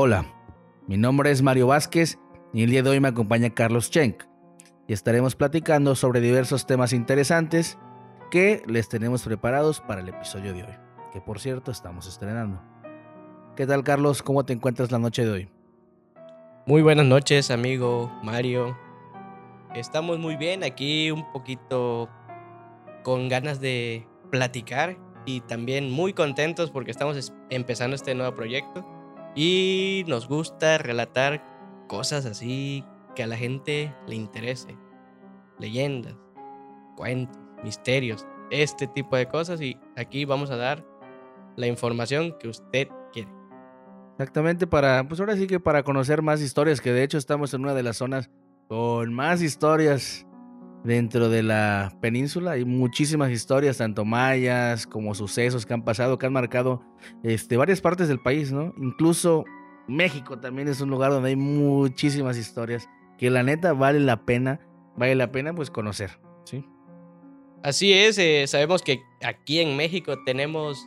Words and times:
Hola, 0.00 0.32
mi 0.86 0.96
nombre 0.96 1.32
es 1.32 1.42
Mario 1.42 1.66
Vázquez 1.66 2.20
y 2.52 2.62
el 2.62 2.70
día 2.70 2.84
de 2.84 2.90
hoy 2.90 3.00
me 3.00 3.08
acompaña 3.08 3.50
Carlos 3.50 3.86
Schenk 3.86 4.22
y 4.86 4.92
estaremos 4.92 5.34
platicando 5.34 5.96
sobre 5.96 6.20
diversos 6.20 6.68
temas 6.68 6.92
interesantes 6.92 7.78
que 8.30 8.62
les 8.68 8.88
tenemos 8.88 9.24
preparados 9.24 9.80
para 9.80 10.00
el 10.00 10.08
episodio 10.08 10.54
de 10.54 10.62
hoy, 10.62 10.72
que 11.12 11.20
por 11.20 11.40
cierto 11.40 11.72
estamos 11.72 12.06
estrenando. 12.06 12.62
¿Qué 13.56 13.66
tal 13.66 13.82
Carlos? 13.82 14.22
¿Cómo 14.22 14.44
te 14.44 14.52
encuentras 14.52 14.92
la 14.92 15.00
noche 15.00 15.24
de 15.24 15.32
hoy? 15.32 15.50
Muy 16.64 16.80
buenas 16.80 17.06
noches, 17.06 17.50
amigo 17.50 18.08
Mario. 18.22 18.78
Estamos 19.74 20.20
muy 20.20 20.36
bien 20.36 20.62
aquí, 20.62 21.10
un 21.10 21.28
poquito 21.32 22.08
con 23.02 23.28
ganas 23.28 23.60
de 23.60 24.06
platicar 24.30 24.96
y 25.26 25.40
también 25.40 25.90
muy 25.90 26.12
contentos 26.12 26.70
porque 26.70 26.92
estamos 26.92 27.32
empezando 27.50 27.96
este 27.96 28.14
nuevo 28.14 28.36
proyecto 28.36 28.97
y 29.40 30.02
nos 30.08 30.26
gusta 30.26 30.78
relatar 30.78 31.44
cosas 31.86 32.26
así 32.26 32.84
que 33.14 33.22
a 33.22 33.28
la 33.28 33.36
gente 33.36 33.94
le 34.08 34.16
interese. 34.16 34.76
Leyendas, 35.60 36.16
cuentos, 36.96 37.40
misterios, 37.62 38.26
este 38.50 38.88
tipo 38.88 39.14
de 39.16 39.28
cosas 39.28 39.60
y 39.60 39.78
aquí 39.96 40.24
vamos 40.24 40.50
a 40.50 40.56
dar 40.56 40.84
la 41.54 41.68
información 41.68 42.36
que 42.40 42.48
usted 42.48 42.88
quiere. 43.12 43.30
Exactamente, 44.14 44.66
para, 44.66 45.06
pues 45.06 45.20
ahora 45.20 45.36
sí 45.36 45.46
que 45.46 45.60
para 45.60 45.84
conocer 45.84 46.20
más 46.20 46.40
historias, 46.40 46.80
que 46.80 46.92
de 46.92 47.04
hecho 47.04 47.16
estamos 47.16 47.54
en 47.54 47.62
una 47.62 47.74
de 47.74 47.84
las 47.84 47.98
zonas 47.98 48.30
con 48.66 49.14
más 49.14 49.40
historias 49.40 50.26
dentro 50.84 51.28
de 51.28 51.42
la 51.42 51.92
península. 52.00 52.52
Hay 52.52 52.64
muchísimas 52.64 53.30
historias, 53.30 53.78
tanto 53.78 54.04
mayas 54.04 54.86
como 54.86 55.14
sucesos 55.14 55.66
que 55.66 55.74
han 55.74 55.84
pasado, 55.84 56.18
que 56.18 56.26
han 56.26 56.32
marcado 56.32 56.82
este, 57.22 57.56
varias 57.56 57.80
partes 57.80 58.08
del 58.08 58.20
país, 58.20 58.52
¿no? 58.52 58.74
Incluso 58.78 59.44
México 59.86 60.38
también 60.38 60.68
es 60.68 60.80
un 60.80 60.90
lugar 60.90 61.10
donde 61.10 61.30
hay 61.30 61.36
muchísimas 61.36 62.36
historias 62.36 62.88
que 63.18 63.30
la 63.30 63.42
neta 63.42 63.72
vale 63.72 64.00
la 64.00 64.24
pena, 64.24 64.60
vale 64.96 65.14
la 65.14 65.32
pena 65.32 65.54
pues 65.54 65.70
conocer, 65.70 66.18
¿sí? 66.44 66.64
Así 67.62 67.92
es, 67.92 68.18
eh, 68.18 68.46
sabemos 68.46 68.82
que 68.82 69.02
aquí 69.22 69.60
en 69.60 69.76
México 69.76 70.14
tenemos 70.24 70.86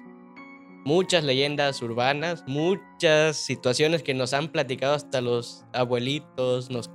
muchas 0.85 1.23
leyendas 1.23 1.81
urbanas, 1.81 2.43
muchas 2.47 3.37
situaciones 3.37 4.03
que 4.03 4.13
nos 4.13 4.33
han 4.33 4.47
platicado 4.47 4.93
hasta 4.93 5.21
los 5.21 5.65
abuelitos, 5.73 6.69
nos, 6.69 6.89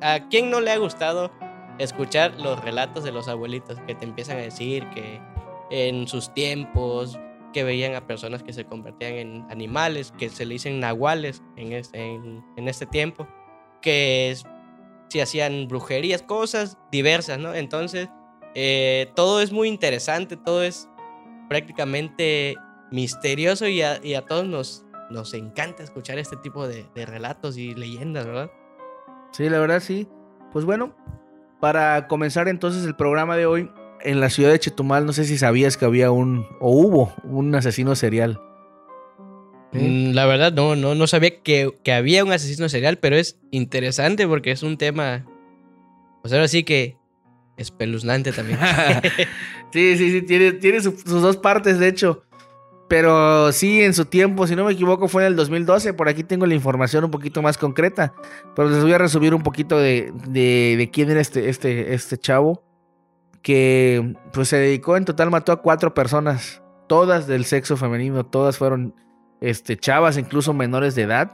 ¿a 0.00 0.28
quién 0.30 0.50
no 0.50 0.60
le 0.60 0.70
ha 0.70 0.78
gustado 0.78 1.30
escuchar 1.78 2.40
los 2.40 2.62
relatos 2.62 3.04
de 3.04 3.12
los 3.12 3.28
abuelitos 3.28 3.78
que 3.86 3.94
te 3.94 4.04
empiezan 4.04 4.38
a 4.38 4.42
decir 4.42 4.88
que 4.90 5.20
en 5.70 6.06
sus 6.06 6.32
tiempos 6.34 7.18
que 7.52 7.64
veían 7.64 7.94
a 7.94 8.06
personas 8.06 8.42
que 8.42 8.52
se 8.52 8.64
convertían 8.64 9.14
en 9.14 9.46
animales, 9.50 10.12
que 10.18 10.28
se 10.28 10.44
le 10.44 10.54
dicen 10.54 10.80
nahuales 10.80 11.42
en 11.56 11.72
este, 11.72 12.14
en, 12.14 12.68
este 12.68 12.84
tiempo, 12.86 13.28
que 13.80 14.36
si 15.08 15.20
hacían 15.20 15.68
brujerías, 15.68 16.22
cosas 16.22 16.78
diversas, 16.90 17.38
¿no? 17.38 17.54
Entonces, 17.54 18.08
eh, 18.54 19.12
todo 19.14 19.40
es 19.40 19.52
muy 19.52 19.68
interesante, 19.68 20.36
todo 20.36 20.62
es 20.64 20.88
prácticamente 21.48 22.56
misterioso 22.90 23.68
y 23.68 23.82
a, 23.82 24.26
todos 24.26 24.46
nos, 24.46 24.84
nos 25.10 25.32
encanta 25.34 25.84
escuchar 25.84 26.18
este 26.18 26.36
tipo 26.38 26.66
de 26.66 27.06
relatos 27.06 27.56
y 27.56 27.74
leyendas, 27.74 28.26
¿verdad? 28.26 28.50
Sí, 29.32 29.48
la 29.48 29.58
verdad 29.58 29.80
sí. 29.80 30.08
Pues 30.52 30.64
bueno, 30.64 30.94
para 31.64 32.08
comenzar 32.08 32.46
entonces 32.48 32.84
el 32.84 32.94
programa 32.94 33.38
de 33.38 33.46
hoy, 33.46 33.70
en 34.02 34.20
la 34.20 34.28
ciudad 34.28 34.50
de 34.50 34.58
Chetumal, 34.58 35.06
no 35.06 35.14
sé 35.14 35.24
si 35.24 35.38
sabías 35.38 35.78
que 35.78 35.86
había 35.86 36.10
un, 36.10 36.46
o 36.60 36.70
hubo 36.70 37.14
un 37.24 37.54
asesino 37.54 37.96
serial. 37.96 38.38
Mm, 39.72 40.12
la 40.12 40.26
verdad, 40.26 40.52
no, 40.52 40.76
no, 40.76 40.94
no 40.94 41.06
sabía 41.06 41.40
que, 41.42 41.72
había 41.90 42.22
un 42.22 42.32
asesino 42.32 42.68
serial, 42.68 42.98
pero 42.98 43.16
es 43.16 43.38
interesante 43.50 44.28
porque 44.28 44.50
es 44.50 44.62
un 44.62 44.76
tema, 44.76 45.24
pues 46.20 46.34
ahora 46.34 46.48
sí 46.48 46.64
que 46.64 46.98
espeluznante 47.56 48.32
también. 48.32 48.58
sí, 49.72 49.96
sí, 49.96 50.10
sí, 50.10 50.20
tiene, 50.20 50.52
tiene 50.52 50.82
sus 50.82 51.02
dos 51.06 51.38
partes, 51.38 51.78
de 51.78 51.88
hecho. 51.88 52.24
Pero 52.88 53.50
sí, 53.52 53.82
en 53.82 53.94
su 53.94 54.04
tiempo, 54.04 54.46
si 54.46 54.54
no 54.54 54.64
me 54.64 54.72
equivoco, 54.72 55.08
fue 55.08 55.22
en 55.22 55.28
el 55.28 55.36
2012. 55.36 55.94
Por 55.94 56.08
aquí 56.08 56.22
tengo 56.22 56.46
la 56.46 56.54
información 56.54 57.04
un 57.04 57.10
poquito 57.10 57.40
más 57.40 57.56
concreta. 57.56 58.12
Pero 58.54 58.68
les 58.68 58.82
voy 58.82 58.92
a 58.92 58.98
resumir 58.98 59.34
un 59.34 59.42
poquito 59.42 59.78
de, 59.78 60.12
de, 60.28 60.90
quién 60.92 61.10
era 61.10 61.20
este, 61.20 61.48
este, 61.48 61.94
este 61.94 62.18
chavo. 62.18 62.62
Que 63.42 64.14
pues 64.32 64.48
se 64.48 64.56
dedicó, 64.56 64.96
en 64.96 65.04
total 65.04 65.30
mató 65.30 65.52
a 65.52 65.62
cuatro 65.62 65.94
personas. 65.94 66.62
Todas 66.86 67.26
del 67.26 67.46
sexo 67.46 67.76
femenino. 67.76 68.26
Todas 68.26 68.58
fueron 68.58 68.94
este, 69.40 69.78
chavas, 69.78 70.18
incluso 70.18 70.52
menores 70.52 70.94
de 70.94 71.02
edad. 71.02 71.32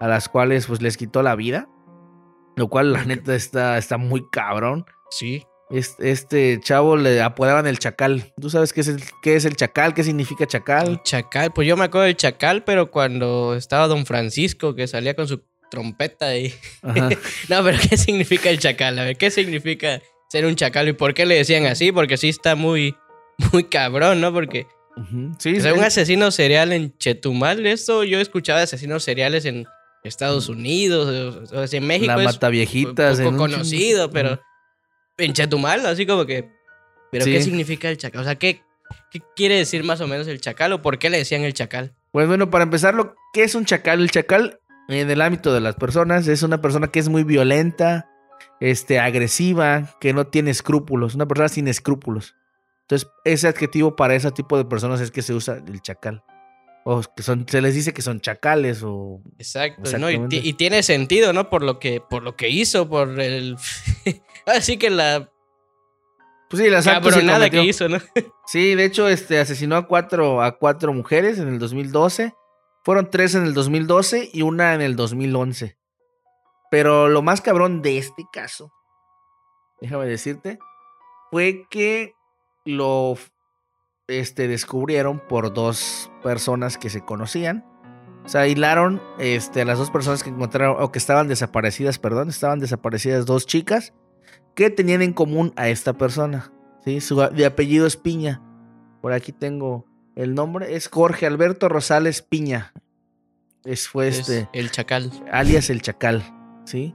A 0.00 0.08
las 0.08 0.30
cuales 0.30 0.66
pues 0.66 0.80
les 0.80 0.96
quitó 0.96 1.22
la 1.22 1.36
vida. 1.36 1.68
Lo 2.56 2.68
cual 2.68 2.92
la 2.92 3.04
neta 3.04 3.34
está, 3.34 3.76
está 3.76 3.98
muy 3.98 4.26
cabrón. 4.30 4.86
Sí. 5.10 5.44
Este, 5.70 6.58
chavo 6.60 6.96
le 6.96 7.22
apodaban 7.22 7.66
el 7.66 7.78
chacal. 7.78 8.32
¿Tú 8.40 8.50
sabes 8.50 8.72
qué 8.72 8.80
es, 8.80 8.88
el, 8.88 9.02
qué 9.22 9.36
es 9.36 9.44
el 9.44 9.54
chacal? 9.54 9.94
¿Qué 9.94 10.02
significa 10.02 10.46
chacal? 10.46 11.00
chacal, 11.04 11.52
pues 11.52 11.68
yo 11.68 11.76
me 11.76 11.84
acuerdo 11.84 12.06
del 12.06 12.16
chacal, 12.16 12.64
pero 12.64 12.90
cuando 12.90 13.54
estaba 13.54 13.86
don 13.86 14.04
Francisco 14.04 14.74
que 14.74 14.88
salía 14.88 15.14
con 15.14 15.28
su 15.28 15.42
trompeta 15.70 16.26
ahí. 16.26 16.52
no, 16.82 17.64
pero 17.64 17.78
¿qué 17.88 17.96
significa 17.96 18.50
el 18.50 18.58
chacal? 18.58 18.98
A 18.98 19.04
ver, 19.04 19.16
¿qué 19.16 19.30
significa 19.30 20.02
ser 20.28 20.44
un 20.44 20.56
chacal 20.56 20.88
y 20.88 20.92
por 20.92 21.14
qué 21.14 21.24
le 21.24 21.36
decían 21.36 21.66
así? 21.66 21.92
Porque 21.92 22.16
sí 22.16 22.28
está 22.28 22.56
muy, 22.56 22.96
muy 23.52 23.64
cabrón, 23.64 24.20
¿no? 24.20 24.32
Porque 24.32 24.66
sí, 25.38 25.56
un 25.60 25.84
asesino 25.84 26.32
serial 26.32 26.72
en 26.72 26.96
Chetumal, 26.98 27.64
eso 27.64 28.02
yo 28.02 28.20
escuchaba 28.20 28.60
asesinos 28.62 29.04
seriales 29.04 29.44
en 29.44 29.66
Estados 30.02 30.48
Unidos, 30.48 31.52
o, 31.52 31.66
sea, 31.66 31.78
en 31.78 31.86
México. 31.86 32.12
La 32.12 32.24
mata 32.24 32.48
viejitas. 32.48 33.20
poco 33.20 33.36
conocido, 33.36 34.10
pero 34.10 34.40
en 35.20 35.32
Chetumal, 35.32 35.86
así 35.86 36.06
como 36.06 36.26
que. 36.26 36.50
¿Pero 37.10 37.24
qué 37.24 37.42
significa 37.42 37.88
el 37.88 37.96
chacal? 37.96 38.20
O 38.20 38.24
sea, 38.24 38.36
¿qué, 38.36 38.62
¿qué 39.10 39.20
quiere 39.34 39.56
decir 39.56 39.82
más 39.84 40.00
o 40.00 40.06
menos 40.06 40.28
el 40.28 40.40
chacal 40.40 40.72
o 40.72 40.82
por 40.82 40.98
qué 40.98 41.10
le 41.10 41.18
decían 41.18 41.42
el 41.42 41.54
chacal? 41.54 41.94
Pues 42.12 42.28
bueno, 42.28 42.50
para 42.50 42.64
empezar, 42.64 42.94
¿qué 43.32 43.42
es 43.42 43.54
un 43.54 43.64
chacal? 43.64 44.00
El 44.00 44.10
chacal, 44.10 44.60
en 44.88 45.10
el 45.10 45.20
ámbito 45.20 45.52
de 45.52 45.60
las 45.60 45.74
personas, 45.76 46.28
es 46.28 46.42
una 46.42 46.60
persona 46.60 46.88
que 46.88 47.00
es 47.00 47.08
muy 47.08 47.24
violenta, 47.24 48.08
este, 48.60 49.00
agresiva, 49.00 49.96
que 50.00 50.12
no 50.12 50.26
tiene 50.26 50.50
escrúpulos, 50.50 51.14
una 51.14 51.26
persona 51.26 51.48
sin 51.48 51.68
escrúpulos. 51.68 52.34
Entonces, 52.82 53.08
ese 53.24 53.48
adjetivo 53.48 53.96
para 53.96 54.14
ese 54.14 54.30
tipo 54.32 54.56
de 54.56 54.64
personas 54.64 55.00
es 55.00 55.10
que 55.10 55.22
se 55.22 55.32
usa 55.32 55.62
el 55.66 55.80
chacal. 55.80 56.24
O 56.84 57.02
que 57.14 57.22
son, 57.22 57.46
se 57.46 57.60
les 57.60 57.74
dice 57.74 57.92
que 57.92 58.02
son 58.02 58.20
chacales 58.20 58.82
o. 58.82 59.20
Exacto, 59.38 59.98
¿no? 59.98 60.10
y, 60.10 60.52
tiene 60.54 60.82
sentido, 60.82 61.32
¿no? 61.32 61.50
Por 61.50 61.62
lo 61.62 61.78
que, 61.78 62.00
por 62.00 62.22
lo 62.22 62.36
que 62.36 62.48
hizo, 62.48 62.88
por 62.88 63.20
el. 63.20 63.56
Así 64.46 64.78
que 64.78 64.90
la. 64.90 65.30
Pues 66.48 66.62
sí, 66.62 66.70
la 66.70 66.82
cabronada 66.82 67.48
que 67.50 67.62
hizo, 67.62 67.88
¿no? 67.88 67.98
sí, 68.46 68.74
de 68.74 68.84
hecho, 68.84 69.08
este 69.08 69.38
asesinó 69.38 69.76
a 69.76 69.86
cuatro, 69.86 70.42
a 70.42 70.56
cuatro 70.58 70.92
mujeres 70.92 71.38
en 71.38 71.48
el 71.48 71.58
2012. 71.58 72.34
Fueron 72.82 73.10
tres 73.10 73.34
en 73.34 73.44
el 73.44 73.52
2012 73.52 74.30
y 74.32 74.42
una 74.42 74.74
en 74.74 74.80
el 74.80 74.96
2011. 74.96 75.76
Pero 76.70 77.08
lo 77.08 77.20
más 77.20 77.40
cabrón 77.40 77.82
de 77.82 77.98
este 77.98 78.24
caso, 78.32 78.72
déjame 79.80 80.06
decirte, 80.06 80.58
fue 81.30 81.66
que 81.68 82.14
lo 82.64 83.16
este, 84.10 84.48
descubrieron 84.48 85.20
por 85.20 85.52
dos 85.52 86.10
personas 86.22 86.78
que 86.78 86.90
se 86.90 87.04
conocían. 87.04 87.64
O 88.24 88.28
sea, 88.28 88.46
hilaron 88.46 89.00
este, 89.18 89.62
a 89.62 89.64
las 89.64 89.78
dos 89.78 89.90
personas 89.90 90.22
que 90.22 90.30
encontraron, 90.30 90.76
o 90.82 90.92
que 90.92 90.98
estaban 90.98 91.28
desaparecidas, 91.28 91.98
perdón, 91.98 92.28
estaban 92.28 92.60
desaparecidas 92.60 93.24
dos 93.26 93.46
chicas 93.46 93.94
que 94.54 94.70
tenían 94.70 95.02
en 95.02 95.12
común 95.12 95.52
a 95.56 95.68
esta 95.68 95.94
persona. 95.94 96.52
¿sí? 96.84 97.00
Su 97.00 97.16
de 97.16 97.46
apellido 97.46 97.86
es 97.86 97.96
Piña. 97.96 98.42
Por 99.00 99.12
aquí 99.12 99.32
tengo 99.32 99.86
el 100.16 100.34
nombre, 100.34 100.74
es 100.74 100.88
Jorge 100.88 101.26
Alberto 101.26 101.68
Rosales 101.68 102.20
Piña. 102.20 102.72
Es, 103.64 103.88
fue 103.88 104.08
este. 104.08 104.48
El 104.52 104.70
Chacal. 104.70 105.10
Alias 105.30 105.70
el 105.70 105.82
Chacal, 105.82 106.22
¿sí? 106.64 106.94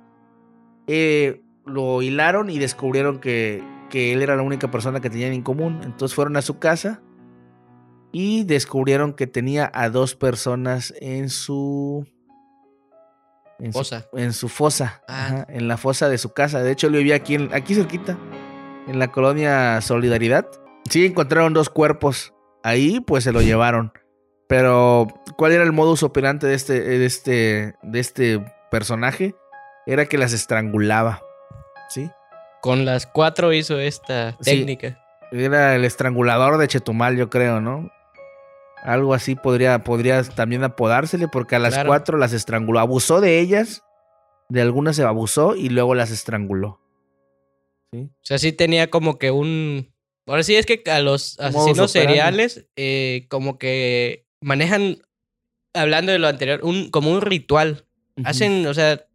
Eh, 0.87 1.41
lo 1.65 2.01
hilaron 2.01 2.49
y 2.49 2.59
descubrieron 2.59 3.19
que, 3.19 3.63
que 3.95 4.11
él 4.11 4.21
era 4.21 4.35
la 4.35 4.41
única 4.41 4.69
persona 4.69 4.99
que 4.99 5.09
tenían 5.09 5.31
en 5.31 5.41
común. 5.41 5.79
Entonces 5.85 6.13
fueron 6.13 6.35
a 6.35 6.41
su 6.41 6.59
casa 6.59 7.01
y 8.11 8.43
descubrieron 8.43 9.13
que 9.13 9.25
tenía 9.25 9.71
a 9.73 9.89
dos 9.89 10.15
personas 10.15 10.93
en 10.99 11.29
su 11.29 12.05
en 13.57 13.71
fosa. 13.71 14.05
Su, 14.11 14.17
en 14.17 14.33
su 14.33 14.49
fosa, 14.49 15.01
ah. 15.07 15.45
en 15.47 15.69
la 15.69 15.77
fosa 15.77 16.09
de 16.09 16.17
su 16.17 16.33
casa. 16.33 16.61
De 16.61 16.73
hecho, 16.73 16.87
él 16.87 16.93
vivía 16.95 17.15
aquí, 17.15 17.37
aquí 17.53 17.73
cerquita, 17.73 18.17
en 18.85 18.99
la 18.99 19.13
colonia 19.13 19.79
Solidaridad. 19.79 20.45
Sí, 20.89 21.05
encontraron 21.05 21.53
dos 21.53 21.69
cuerpos. 21.69 22.33
Ahí, 22.63 22.99
pues 22.99 23.23
se 23.23 23.31
lo 23.31 23.41
llevaron. 23.41 23.93
Pero, 24.49 25.07
¿cuál 25.37 25.53
era 25.53 25.63
el 25.63 25.71
modus 25.71 26.03
operandi 26.03 26.47
de 26.47 26.53
este, 26.53 26.81
de 26.81 27.05
este, 27.05 27.75
de 27.81 27.99
este 28.01 28.45
personaje? 28.69 29.35
Era 29.85 30.05
que 30.07 30.17
las 30.17 30.33
estrangulaba. 30.33 31.21
¿Sí? 31.87 32.11
Con 32.65 32.83
las 32.83 33.05
cuatro 33.05 33.53
hizo 33.53 33.79
esta 33.79 34.35
técnica. 34.43 34.99
era 35.31 35.75
el 35.75 35.85
estrangulador 35.85 36.57
de 36.57 36.67
Chetumal, 36.67 37.15
yo 37.15 37.29
creo, 37.29 37.61
¿no? 37.61 37.91
Algo 38.81 39.13
así 39.13 39.35
podría, 39.35 39.83
podría 39.83 40.23
también 40.23 40.63
apodársele, 40.63 41.27
porque 41.27 41.55
a 41.55 41.59
las 41.59 41.85
cuatro 41.85 42.17
las 42.17 42.33
estranguló. 42.33 42.79
Abusó 42.79 43.21
de 43.21 43.39
ellas, 43.39 43.83
de 44.49 44.63
algunas 44.63 44.95
se 44.95 45.03
abusó 45.03 45.55
y 45.55 45.69
luego 45.69 45.93
las 45.93 46.09
estranguló. 46.09 46.81
¿Sí? 47.93 48.09
O 48.09 48.25
sea, 48.25 48.39
sí 48.39 48.51
tenía 48.51 48.89
como 48.89 49.19
que 49.19 49.29
un. 49.29 49.93
Ahora 50.25 50.41
sí 50.41 50.55
es 50.55 50.65
que 50.65 50.81
a 50.89 51.01
los 51.01 51.39
asesinos 51.39 51.91
seriales, 51.91 52.65
eh, 52.75 53.27
como 53.29 53.59
que 53.59 54.25
manejan, 54.41 55.03
hablando 55.75 56.11
de 56.11 56.17
lo 56.17 56.27
anterior, 56.27 56.61
un, 56.63 56.89
como 56.89 57.11
un 57.11 57.21
ritual. 57.21 57.85
Hacen, 58.23 58.65
o 58.65 58.73
sea, 58.73 59.05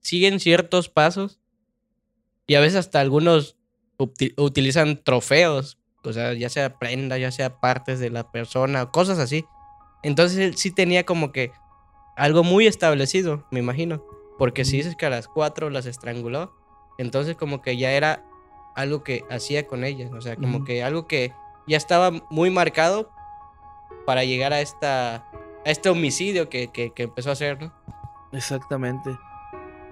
siguen 0.00 0.40
ciertos 0.40 0.88
pasos 0.88 1.40
y 2.46 2.54
a 2.54 2.60
veces 2.60 2.76
hasta 2.76 3.00
algunos 3.00 3.56
utilizan 4.36 5.02
trofeos, 5.02 5.78
o 6.04 6.12
sea, 6.12 6.34
ya 6.34 6.48
sea 6.48 6.78
prenda, 6.78 7.18
ya 7.18 7.32
sea 7.32 7.58
partes 7.60 7.98
de 7.98 8.10
la 8.10 8.30
persona, 8.30 8.90
cosas 8.90 9.18
así. 9.18 9.44
Entonces 10.02 10.38
él 10.38 10.56
sí 10.56 10.70
tenía 10.70 11.04
como 11.04 11.32
que 11.32 11.50
algo 12.16 12.44
muy 12.44 12.66
establecido, 12.66 13.46
me 13.50 13.58
imagino. 13.58 14.04
Porque 14.38 14.64
si 14.64 14.76
dices 14.76 14.96
que 14.96 15.06
a 15.06 15.10
las 15.10 15.28
cuatro 15.28 15.70
las 15.70 15.86
estranguló, 15.86 16.54
entonces 16.98 17.36
como 17.36 17.62
que 17.62 17.76
ya 17.76 17.92
era 17.92 18.24
algo 18.74 19.02
que 19.02 19.24
hacía 19.30 19.66
con 19.66 19.84
ellas, 19.84 20.12
o 20.12 20.20
sea, 20.20 20.36
como 20.36 20.64
que 20.64 20.84
algo 20.84 21.06
que 21.06 21.32
ya 21.66 21.78
estaba 21.78 22.10
muy 22.30 22.50
marcado 22.50 23.10
para 24.04 24.24
llegar 24.24 24.52
a 24.52 24.60
esta 24.60 25.26
a 25.64 25.70
este 25.70 25.88
homicidio 25.88 26.48
que, 26.48 26.68
que, 26.68 26.92
que 26.92 27.04
empezó 27.04 27.30
a 27.30 27.32
hacer, 27.32 27.60
¿no? 27.60 27.72
Exactamente. 28.32 29.10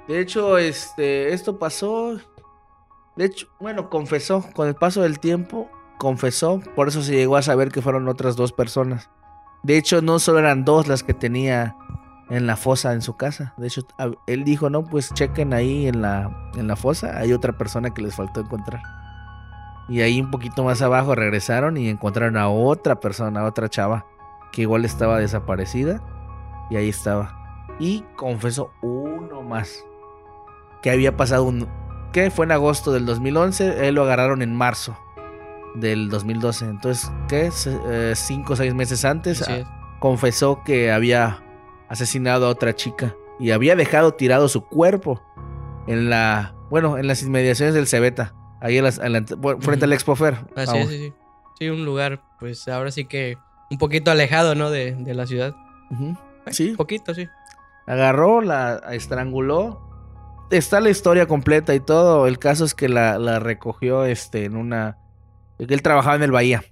De 0.07 0.21
hecho, 0.21 0.59
este, 0.59 1.33
esto 1.33 1.59
pasó 1.59 2.21
de 3.17 3.25
hecho, 3.27 3.49
bueno, 3.61 3.91
confesó, 3.91 4.45
con 4.55 4.69
el 4.69 4.75
paso 4.75 5.03
del 5.03 5.21
tiempo, 5.21 5.71
confesó, 5.99 6.61
por 6.75 6.89
eso 6.89 7.03
se 7.03 7.13
llegó 7.13 7.37
a 7.37 7.43
saber 7.43 7.71
que 7.71 7.83
fueron 7.83 8.09
otras 8.09 8.37
dos 8.37 8.53
personas. 8.53 9.11
De 9.63 9.77
hecho, 9.79 10.03
no 10.03 10.19
solo 10.19 10.41
eran 10.41 10.65
dos 10.65 10.89
las 10.89 11.03
que 11.03 11.15
tenía 11.15 11.77
en 12.29 12.47
la 12.47 12.57
fosa 12.57 12.93
en 12.93 13.03
su 13.03 13.17
casa. 13.17 13.55
De 13.57 13.69
hecho, 13.69 13.83
él 14.27 14.45
dijo, 14.45 14.69
no, 14.69 14.85
pues 14.85 15.13
chequen 15.15 15.55
ahí 15.55 15.87
en 15.87 16.03
la, 16.03 16.51
en 16.57 16.67
la 16.67 16.77
fosa, 16.77 17.19
hay 17.19 17.33
otra 17.33 17.57
persona 17.57 17.91
que 17.91 18.03
les 18.03 18.15
faltó 18.15 18.41
encontrar. 18.41 18.83
Y 19.89 20.01
ahí 20.01 20.21
un 20.21 20.31
poquito 20.31 20.65
más 20.65 20.83
abajo 20.83 21.15
regresaron 21.15 21.77
y 21.77 21.89
encontraron 21.89 22.37
a 22.37 22.49
otra 22.49 23.01
persona, 23.01 23.41
a 23.41 23.45
otra 23.45 23.69
chava, 23.69 24.07
que 24.53 24.63
igual 24.63 24.85
estaba 24.85 25.19
desaparecida. 25.19 26.03
Y 26.71 26.77
ahí 26.77 26.89
estaba. 26.89 27.67
Y 27.79 28.03
confesó 28.17 28.71
uno 28.81 29.43
más. 29.43 29.85
Que 30.83 30.91
había 30.91 31.17
pasado 31.17 31.45
un, 31.45 31.69
fue 32.31 32.47
en 32.47 32.53
agosto 32.53 32.93
del 32.93 33.07
2011, 33.07 33.89
él 33.89 33.97
lo 33.97 34.05
agarraron 34.05 34.41
en 34.41 34.55
marzo 34.55 34.97
del 35.75 36.09
2012. 36.09 36.67
Entonces, 36.67 37.11
¿qué? 37.29 37.51
Eh, 37.67 38.13
cinco 38.15 38.53
o 38.53 38.57
seis 38.57 38.73
meses 38.73 39.05
antes 39.05 39.43
ah, 39.49 39.97
confesó 39.99 40.63
que 40.65 40.93
había 40.93 41.43
asesinado 41.89 42.47
a 42.47 42.51
otra 42.51 42.75
chica 42.75 43.15
y 43.41 43.51
había 43.51 43.75
dejado 43.75 44.15
tirado 44.15 44.49
su 44.49 44.65
cuerpo 44.65 45.23
en 45.87 46.09
la, 46.09 46.55
bueno, 46.71 46.99
en 46.99 47.09
las 47.09 47.23
inmediaciones 47.23 47.75
del 47.75 47.89
Cebeta, 47.89 48.33
ahí 48.61 48.81
frente 49.61 49.85
al 49.85 49.93
Expofer. 49.93 50.39
Así 50.57 50.79
es, 50.79 50.89
sí, 50.89 50.99
sí. 50.99 51.15
Sí, 51.59 51.69
un 51.69 51.85
lugar, 51.85 52.23
pues 52.39 52.67
ahora 52.69 52.91
sí 52.91 53.05
que 53.05 53.39
un 53.71 53.79
poquito 53.79 54.11
alejado, 54.11 54.55
¿no? 54.55 54.71
De, 54.71 54.97
la 55.15 55.27
ciudad. 55.27 55.55
Sí. 56.51 56.71
Un 56.71 56.77
poquito, 56.77 57.15
sí. 57.15 57.29
Agarró, 57.87 58.41
la 58.41 58.81
estranguló 58.93 59.94
está 60.51 60.81
la 60.81 60.91
historia 60.91 61.27
completa 61.27 61.75
y 61.75 61.81
todo. 61.81 62.27
El 62.27 62.39
caso 62.39 62.65
es 62.65 62.75
que 62.75 62.89
la, 62.89 63.19
la 63.19 63.39
recogió 63.39 64.05
este, 64.05 64.45
en 64.45 64.57
una. 64.57 64.99
Él 65.59 65.83
trabajaba 65.83 66.17
en 66.17 66.23
el 66.23 66.31
Bahía. 66.31 66.65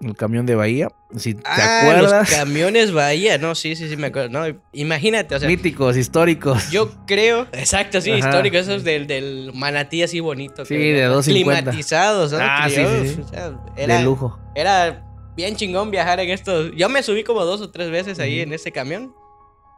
El 0.00 0.16
camión 0.16 0.44
de 0.44 0.54
Bahía. 0.54 0.88
Si 1.16 1.34
te 1.34 1.42
ah, 1.44 1.80
acuerdas. 1.80 2.30
Los 2.30 2.38
camiones 2.38 2.92
Bahía, 2.92 3.38
no, 3.38 3.54
sí, 3.54 3.76
sí, 3.76 3.88
sí, 3.88 3.96
me 3.96 4.08
acuerdo. 4.08 4.28
No, 4.28 4.60
imagínate, 4.72 5.34
o 5.34 5.38
sea. 5.38 5.48
Míticos, 5.48 5.96
históricos. 5.96 6.70
Yo 6.70 6.90
creo, 7.06 7.46
exacto, 7.52 8.00
sí, 8.00 8.10
históricos, 8.10 8.60
esos 8.62 8.84
del, 8.84 9.06
del 9.06 9.52
manatí 9.54 10.02
así 10.02 10.20
bonito. 10.20 10.64
Sí, 10.64 10.76
de 10.76 11.04
250. 11.04 11.62
Climatizados, 11.62 12.32
¿no? 12.32 12.38
Ah, 12.40 12.66
sí, 12.68 12.84
sí, 13.06 13.20
era, 13.76 13.98
de 13.98 14.04
lujo. 14.04 14.38
Era 14.54 15.06
bien 15.36 15.56
chingón 15.56 15.90
viajar 15.90 16.20
en 16.20 16.30
estos. 16.30 16.72
Yo 16.74 16.88
me 16.88 17.02
subí 17.02 17.24
como 17.24 17.44
dos 17.44 17.60
o 17.60 17.70
tres 17.70 17.90
veces 17.90 18.18
ahí 18.18 18.40
en 18.40 18.52
ese 18.52 18.72
camión. 18.72 19.14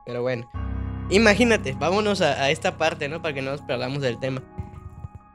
Pero 0.07 0.23
bueno. 0.23 0.49
Imagínate, 1.11 1.77
vámonos 1.79 2.21
a, 2.21 2.51
esta 2.51 2.77
parte, 2.77 3.09
¿no? 3.09 3.23
Para 3.23 3.35
que 3.35 3.43
no 3.43 3.53
nos 3.53 3.63
perdamos 3.63 4.03
del 4.03 4.19
tema. 4.19 4.43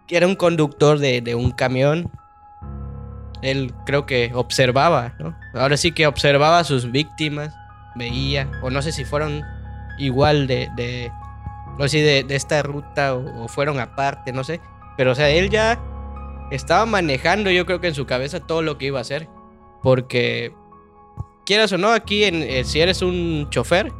Que 0.07 0.17
era 0.17 0.27
un 0.27 0.35
conductor 0.35 0.99
de, 0.99 1.35
un 1.35 1.51
camión. 1.51 2.11
Él 3.41 3.73
creo 3.85 4.05
que 4.05 4.31
observaba, 4.33 5.15
¿no? 5.19 5.35
Ahora 5.53 5.77
sí 5.77 5.93
que 5.93 6.07
observaba 6.07 6.59
a 6.59 6.63
sus 6.63 6.91
víctimas, 6.91 7.55
veía, 7.95 8.51
o 8.61 8.69
no 8.69 8.81
sé 8.81 8.91
si 8.91 9.05
fueron 9.05 9.43
igual 9.97 10.45
de, 10.45 10.69
de 10.75 11.11
o 11.79 11.87
si 11.87 12.01
de, 12.01 12.25
esta 12.29 12.61
ruta 12.61 13.15
o, 13.15 13.47
fueron 13.47 13.79
aparte, 13.79 14.31
no 14.31 14.43
sé. 14.43 14.59
Pero 14.97 15.11
o 15.11 15.15
sea, 15.15 15.29
él 15.29 15.49
ya 15.49 15.79
estaba 16.51 16.85
manejando, 16.85 17.49
yo 17.49 17.65
creo 17.65 17.79
que 17.79 17.87
en 17.87 17.95
su 17.95 18.05
cabeza 18.05 18.41
todo 18.41 18.61
lo 18.61 18.77
que 18.77 18.87
iba 18.87 18.99
a 18.99 19.01
hacer. 19.01 19.29
Porque, 19.81 20.53
quieras 21.45 21.71
o 21.71 21.77
no, 21.77 21.91
aquí 21.91 22.25
en, 22.25 22.43
eh, 22.43 22.63
si 22.65 22.81
eres 22.81 23.01
un 23.01 23.47
chofer, 23.49 23.91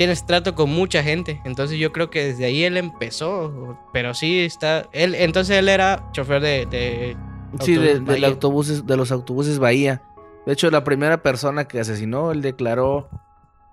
tienes 0.00 0.24
trato 0.24 0.54
con 0.54 0.70
mucha 0.70 1.02
gente. 1.02 1.42
Entonces 1.44 1.78
yo 1.78 1.92
creo 1.92 2.08
que 2.08 2.24
desde 2.24 2.46
ahí 2.46 2.64
él 2.64 2.78
empezó. 2.78 3.76
Pero 3.92 4.14
sí 4.14 4.40
está. 4.40 4.86
Él, 4.92 5.14
entonces 5.14 5.58
él 5.58 5.68
era 5.68 6.10
chofer 6.12 6.40
de. 6.40 6.64
de 6.64 7.16
sí, 7.60 7.76
de, 7.76 8.24
autobuses, 8.24 8.86
de 8.86 8.96
los 8.96 9.12
autobuses 9.12 9.58
Bahía. 9.58 10.00
De 10.46 10.54
hecho, 10.54 10.70
la 10.70 10.84
primera 10.84 11.22
persona 11.22 11.68
que 11.68 11.80
asesinó, 11.80 12.32
él 12.32 12.40
declaró. 12.40 13.10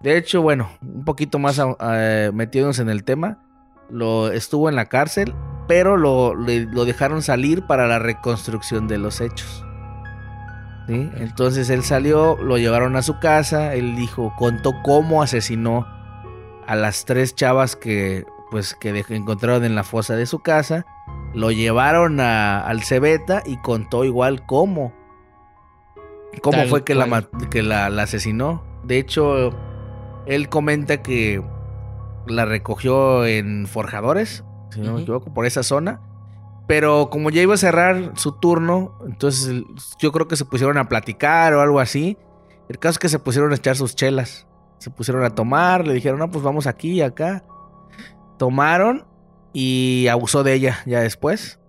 De 0.02 0.18
hecho, 0.18 0.42
bueno, 0.42 0.70
un 0.82 1.06
poquito 1.06 1.40
más 1.40 1.60
uh, 1.60 1.78
metiéndonos 2.34 2.80
en 2.80 2.90
el 2.90 3.06
tema. 3.06 3.42
Lo 3.90 4.30
estuvo 4.30 4.68
en 4.68 4.76
la 4.76 4.88
cárcel, 4.88 5.34
pero 5.66 5.96
lo, 5.96 6.36
lo 6.36 6.84
dejaron 6.84 7.22
salir 7.22 7.66
para 7.68 7.88
la 7.88 8.00
reconstrucción 8.00 8.90
de 8.90 8.98
los 8.98 9.22
hechos. 9.22 9.64
¿Sí? 10.88 11.10
Entonces 11.20 11.70
él 11.70 11.84
salió, 11.84 12.36
lo 12.36 12.58
llevaron 12.58 12.98
a 12.98 13.02
su 13.02 13.18
casa, 13.20 13.76
él 13.76 13.96
dijo, 13.96 14.34
contó 14.38 14.74
cómo 14.84 15.22
asesinó 15.22 15.88
a 16.68 16.76
las 16.76 17.06
tres 17.06 17.36
chavas 17.36 17.76
que 17.76 18.26
pues 18.52 18.76
que 18.76 19.04
encontraron 19.09 19.66
en 19.66 19.76
la 19.76 19.83
fosa 19.83 20.16
de 20.16 20.26
su 20.26 20.40
casa, 20.40 20.86
lo 21.33 21.52
llevaron 21.52 22.19
a, 22.21 22.62
al 22.62 22.81
Cebeta 22.83 23.44
y 23.45 23.57
contó 23.57 24.06
igual 24.06 24.45
cómo 24.45 24.94
cómo 26.42 26.66
fue 26.68 26.83
que, 26.83 26.95
la, 26.95 27.28
que 27.50 27.64
la, 27.64 27.88
asesinó. 27.88 28.64
De 28.83 28.97
hecho, 28.97 29.52
él 30.26 30.50
comenta 30.50 31.02
que 31.02 31.44
la 32.28 32.45
recogió 32.45 33.26
en 33.26 33.68
Forjadores, 33.68 34.44
si 34.71 34.81
no 34.81 34.94
me 34.94 35.02
equivoco, 35.02 35.33
por 35.33 35.45
esa 35.45 35.64
zona. 35.64 36.02
Pero 36.68 37.09
como 37.09 37.30
ya 37.30 37.42
iba 37.42 37.54
a 37.54 37.57
cerrar 37.57 38.12
su 38.16 38.33
turno, 38.33 39.00
entonces 39.06 39.64
yo 40.00 40.12
creo 40.12 40.28
que 40.28 40.36
se 40.36 40.44
pusieron 40.44 40.78
a 40.78 40.90
platicar 40.90 41.54
o 41.54 41.62
algo 41.62 41.80
así. 41.80 42.18
El 42.68 42.78
caso 42.78 42.94
es 42.94 43.00
que 43.00 43.09
se 43.09 43.19
pusieron 43.19 43.52
a 43.54 43.56
echar 43.56 43.78
sus 43.78 43.95
chelas. 43.95 44.47
Se 44.78 44.90
pusieron 44.90 45.24
a 45.24 45.34
tomar, 45.34 45.88
le 45.88 45.94
dijeron, 45.94 46.19
no, 46.19 46.30
pues 46.30 46.44
vamos 46.44 46.68
aquí 46.68 46.92
y 46.92 47.02
acá. 47.02 47.44
Tomaron 48.38 49.06
y 49.54 50.07
abusó 50.10 50.44
de 50.44 50.54
ella 50.54 50.80
ya 50.86 51.02
después. 51.02 51.60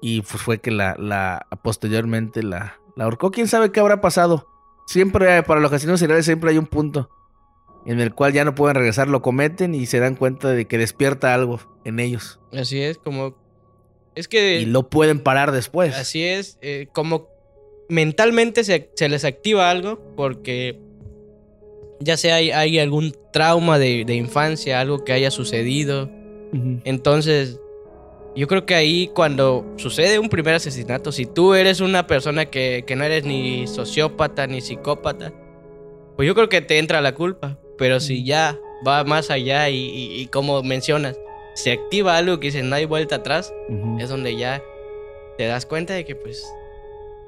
Y 0.00 0.22
pues 0.22 0.42
fue 0.42 0.58
que 0.58 0.70
la, 0.70 0.94
la 0.98 1.46
posteriormente 1.62 2.42
la, 2.42 2.80
la 2.96 3.04
ahorcó. 3.04 3.30
¿Quién 3.30 3.48
sabe 3.48 3.72
qué 3.72 3.80
habrá 3.80 4.00
pasado? 4.00 4.46
Siempre, 4.86 5.42
para 5.42 5.60
los 5.60 5.70
casinos 5.70 6.00
seriales, 6.00 6.24
siempre 6.24 6.50
hay 6.50 6.58
un 6.58 6.66
punto 6.66 7.10
en 7.88 8.00
el 8.00 8.14
cual 8.14 8.32
ya 8.32 8.44
no 8.44 8.54
pueden 8.54 8.76
regresar, 8.76 9.08
lo 9.08 9.22
cometen 9.22 9.74
y 9.74 9.86
se 9.86 9.98
dan 9.98 10.14
cuenta 10.14 10.48
de 10.50 10.66
que 10.66 10.78
despierta 10.78 11.34
algo 11.34 11.60
en 11.84 12.00
ellos. 12.00 12.38
Así 12.52 12.80
es, 12.80 12.98
como... 12.98 13.36
Es 14.14 14.28
que... 14.28 14.60
Y 14.60 14.66
lo 14.66 14.90
pueden 14.90 15.20
parar 15.20 15.52
después. 15.52 15.94
Así 15.96 16.22
es, 16.22 16.58
eh, 16.60 16.88
como 16.92 17.28
mentalmente 17.88 18.64
se, 18.64 18.90
se, 18.94 19.08
les 19.08 19.24
activa 19.24 19.70
algo 19.70 20.14
porque 20.16 20.78
ya 22.00 22.16
sea 22.16 22.36
hay, 22.36 22.78
algún 22.78 23.14
trauma 23.32 23.78
de, 23.78 24.14
infancia, 24.14 24.80
algo 24.80 25.04
que 25.04 25.12
haya 25.12 25.30
sucedido. 25.30 26.10
Entonces, 26.84 27.60
yo 28.34 28.46
creo 28.46 28.64
que 28.64 28.74
ahí 28.74 29.10
cuando 29.14 29.66
sucede 29.76 30.18
un 30.18 30.28
primer 30.28 30.54
asesinato, 30.54 31.12
si 31.12 31.26
tú 31.26 31.54
eres 31.54 31.80
una 31.80 32.06
persona 32.06 32.46
que, 32.46 32.84
no 32.96 33.04
eres 33.04 33.24
ni 33.24 33.66
sociópata 33.66 34.46
ni 34.46 34.60
psicópata, 34.60 35.32
pues 36.16 36.26
yo 36.26 36.34
creo 36.34 36.48
que 36.48 36.60
te 36.60 36.78
entra 36.78 37.00
la 37.00 37.14
culpa. 37.14 37.58
Pero 37.76 38.00
si 38.00 38.24
ya 38.24 38.58
va 38.86 39.04
más 39.04 39.30
allá 39.30 39.68
y, 39.70 40.26
como 40.32 40.62
mencionas, 40.62 41.18
se 41.54 41.72
activa 41.72 42.16
algo 42.16 42.38
que 42.38 42.48
dice 42.48 42.62
no 42.62 42.76
hay 42.76 42.84
vuelta 42.84 43.16
atrás, 43.16 43.52
es 43.98 44.08
donde 44.08 44.36
ya 44.36 44.62
te 45.36 45.46
das 45.46 45.66
cuenta 45.66 45.94
de 45.94 46.04
que 46.04 46.14
pues 46.14 46.48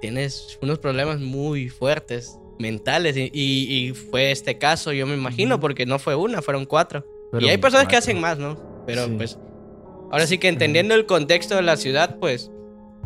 tienes 0.01 0.59
unos 0.63 0.79
problemas 0.79 1.21
muy 1.21 1.69
fuertes 1.69 2.39
mentales. 2.61 3.17
Y, 3.17 3.93
fue 4.11 4.31
este 4.31 4.59
caso, 4.59 4.93
yo 4.93 5.07
me 5.07 5.15
imagino, 5.15 5.59
porque 5.59 5.87
no 5.87 5.99
fue 5.99 6.15
una, 6.15 6.43
fueron 6.43 6.67
cuatro. 6.67 7.05
y 7.39 7.49
hay 7.49 7.59
personas 7.59 7.89
que 7.89 7.97
hacen 7.97 8.21
más, 8.21 8.39
¿no? 8.39 8.85
Pero 8.87 9.09
pues, 9.17 9.39
ahora 10.11 10.27
sí 10.27 10.39
que 10.39 10.49
entendiendo 10.49 10.95
el 10.95 11.07
contexto 11.07 11.57
de 11.57 11.63
la 11.63 11.77
ciudad, 11.77 12.19
pues, 12.19 12.51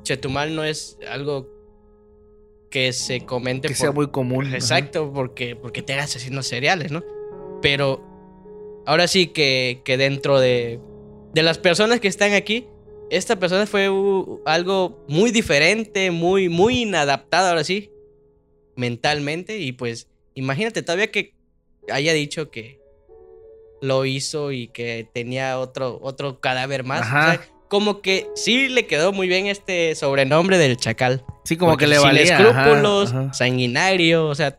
Chetumal 0.02 0.54
no 0.54 0.64
es 0.64 0.99
algo 1.08 1.49
que 2.70 2.92
se 2.92 3.25
comente. 3.25 3.68
Que 3.68 3.75
sea 3.75 3.92
muy 3.92 4.08
común. 4.08 4.52
Exacto, 4.52 5.12
porque, 5.12 5.56
porque 5.56 5.82
tenga 5.82 6.02
asesinos 6.02 6.46
seriales, 6.46 6.90
¿no? 6.90 7.02
Pero 7.62 8.02
ahora 8.84 9.06
sí 9.08 9.28
que, 9.28 9.80
que 9.84 9.96
dentro 9.96 10.40
de, 10.40 10.80
de 11.32 11.42
las 11.42 11.58
personas 11.58 12.00
que 12.00 12.08
están 12.08 12.32
aquí, 12.32 12.66
esta 13.11 13.38
persona 13.38 13.66
fue 13.66 13.88
algo 14.44 15.04
muy 15.08 15.30
diferente, 15.30 16.11
muy, 16.11 16.49
muy 16.49 16.82
inadaptada 16.82 17.50
ahora 17.50 17.64
sí, 17.64 17.90
mentalmente. 18.76 19.59
Y 19.59 19.73
pues, 19.73 20.09
imagínate, 20.35 20.83
todavía 20.83 21.11
que 21.11 21.35
haya 21.90 22.12
dicho 22.12 22.50
que 22.50 22.81
lo 23.81 24.04
hizo 24.04 24.52
y 24.52 24.69
que 24.69 25.09
tenía 25.12 25.59
otro, 25.59 25.99
otro 26.02 26.40
cadáver 26.40 26.85
más. 26.85 27.38
como 27.69 28.00
que 28.02 28.28
sí 28.35 28.69
le 28.69 28.87
quedó 28.87 29.12
muy 29.12 29.28
bien 29.28 29.47
este 29.47 29.95
sobrenombre 29.95 30.59
del 30.59 30.76
chacal. 30.76 31.25
Sí, 31.45 31.57
como 31.57 31.76
que 31.76 31.87
le 31.87 31.99
valía. 31.99 32.23
escrúpulos, 32.23 33.12
sanguinario, 33.33 34.26
o 34.26 34.35
sea, 34.35 34.59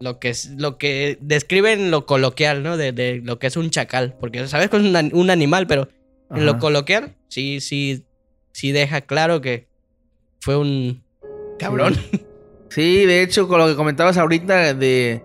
lo 0.00 0.18
que, 0.18 0.30
es, 0.30 0.50
lo 0.56 0.78
que 0.78 1.18
describen 1.20 1.90
lo 1.90 2.06
coloquial, 2.06 2.62
¿no? 2.62 2.76
De, 2.76 3.20
lo 3.22 3.38
que 3.38 3.46
es 3.46 3.56
un 3.56 3.70
chacal. 3.70 4.16
Porque 4.18 4.46
sabes 4.48 4.68
que 4.68 4.76
es 4.76 4.82
un, 4.82 5.30
animal, 5.30 5.66
pero 5.66 5.88
en 6.30 6.46
lo 6.46 6.58
coloquial 6.58 7.14
sí, 7.28 7.60
sí, 7.60 8.04
sí 8.52 8.72
deja 8.72 9.02
claro 9.02 9.40
que 9.40 9.68
fue 10.40 10.56
un 10.56 11.02
cabrón. 11.58 11.94
Sí, 11.94 12.24
de 12.76 13.22
hecho, 13.22 13.48
con 13.48 13.58
lo 13.58 13.66
que 13.66 13.76
comentabas 13.76 14.16
ahorita 14.18 14.74
de... 14.74 15.24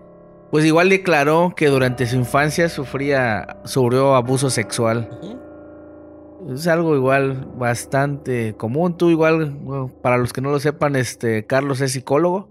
Pues 0.50 0.64
igual 0.64 0.88
declaró 0.88 1.52
que 1.54 1.66
durante 1.66 2.06
su 2.06 2.16
infancia 2.16 2.70
sufría, 2.70 3.58
sufrió 3.64 4.14
abuso 4.14 4.48
sexual. 4.48 5.10
Es 6.50 6.66
algo 6.66 6.96
igual 6.96 7.46
bastante 7.56 8.54
común. 8.56 8.96
Tú 8.96 9.10
igual, 9.10 9.58
para 10.00 10.16
los 10.16 10.32
que 10.32 10.40
no 10.40 10.50
lo 10.50 10.58
sepan, 10.58 10.96
este 10.96 11.44
Carlos 11.44 11.82
es 11.82 11.92
psicólogo. 11.92 12.48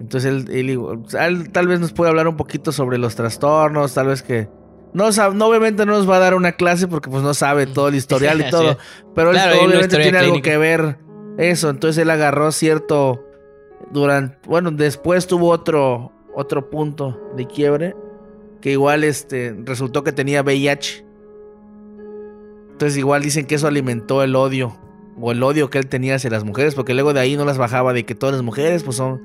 Entonces 0.00 0.46
él, 0.48 1.50
tal 1.52 1.68
vez 1.68 1.80
nos 1.80 1.92
puede 1.92 2.10
hablar 2.10 2.26
un 2.26 2.36
poquito 2.36 2.72
sobre 2.72 2.98
los 2.98 3.14
trastornos, 3.14 3.94
tal 3.94 4.08
vez 4.08 4.22
que 4.22 4.48
no, 4.92 5.10
no 5.10 5.46
obviamente 5.46 5.86
no 5.86 5.92
nos 5.92 6.08
va 6.08 6.16
a 6.16 6.20
dar 6.20 6.34
una 6.34 6.52
clase 6.52 6.88
porque 6.88 7.08
pues 7.08 7.22
no 7.22 7.34
sabe 7.34 7.66
todo 7.66 7.88
el 7.88 7.94
historial 7.94 8.40
y 8.40 8.50
todo, 8.50 8.78
pero 9.14 9.30
él 9.30 9.38
obviamente 9.64 9.96
tiene 9.98 10.18
algo 10.18 10.42
que 10.42 10.58
ver 10.58 10.98
eso, 11.38 11.70
entonces 11.70 12.02
él 12.02 12.10
agarró 12.10 12.52
cierto 12.52 13.25
durante 13.90 14.36
bueno, 14.48 14.70
después 14.70 15.26
tuvo 15.26 15.50
otro 15.50 16.12
otro 16.34 16.68
punto 16.70 17.18
de 17.36 17.46
quiebre 17.46 17.96
que 18.60 18.72
igual 18.72 19.04
este 19.04 19.56
resultó 19.64 20.04
que 20.04 20.12
tenía 20.12 20.42
VIH. 20.42 21.04
Entonces 22.72 22.98
igual 22.98 23.22
dicen 23.22 23.46
que 23.46 23.54
eso 23.54 23.66
alimentó 23.66 24.22
el 24.22 24.36
odio 24.36 24.76
o 25.18 25.32
el 25.32 25.42
odio 25.42 25.70
que 25.70 25.78
él 25.78 25.86
tenía 25.86 26.16
hacia 26.16 26.30
las 26.30 26.44
mujeres, 26.44 26.74
porque 26.74 26.92
luego 26.92 27.14
de 27.14 27.20
ahí 27.20 27.36
no 27.36 27.44
las 27.44 27.56
bajaba 27.56 27.92
de 27.92 28.04
que 28.04 28.14
todas 28.14 28.34
las 28.34 28.42
mujeres 28.42 28.82
pues 28.82 28.96
son 28.96 29.22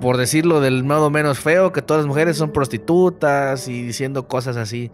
por 0.00 0.16
decirlo 0.16 0.60
del 0.60 0.84
modo 0.84 1.10
menos 1.10 1.40
feo, 1.40 1.72
que 1.72 1.82
todas 1.82 2.02
las 2.04 2.06
mujeres 2.06 2.36
son 2.36 2.52
prostitutas 2.52 3.68
y 3.68 3.82
diciendo 3.82 4.28
cosas 4.28 4.56
así. 4.56 4.90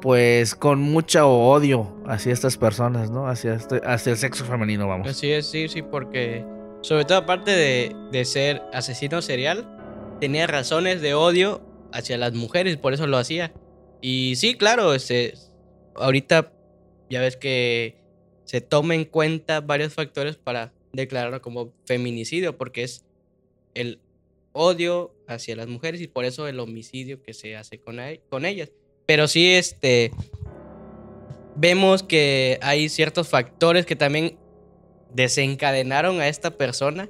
Pues 0.00 0.54
con 0.54 0.80
mucho 0.80 1.28
odio 1.28 1.94
hacia 2.06 2.32
estas 2.32 2.56
personas, 2.56 3.10
¿no? 3.10 3.26
Hacia, 3.28 3.54
este, 3.54 3.82
hacia 3.84 4.12
el 4.12 4.16
sexo 4.16 4.44
femenino, 4.44 4.88
vamos. 4.88 5.08
Así 5.08 5.30
es, 5.30 5.46
sí, 5.46 5.68
sí, 5.68 5.82
porque 5.82 6.46
sobre 6.82 7.04
todo 7.04 7.18
aparte 7.18 7.50
de, 7.50 7.94
de 8.10 8.24
ser 8.24 8.62
asesino 8.72 9.22
serial, 9.22 9.68
tenía 10.20 10.46
razones 10.46 11.00
de 11.00 11.14
odio 11.14 11.62
hacia 11.92 12.18
las 12.18 12.32
mujeres, 12.34 12.76
por 12.76 12.92
eso 12.92 13.06
lo 13.06 13.16
hacía. 13.18 13.52
Y 14.00 14.36
sí, 14.36 14.54
claro, 14.54 14.94
este, 14.94 15.34
ahorita 15.94 16.52
ya 17.08 17.20
ves 17.20 17.36
que 17.36 17.96
se 18.44 18.60
toma 18.60 18.94
en 18.94 19.04
cuenta 19.04 19.60
varios 19.60 19.94
factores 19.94 20.36
para 20.36 20.72
declararlo 20.92 21.40
como 21.42 21.72
feminicidio, 21.84 22.56
porque 22.56 22.82
es 22.82 23.04
el 23.74 24.00
odio 24.52 25.14
hacia 25.28 25.54
las 25.56 25.68
mujeres 25.68 26.00
y 26.00 26.08
por 26.08 26.24
eso 26.24 26.48
el 26.48 26.58
homicidio 26.58 27.22
que 27.22 27.34
se 27.34 27.56
hace 27.56 27.78
con, 27.78 27.98
con 28.28 28.44
ellas. 28.44 28.70
Pero 29.06 29.28
sí, 29.28 29.52
este, 29.52 30.10
vemos 31.56 32.02
que 32.02 32.58
hay 32.62 32.88
ciertos 32.88 33.28
factores 33.28 33.86
que 33.86 33.96
también 33.96 34.38
desencadenaron 35.14 36.20
a 36.20 36.28
esta 36.28 36.56
persona. 36.56 37.08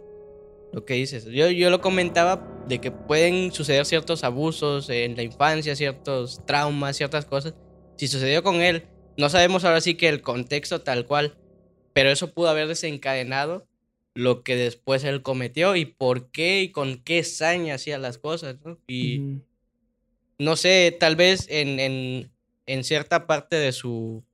Lo 0.72 0.84
que 0.84 0.94
dices, 0.94 1.24
yo, 1.24 1.50
yo 1.50 1.70
lo 1.70 1.80
comentaba 1.80 2.46
de 2.68 2.80
que 2.80 2.92
pueden 2.92 3.52
suceder 3.52 3.86
ciertos 3.86 4.22
abusos 4.22 4.88
en 4.88 5.16
la 5.16 5.22
infancia, 5.22 5.74
ciertos 5.74 6.44
traumas, 6.46 6.96
ciertas 6.96 7.26
cosas. 7.26 7.54
Si 7.96 8.06
sucedió 8.06 8.42
con 8.42 8.56
él, 8.56 8.84
no 9.16 9.28
sabemos 9.28 9.64
ahora 9.64 9.80
sí 9.80 9.94
que 9.94 10.08
el 10.08 10.22
contexto 10.22 10.80
tal 10.80 11.06
cual, 11.06 11.36
pero 11.92 12.10
eso 12.10 12.32
pudo 12.32 12.48
haber 12.48 12.68
desencadenado 12.68 13.66
lo 14.14 14.42
que 14.42 14.56
después 14.56 15.04
él 15.04 15.22
cometió 15.22 15.76
y 15.76 15.84
por 15.84 16.30
qué 16.30 16.62
y 16.62 16.72
con 16.72 17.02
qué 17.02 17.24
saña 17.24 17.74
hacía 17.74 17.98
las 17.98 18.18
cosas, 18.18 18.56
¿no? 18.64 18.78
Y 18.86 19.40
no 20.38 20.56
sé, 20.56 20.96
tal 20.98 21.16
vez 21.16 21.46
en, 21.48 21.80
en, 21.80 22.32
en, 22.66 22.84
cierta 22.84 23.26
parte 23.26 23.56
de 23.56 23.72
su 23.72 24.24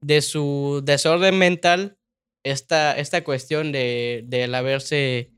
de 0.00 0.20
su 0.20 0.82
desorden 0.84 1.38
mental 1.38 1.96
esta, 2.44 2.96
esta 2.96 3.24
cuestión 3.24 3.72
de, 3.72 4.22
de 4.26 4.44
haberse 4.54 5.30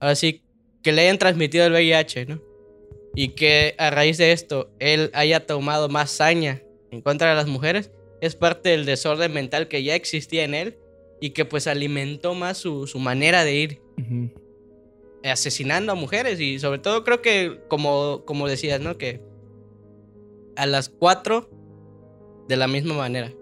así 0.00 0.42
que 0.82 0.92
le 0.92 1.02
hayan 1.02 1.18
transmitido 1.18 1.66
el 1.66 1.72
VIH, 1.72 2.26
¿no? 2.26 2.42
Y 3.14 3.28
que 3.28 3.74
a 3.78 3.90
raíz 3.90 4.18
de 4.18 4.32
esto 4.32 4.70
él 4.78 5.10
haya 5.14 5.46
tomado 5.46 5.88
más 5.88 6.10
saña 6.10 6.62
en 6.90 7.00
contra 7.00 7.30
de 7.30 7.36
las 7.36 7.46
mujeres, 7.46 7.90
es 8.20 8.34
parte 8.34 8.70
del 8.70 8.84
desorden 8.84 9.32
mental 9.32 9.68
que 9.68 9.82
ya 9.82 9.94
existía 9.94 10.44
en 10.44 10.54
él 10.54 10.78
y 11.20 11.30
que 11.30 11.44
pues 11.44 11.66
alimentó 11.66 12.34
más 12.34 12.58
su, 12.58 12.86
manera 12.98 13.44
de 13.44 13.54
ir 13.54 13.82
asesinando 15.22 15.92
a 15.92 15.94
mujeres 15.94 16.40
y 16.40 16.58
sobre 16.58 16.78
todo 16.78 17.04
creo 17.04 17.22
que 17.22 17.60
como, 17.68 18.24
como 18.24 18.48
decías, 18.48 18.80
¿no? 18.80 18.98
Que 18.98 19.20
a 20.56 20.66
las 20.66 20.88
cuatro 20.88 21.48
de 22.48 22.56
la 22.56 22.66
misma 22.66 22.94
manera. 22.94 23.32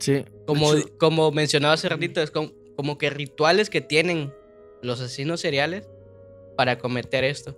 Sí. 0.00 0.24
Como, 0.46 0.72
como 0.98 1.30
mencionaba 1.30 1.74
hace 1.74 1.88
ratito, 1.88 2.20
es 2.20 2.30
como, 2.30 2.50
como, 2.76 2.98
que 2.98 3.10
rituales 3.10 3.70
que 3.70 3.80
tienen 3.80 4.32
los 4.82 5.00
asesinos 5.00 5.40
seriales 5.40 5.88
para 6.56 6.78
cometer 6.78 7.24
esto. 7.24 7.56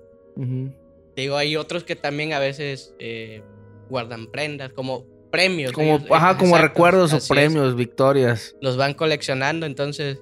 Digo, 1.17 1.37
hay 1.37 1.57
otros 1.57 1.85
que 1.85 1.97
también 1.97 2.33
a 2.33 2.39
veces 2.39 2.95
eh, 2.99 3.43
guardan 3.89 4.27
prendas, 4.27 4.73
como 4.73 5.07
premios. 5.31 5.73
Como, 5.73 6.01
ajá, 6.11 6.37
como 6.37 6.59
recuerdos 6.59 7.13
o 7.13 7.19
premios, 7.27 7.77
victorias. 7.77 8.55
Los 8.61 8.77
van 8.77 8.95
coleccionando, 8.95 9.67
entonces 9.67 10.21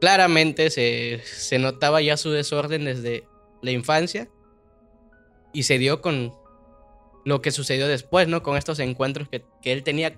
claramente 0.00 0.70
se, 0.70 1.20
se 1.24 1.58
notaba 1.58 2.00
ya 2.02 2.16
su 2.16 2.30
desorden 2.30 2.84
desde 2.84 3.24
la 3.62 3.70
infancia 3.70 4.28
y 5.52 5.62
se 5.62 5.78
dio 5.78 6.02
con 6.02 6.32
lo 7.24 7.42
que 7.42 7.50
sucedió 7.50 7.88
después, 7.88 8.28
¿no? 8.28 8.42
Con 8.42 8.56
estos 8.56 8.78
encuentros 8.78 9.28
que, 9.28 9.44
que 9.60 9.72
él 9.72 9.82
tenía 9.82 10.16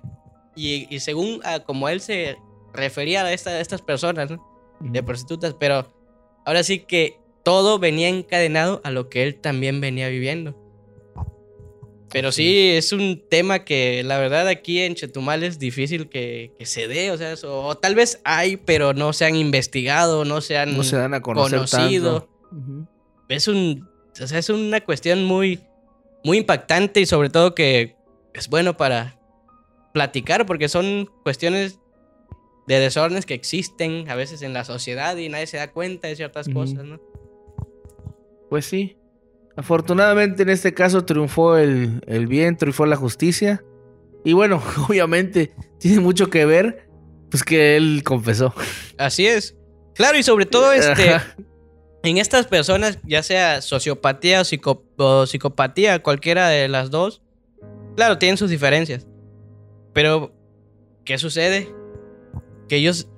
y, 0.59 0.87
y 0.89 0.99
según 0.99 1.41
como 1.65 1.89
él 1.89 2.01
se 2.01 2.37
refería 2.73 3.23
a, 3.23 3.33
esta, 3.33 3.59
estas 3.59 3.81
personas, 3.81 4.29
¿no? 4.29 4.45
De 4.79 5.03
prostitutas, 5.03 5.55
pero 5.59 5.91
ahora 6.45 6.63
sí 6.63 6.79
que 6.79 7.19
todo 7.43 7.79
venía 7.79 8.09
encadenado 8.09 8.81
a 8.83 8.91
lo 8.91 9.09
que 9.09 9.23
él 9.23 9.35
también 9.35 9.81
venía 9.81 10.07
viviendo. 10.09 10.55
Pero 12.11 12.31
sí, 12.31 12.71
es 12.71 12.91
un 12.91 13.21
tema 13.29 13.63
que 13.63 14.03
la 14.03 14.17
verdad 14.17 14.47
aquí 14.47 14.79
en 14.79 14.95
Chetumal 14.95 15.43
es 15.43 15.59
difícil 15.59 16.09
que, 16.09 16.53
se 16.61 16.87
dé, 16.87 17.11
o 17.11 17.17
sea, 17.17 17.35
o 17.43 17.75
tal 17.77 17.93
vez 17.93 18.19
hay, 18.23 18.57
pero 18.57 18.93
no 18.93 19.13
se 19.13 19.25
han 19.25 19.35
investigado, 19.35 20.25
no 20.25 20.41
se 20.41 20.57
han 20.57 20.75
no 20.75 20.83
se 20.83 20.95
dan 20.95 21.13
a 21.13 21.21
conocido. 21.21 22.27
Es 23.27 23.47
un, 23.47 23.87
o 24.19 24.27
sea, 24.27 24.39
es 24.39 24.49
una 24.49 24.81
cuestión 24.81 25.23
muy, 25.23 25.59
muy 26.23 26.39
impactante 26.39 26.99
y 26.99 27.05
sobre 27.05 27.29
todo 27.29 27.53
que 27.53 27.95
es 28.33 28.47
bueno 28.47 28.75
para 28.75 29.18
platicar 29.93 30.45
porque 30.45 30.69
son 30.69 31.09
cuestiones 31.23 31.79
de 32.67 32.79
desórdenes 32.79 33.25
que 33.25 33.33
existen 33.33 34.09
a 34.09 34.15
veces 34.15 34.41
en 34.41 34.53
la 34.53 34.63
sociedad 34.63 35.17
y 35.17 35.29
nadie 35.29 35.47
se 35.47 35.57
da 35.57 35.71
cuenta 35.71 36.07
de 36.07 36.15
ciertas 36.15 36.47
cosas, 36.49 36.85
¿no? 36.85 36.99
Pues 38.49 38.65
sí, 38.65 38.99
Afortunadamente 39.59 40.43
en 40.43 40.49
este 40.49 40.73
caso 40.73 41.03
triunfó 41.03 41.57
el, 41.57 41.99
bien, 42.29 42.55
triunfó 42.55 42.85
la 42.85 42.95
justicia. 42.95 43.61
Y 44.23 44.31
bueno, 44.31 44.63
obviamente 44.87 45.53
tiene 45.79 45.99
mucho 45.99 46.29
que 46.29 46.45
ver, 46.45 46.87
pues 47.29 47.43
que 47.43 47.75
él 47.75 48.01
confesó. 48.05 48.53
Así 48.97 49.27
es. 49.27 49.57
Claro, 49.95 50.17
y 50.17 50.23
sobre 50.23 50.45
todo 50.45 50.71
este, 50.71 51.17
en 52.03 52.17
estas 52.17 52.47
personas, 52.47 52.99
ya 53.03 53.21
sea 53.21 53.61
sociopatía 53.61 54.41
o, 54.97 55.25
psicopatía, 55.25 56.01
cualquiera 56.01 56.47
de 56.47 56.69
las 56.69 56.89
dos, 56.89 57.21
claro, 57.97 58.17
tienen 58.17 58.37
sus 58.37 58.49
diferencias. 58.49 59.07
Pero, 59.99 60.31
¿qué 61.03 61.17
sucede? 61.17 61.67
Que 62.69 62.77
ellos 62.77 63.09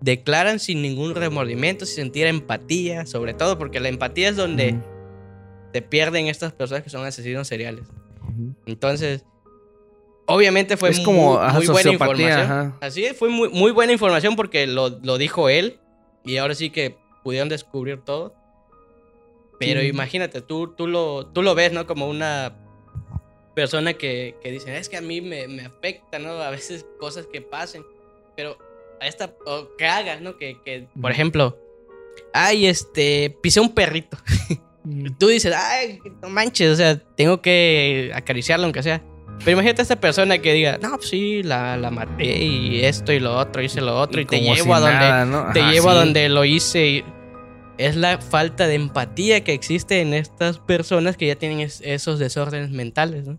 declaran 0.00 0.60
sin 0.60 0.80
ningún 0.80 1.16
remordimiento, 1.16 1.84
sin 1.84 1.96
sentir 1.96 2.28
empatía, 2.28 3.06
sobre 3.06 3.34
todo 3.34 3.58
porque 3.58 3.80
la 3.80 3.88
empatía 3.88 4.28
es 4.28 4.36
donde 4.36 4.78
te 5.72 5.82
pierden 5.82 6.28
estas 6.28 6.52
personas 6.52 6.84
que 6.84 6.90
son 6.90 7.04
asesinos 7.04 7.48
seriales. 7.48 7.88
Entonces, 8.66 9.24
obviamente 10.26 10.76
fue 10.76 10.92
muy, 10.92 11.66
buena 11.66 11.90
información. 11.90 12.76
Así 12.80 13.04
es, 13.04 13.16
fue 13.16 13.28
muy, 13.28 13.48
muy, 13.48 13.72
buena 13.72 13.92
información 13.92 14.36
porque 14.36 14.68
lo, 14.68 14.90
lo, 14.90 15.18
dijo 15.18 15.48
él. 15.48 15.80
Y 16.24 16.36
ahora 16.36 16.54
sí 16.54 16.70
que 16.70 16.98
pudieron 17.24 17.48
descubrir 17.48 17.98
todo. 18.00 18.32
Pero 19.58 19.80
Sí. 19.80 19.88
imagínate, 19.88 20.40
tú, 20.40 20.68
tú, 20.68 20.86
lo, 20.86 21.26
tú 21.26 21.42
lo 21.42 21.56
ves, 21.56 21.72
¿no? 21.72 21.84
Como 21.88 22.08
una 22.08 22.54
persona 23.54 23.94
que, 23.94 24.36
que 24.42 24.50
dice, 24.50 24.76
es 24.76 24.88
que 24.88 24.96
a 24.96 25.00
mí 25.00 25.20
me, 25.20 25.48
me 25.48 25.64
afecta, 25.64 26.18
¿no? 26.18 26.32
A 26.32 26.50
veces 26.50 26.86
cosas 26.98 27.26
que 27.26 27.40
pasen. 27.40 27.84
Pero 28.36 28.56
a 29.00 29.06
esta, 29.06 29.34
o 29.46 29.68
que 29.76 29.86
hagas, 29.86 30.20
¿no? 30.20 30.36
Que, 30.36 30.56
que, 30.64 30.86
por 31.00 31.10
ejemplo, 31.10 31.58
ay, 32.32 32.66
este, 32.66 33.36
pisé 33.42 33.60
un 33.60 33.74
perrito. 33.74 34.16
Tú 35.18 35.28
dices, 35.28 35.54
ay, 35.56 36.00
no 36.22 36.28
manches, 36.28 36.70
o 36.72 36.76
sea, 36.76 36.98
tengo 36.98 37.40
que 37.40 38.10
acariciarlo 38.14 38.64
aunque 38.64 38.82
sea. 38.82 39.02
Pero 39.38 39.52
imagínate 39.52 39.80
a 39.80 39.84
esta 39.84 40.00
persona 40.00 40.38
que 40.38 40.52
diga, 40.52 40.78
no, 40.80 40.96
pues 40.96 41.08
sí, 41.08 41.42
la, 41.42 41.76
la 41.76 41.90
maté 41.90 42.44
y 42.44 42.84
esto 42.84 43.12
y 43.12 43.18
lo 43.18 43.36
otro, 43.36 43.62
hice 43.62 43.80
lo 43.80 43.98
otro 43.98 44.20
y, 44.20 44.24
te 44.24 44.40
llevo 44.40 44.54
si 44.54 44.70
a 44.70 44.78
donde 44.80 44.94
nada, 44.94 45.24
¿no? 45.24 45.52
te 45.52 45.62
llevo 45.62 45.90
a 45.90 45.94
donde 45.94 46.28
lo 46.28 46.44
hice. 46.44 46.86
y- 46.86 47.04
Es 47.78 47.96
la 47.96 48.18
falta 48.18 48.66
de 48.66 48.74
empatía 48.74 49.42
que 49.44 49.52
existe 49.54 50.00
en 50.00 50.14
estas 50.14 50.58
personas 50.58 51.16
que 51.16 51.26
ya 51.26 51.36
tienen 51.36 51.60
es- 51.60 51.80
esos 51.82 52.18
desórdenes 52.18 52.70
mentales, 52.70 53.26
¿no? 53.26 53.38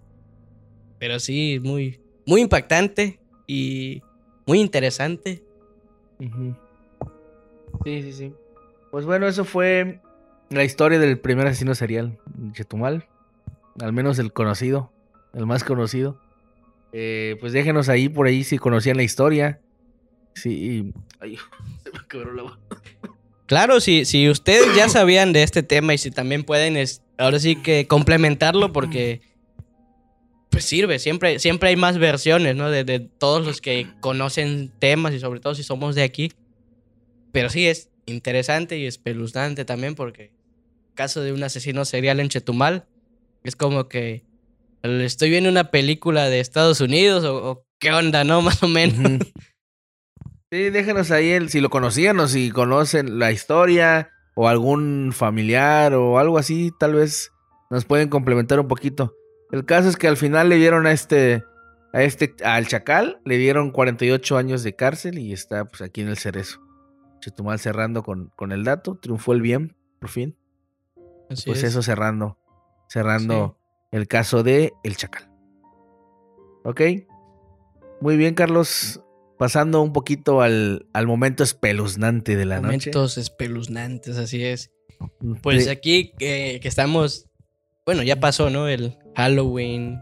Pero 1.00 1.20
sí, 1.20 1.60
muy, 1.62 2.00
muy 2.26 2.42
impactante 2.42 3.20
y 3.48 4.02
muy 4.46 4.60
interesante. 4.60 5.44
Sí, 7.84 8.02
sí, 8.02 8.14
sí. 8.14 8.34
Pues 8.92 9.06
bueno, 9.06 9.28
eso 9.28 9.44
fue 9.46 10.00
la 10.50 10.64
historia 10.64 11.00
del 11.00 11.20
primer 11.20 11.48
asesino 11.48 11.76
serial 11.76 12.18
Chetumal. 12.54 13.08
Al 13.80 13.92
menos 13.94 14.20
el 14.20 14.32
conocido, 14.34 14.92
el 15.34 15.46
más 15.46 15.64
conocido. 15.64 16.20
Eh, 16.92 17.38
pues 17.40 17.54
déjenos 17.54 17.90
ahí 17.90 18.08
por 18.08 18.28
ahí 18.28 18.44
si 18.44 18.58
conocían 18.58 18.98
la 18.98 19.04
historia. 19.04 19.62
Sí. 20.36 20.94
Ay, 21.20 21.38
se 21.84 21.92
me 21.92 22.00
quebró 22.08 22.34
la 22.34 22.44
voz. 22.44 22.60
Claro, 23.54 23.80
si, 23.80 24.06
si 24.06 24.30
ustedes 24.32 24.76
ya 24.76 24.90
sabían 24.90 25.32
de 25.32 25.44
este 25.44 25.62
tema 25.62 25.94
y 25.94 26.00
si 26.00 26.10
también 26.10 26.44
pueden, 26.44 26.76
es- 26.76 27.04
ahora 27.20 27.38
sí 27.40 27.56
que 27.56 27.86
complementarlo 27.86 28.74
porque 28.74 29.22
pues 30.50 30.66
sirve, 30.66 30.98
siempre, 30.98 31.38
siempre 31.38 31.70
hay 31.70 31.76
más 31.76 32.00
versiones, 32.00 32.56
¿no? 32.56 32.72
De, 32.72 32.84
de 32.84 33.00
todos 33.00 33.46
los 33.46 33.62
que 33.62 33.86
conocen 34.00 34.72
temas 34.80 35.14
y 35.14 35.20
sobre 35.20 35.40
todo 35.40 35.54
si 35.54 35.62
somos 35.62 35.94
de 35.94 36.02
aquí. 36.02 36.32
Pero 37.32 37.52
sí 37.52 37.68
es 37.68 37.90
interesante 38.08 38.80
y 38.80 38.88
espeluznante 38.88 39.66
también 39.66 39.94
porque 39.94 40.24
el 40.90 40.94
caso 40.96 41.22
de 41.22 41.32
un 41.32 41.44
asesino 41.44 41.86
serial 41.86 42.20
en 42.22 42.30
Chetumal 42.30 42.88
es 43.44 43.56
como 43.56 43.88
que 43.88 44.24
estoy 44.82 45.30
viendo 45.30 45.52
una 45.52 45.70
película 45.70 46.28
de 46.28 46.40
Estados 46.40 46.82
Unidos 46.82 47.24
o, 47.24 47.36
o 47.52 47.66
qué 47.78 47.92
onda, 47.92 48.24
¿no? 48.24 48.42
Más 48.44 48.64
o 48.64 48.68
menos. 48.68 49.28
Sí, 50.54 50.70
déjenos 50.70 51.10
ahí 51.10 51.32
el, 51.32 51.50
si 51.50 51.62
lo 51.62 51.72
conocían 51.72 52.20
o 52.20 52.28
si 52.28 52.52
conocen 52.52 53.18
la 53.18 53.32
historia 53.32 54.12
o 54.36 54.48
algún 54.48 55.12
familiar 55.12 55.96
o 55.96 56.20
algo 56.20 56.38
así, 56.38 56.72
tal 56.80 56.94
vez 56.94 57.32
nos 57.72 57.86
pueden 57.86 58.08
complementar 58.08 58.60
un 58.60 58.68
poquito. 58.68 59.16
El 59.52 59.66
caso 59.66 59.90
es 59.90 59.98
que 59.98 60.08
al 60.08 60.16
final 60.16 60.50
le 60.50 60.58
dieron 60.58 60.86
a 60.86 60.92
este, 60.92 61.44
a 61.92 62.04
este, 62.04 62.36
al 62.46 62.68
Chacal, 62.68 63.20
le 63.26 63.40
dieron 63.40 63.72
48 63.72 64.38
años 64.38 64.62
de 64.62 64.76
cárcel 64.76 65.18
y 65.18 65.34
está 65.34 65.66
pues 65.66 65.82
aquí 65.82 66.02
en 66.02 66.10
el 66.10 66.20
Cerezo. 66.20 66.62
Chetumal 67.20 67.58
cerrando 67.58 68.04
con, 68.04 68.30
con 68.36 68.52
el 68.52 68.64
dato, 68.64 69.00
triunfó 69.02 69.34
el 69.34 69.42
bien, 69.42 69.76
por 70.00 70.12
fin. 70.12 70.38
Así 71.32 71.46
pues 71.48 71.64
es. 71.64 71.72
eso 71.72 71.82
cerrando, 71.82 72.38
cerrando 72.90 73.58
el 73.90 74.08
caso 74.08 74.44
de 74.44 74.72
El 74.84 74.98
Chacal. 74.98 75.32
¿Ok? 76.64 76.82
Muy 78.02 78.18
bien, 78.18 78.36
Carlos. 78.36 79.03
Pasando 79.44 79.82
un 79.82 79.92
poquito 79.92 80.42
al, 80.42 80.86
al 80.94 81.06
momento 81.06 81.44
espeluznante 81.44 82.38
de 82.38 82.46
la 82.46 82.62
Momentos 82.62 83.18
espeluznantes, 83.18 84.18
así 84.18 84.42
es. 84.42 84.72
noche. 85.20 85.42
Pues 85.44 85.68
aquí 85.68 86.14
que, 86.18 86.60
que 86.62 86.68
estamos, 86.70 87.26
bueno, 87.86 88.04
ya 88.04 88.22
pasó, 88.22 88.50
¿no? 88.50 88.70
El 88.70 88.98
Halloween, 89.18 90.00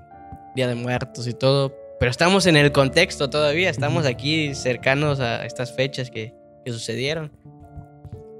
Día 0.55 0.67
de 0.67 0.75
Muertos 0.75 1.25
y 1.25 1.33
todo, 1.33 1.75
pero 1.99 2.11
estamos 2.11 2.45
en 2.45 2.55
el 2.55 2.71
contexto 2.71 3.31
todavía, 3.31 3.71
estamos 3.71 4.05
aquí 4.05 4.53
cercanos 4.53 5.19
a 5.19 5.43
estas 5.43 5.75
fechas 5.75 6.11
que, 6.11 6.35
que 6.63 6.71
sucedieron. 6.71 7.31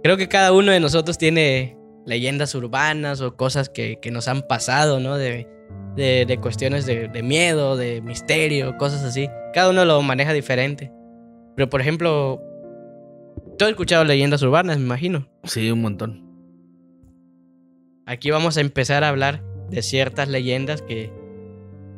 Creo 0.04 0.18
que 0.18 0.28
cada 0.28 0.52
uno 0.52 0.72
de 0.72 0.80
nosotros 0.80 1.18
tiene 1.18 1.80
leyendas 2.06 2.54
urbanas 2.54 3.22
o 3.22 3.36
cosas 3.36 3.70
que, 3.70 3.98
que 4.00 4.12
nos 4.12 4.28
han 4.28 4.44
pasado, 4.44 5.00
¿no? 5.00 5.18
De, 5.18 5.48
de, 5.96 6.26
de 6.26 6.38
cuestiones 6.38 6.86
de, 6.86 7.08
de 7.08 7.24
miedo, 7.24 7.78
de 7.78 8.02
misterio, 8.02 8.78
cosas 8.78 9.04
así. 9.04 9.30
Cada 9.54 9.70
uno 9.70 9.86
lo 9.86 10.02
maneja 10.02 10.34
diferente. 10.34 10.92
Pero, 11.56 11.70
por 11.70 11.82
ejemplo, 11.82 12.42
tú 13.58 13.66
has 13.66 13.72
escuchado 13.72 14.04
leyendas 14.04 14.42
urbanas, 14.42 14.78
me 14.78 14.84
imagino. 14.84 15.28
Sí, 15.44 15.70
un 15.72 15.82
montón. 15.82 16.28
Aquí 18.06 18.32
vamos 18.32 18.58
a 18.58 18.62
empezar 18.62 19.04
a 19.04 19.10
hablar 19.10 19.44
de 19.70 19.82
ciertas 19.82 20.28
leyendas 20.28 20.82
que 20.82 21.12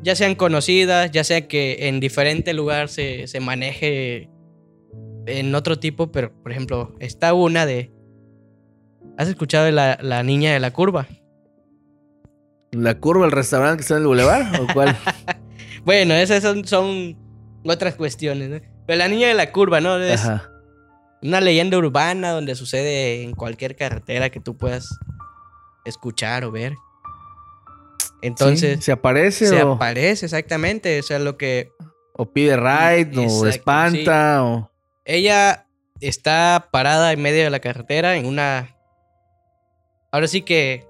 ya 0.02 0.16
sean 0.16 0.36
conocidas, 0.36 1.12
ya 1.12 1.24
sea 1.24 1.48
que 1.48 1.88
en 1.88 2.00
diferente 2.00 2.54
lugar 2.54 2.90
se, 2.90 3.28
se 3.28 3.40
maneje 3.40 4.30
en 5.26 5.56
otro 5.56 5.80
tipo, 5.80 6.12
pero 6.12 6.34
por 6.42 6.52
ejemplo, 6.52 6.96
está 7.00 7.34
una 7.34 7.66
de... 7.66 7.92
¿Has 9.18 9.30
escuchado 9.30 9.66
de 9.66 9.72
la, 9.72 9.98
la 10.02 10.24
niña 10.24 10.52
de 10.52 10.60
la 10.60 10.72
curva? 10.72 11.08
¿La 12.74 13.00
curva, 13.00 13.26
el 13.26 13.32
restaurante 13.32 13.78
que 13.78 13.82
está 13.82 13.96
en 13.96 14.02
el 14.02 14.08
bulevar? 14.08 14.62
¿O 14.62 14.68
cuál? 14.74 14.98
Bueno, 15.86 16.14
esas 16.14 16.42
son, 16.42 16.66
son 16.66 17.18
otras 17.66 17.96
cuestiones, 17.96 18.50
¿no? 18.50 18.62
Pero 18.88 18.98
la 18.98 19.10
niña 19.10 19.28
de 19.28 19.34
la 19.34 19.52
curva, 19.52 19.82
¿no? 19.82 19.98
Es 19.98 20.24
Ajá. 20.24 20.50
una 21.22 21.42
leyenda 21.42 21.78
urbana 21.78 22.32
donde 22.32 22.56
sucede 22.56 23.24
en 23.24 23.34
cualquier 23.34 23.76
carretera 23.76 24.30
que 24.30 24.40
tú 24.40 24.56
puedas 24.56 24.88
escuchar 25.84 26.46
o 26.46 26.52
ver. 26.52 26.74
Entonces... 28.22 28.78
Sí, 28.78 28.84
¿Se 28.84 28.92
aparece 28.94 29.48
Se 29.48 29.62
o, 29.62 29.74
aparece 29.74 30.26
exactamente, 30.26 31.00
o 31.00 31.04
sea, 31.04 31.20
lo 31.20 31.38
que 31.38 31.70
o 32.14 32.32
pide 32.32 32.56
ride 32.56 33.12
o 33.18 33.48
espanta? 33.48 34.44
O... 34.44 34.72
ella 35.04 35.68
está 36.00 36.70
parada 36.72 37.12
en 37.12 37.22
medio 37.22 37.44
de 37.44 37.50
la 37.50 37.60
carretera 37.60 38.16
en 38.16 38.26
una, 38.26 38.78
ahora 40.12 40.28
sí 40.28 40.44
que 40.44 40.88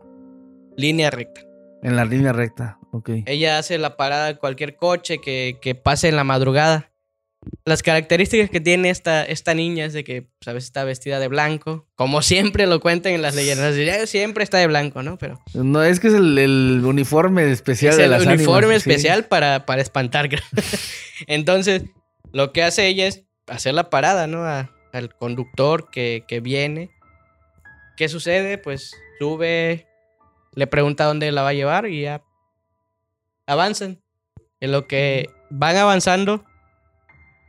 línea 0.77 1.09
recta. 1.09 1.41
En 1.83 1.95
la 1.95 2.05
línea 2.05 2.33
recta. 2.33 2.79
Ok. 2.91 3.09
Ella 3.25 3.57
hace 3.59 3.77
la 3.77 3.97
parada 3.97 4.27
de 4.27 4.37
cualquier 4.37 4.75
coche 4.75 5.19
que, 5.19 5.57
que 5.61 5.75
pase 5.75 6.09
en 6.09 6.15
la 6.15 6.23
madrugada. 6.23 6.89
Las 7.65 7.83
características 7.83 8.49
que 8.49 8.61
tiene 8.61 8.89
esta, 8.89 9.23
esta 9.25 9.53
niña 9.53 9.83
es 9.83 9.91
de 9.91 10.05
que 10.05 10.21
pues, 10.21 10.47
a 10.47 10.53
veces 10.53 10.67
está 10.69 10.85
vestida 10.85 11.19
de 11.19 11.27
blanco, 11.27 11.85
como 11.95 12.21
siempre 12.21 12.67
lo 12.67 12.79
cuentan 12.79 13.11
en 13.11 13.21
las 13.21 13.35
leyendas. 13.35 13.75
Siempre 14.09 14.45
está 14.45 14.59
de 14.59 14.67
blanco, 14.67 15.03
¿no? 15.03 15.17
Pero 15.17 15.41
No, 15.53 15.83
es 15.83 15.99
que 15.99 16.07
es 16.07 16.13
el, 16.13 16.37
el 16.37 16.81
uniforme 16.85 17.51
especial 17.51 17.91
es 17.91 17.97
de 17.97 18.05
el 18.05 18.11
las 18.11 18.25
uniforme 18.25 18.67
ánimas, 18.67 18.83
sí. 18.83 18.89
especial 18.91 19.25
para, 19.25 19.65
para 19.65 19.81
espantar. 19.81 20.29
Entonces, 21.27 21.83
lo 22.31 22.53
que 22.53 22.63
hace 22.63 22.87
ella 22.87 23.07
es 23.07 23.23
hacer 23.47 23.73
la 23.73 23.89
parada, 23.89 24.25
¿no? 24.27 24.45
A- 24.45 24.71
al 24.93 25.13
conductor 25.15 25.89
que, 25.91 26.23
que 26.27 26.39
viene. 26.39 26.91
¿Qué 27.97 28.07
sucede? 28.09 28.57
Pues 28.57 28.91
sube, 29.19 29.85
le 30.55 30.67
pregunta 30.67 31.05
dónde 31.05 31.31
la 31.31 31.41
va 31.41 31.49
a 31.49 31.53
llevar 31.53 31.87
y 31.87 32.01
ya 32.03 32.23
avanzan. 33.47 34.01
En 34.59 34.71
lo 34.71 34.87
que 34.87 35.29
van 35.49 35.75
avanzando, 35.75 36.45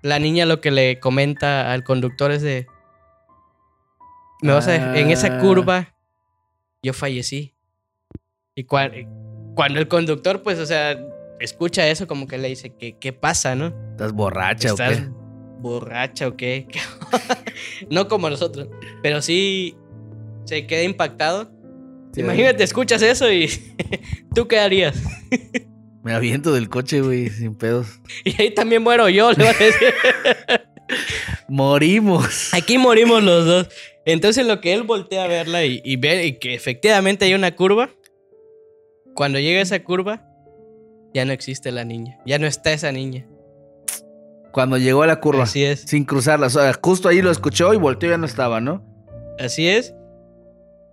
la 0.02 0.18
niña 0.18 0.46
lo 0.46 0.60
que 0.60 0.70
le 0.70 0.98
comenta 1.00 1.72
al 1.72 1.84
conductor 1.84 2.30
es 2.32 2.42
de... 2.42 2.66
Me 4.42 4.52
vas 4.52 4.68
a, 4.68 4.98
en 4.98 5.10
esa 5.10 5.38
Ah. 5.38 5.40
curva, 5.40 5.94
yo 6.82 6.92
fallecí. 6.92 7.54
Y 8.54 8.64
cua- 8.64 9.06
cuando 9.54 9.78
el 9.78 9.88
conductor, 9.88 10.42
pues, 10.42 10.58
o 10.58 10.66
sea, 10.66 10.98
escucha 11.40 11.86
eso, 11.88 12.06
como 12.06 12.26
que 12.26 12.36
le 12.36 12.48
dice, 12.48 12.74
¿qué, 12.76 12.98
qué 12.98 13.12
pasa, 13.12 13.54
no? 13.54 13.68
¿Estás 13.92 14.12
borracha 14.12 14.68
o 14.68 14.72
¿Estás 14.72 14.98
qué? 15.00 15.08
borracha 15.60 16.28
o 16.28 16.36
qué? 16.36 16.66
no 17.90 18.06
como 18.08 18.28
nosotros, 18.28 18.68
pero 19.02 19.22
sí 19.22 19.76
se 20.44 20.66
queda 20.66 20.82
impactado. 20.82 21.50
Imagínate, 22.16 22.64
escuchas 22.64 23.02
eso 23.02 23.30
y 23.32 23.48
tú 24.34 24.46
qué 24.46 24.58
harías. 24.58 24.96
Me 26.02 26.12
aviento 26.12 26.52
del 26.52 26.68
coche, 26.68 27.00
güey, 27.00 27.30
sin 27.30 27.54
pedos. 27.54 28.00
Y 28.24 28.40
ahí 28.40 28.54
también 28.54 28.82
muero 28.82 29.08
yo, 29.08 29.32
le 29.32 29.44
va 29.44 29.50
a 29.50 29.54
decir. 29.54 29.94
Morimos. 31.48 32.52
Aquí 32.52 32.76
morimos 32.78 33.22
los 33.22 33.46
dos. 33.46 33.68
Entonces 34.04 34.46
lo 34.46 34.60
que 34.60 34.74
él 34.74 34.82
voltea 34.82 35.24
a 35.24 35.28
verla 35.28 35.64
y, 35.64 35.80
y 35.82 35.96
ve 35.96 36.26
y 36.26 36.38
que 36.38 36.54
efectivamente 36.54 37.24
hay 37.24 37.34
una 37.34 37.56
curva, 37.56 37.90
cuando 39.14 39.38
llega 39.38 39.60
esa 39.60 39.82
curva, 39.82 40.26
ya 41.14 41.24
no 41.24 41.32
existe 41.32 41.72
la 41.72 41.84
niña, 41.84 42.18
ya 42.26 42.38
no 42.38 42.46
está 42.46 42.72
esa 42.72 42.92
niña. 42.92 43.26
Cuando 44.52 44.76
llegó 44.76 45.02
a 45.02 45.06
la 45.06 45.20
curva. 45.20 45.44
Así 45.44 45.64
es. 45.64 45.80
Sin 45.80 46.04
cruzarla. 46.04 46.46
O 46.46 46.50
sea, 46.50 46.72
justo 46.80 47.08
ahí 47.08 47.22
lo 47.22 47.30
escuchó 47.30 47.74
y 47.74 47.76
volteó 47.76 48.08
y 48.08 48.12
ya 48.12 48.18
no 48.18 48.26
estaba, 48.26 48.60
¿no? 48.60 48.84
Así 49.38 49.66
es. 49.66 49.94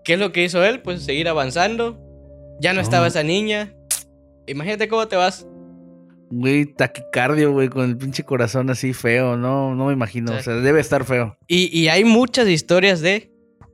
¿Qué 0.04 0.14
es 0.14 0.20
lo 0.20 0.32
que 0.32 0.44
hizo 0.44 0.64
él? 0.64 0.82
Pues 0.82 1.04
seguir 1.04 1.28
avanzando. 1.28 2.00
Ya 2.60 2.74
no 2.74 2.82
estaba 2.82 3.06
Oh. 3.06 3.08
esa 3.08 3.24
niña. 3.24 3.74
Imagínate 4.48 4.88
cómo 4.88 5.08
te 5.08 5.16
vas. 5.16 5.48
Güey, 6.30 6.66
taquicardio, 6.66 7.52
güey, 7.52 7.68
con 7.70 7.90
el 7.90 7.98
pinche 7.98 8.24
corazón 8.24 8.70
así 8.70 8.94
feo. 8.94 9.36
No, 9.38 9.76
no 9.76 9.88
me 9.88 9.94
imagino. 9.94 10.34
O 10.34 10.42
sea, 10.42 10.54
debe 10.56 10.80
estar 10.80 11.04
feo. 11.04 11.38
Y, 11.48 11.78
y 11.78 11.90
hay 11.90 12.04
muchas 12.06 12.48
historias 12.48 13.02
de 13.02 13.30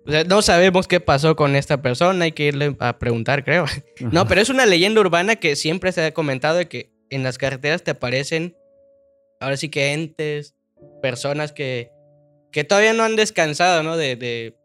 O 0.07 0.11
sea, 0.11 0.23
no 0.23 0.41
sabemos 0.41 0.87
qué 0.87 0.99
pasó 0.99 1.35
con 1.35 1.55
esta 1.55 1.81
persona, 1.81 2.25
hay 2.25 2.31
que 2.31 2.45
irle 2.45 2.75
a 2.79 2.97
preguntar, 2.97 3.43
creo. 3.43 3.65
No, 4.11 4.25
pero 4.27 4.41
es 4.41 4.49
una 4.49 4.65
leyenda 4.65 5.01
urbana 5.01 5.35
que 5.35 5.55
siempre 5.55 5.91
se 5.91 6.03
ha 6.05 6.13
comentado 6.13 6.57
de 6.57 6.67
que 6.67 6.91
en 7.09 7.23
las 7.23 7.37
carreteras 7.37 7.83
te 7.83 7.91
aparecen, 7.91 8.55
ahora 9.39 9.57
sí 9.57 9.69
que 9.69 9.91
entes, 9.93 10.55
personas 11.01 11.51
que, 11.51 11.91
que 12.51 12.63
todavía 12.63 12.93
no 12.93 13.03
han 13.03 13.15
descansado, 13.17 13.83
¿no? 13.83 13.97
De, 13.97 14.15
de, 14.15 14.55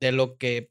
de 0.00 0.12
lo 0.12 0.36
que 0.36 0.70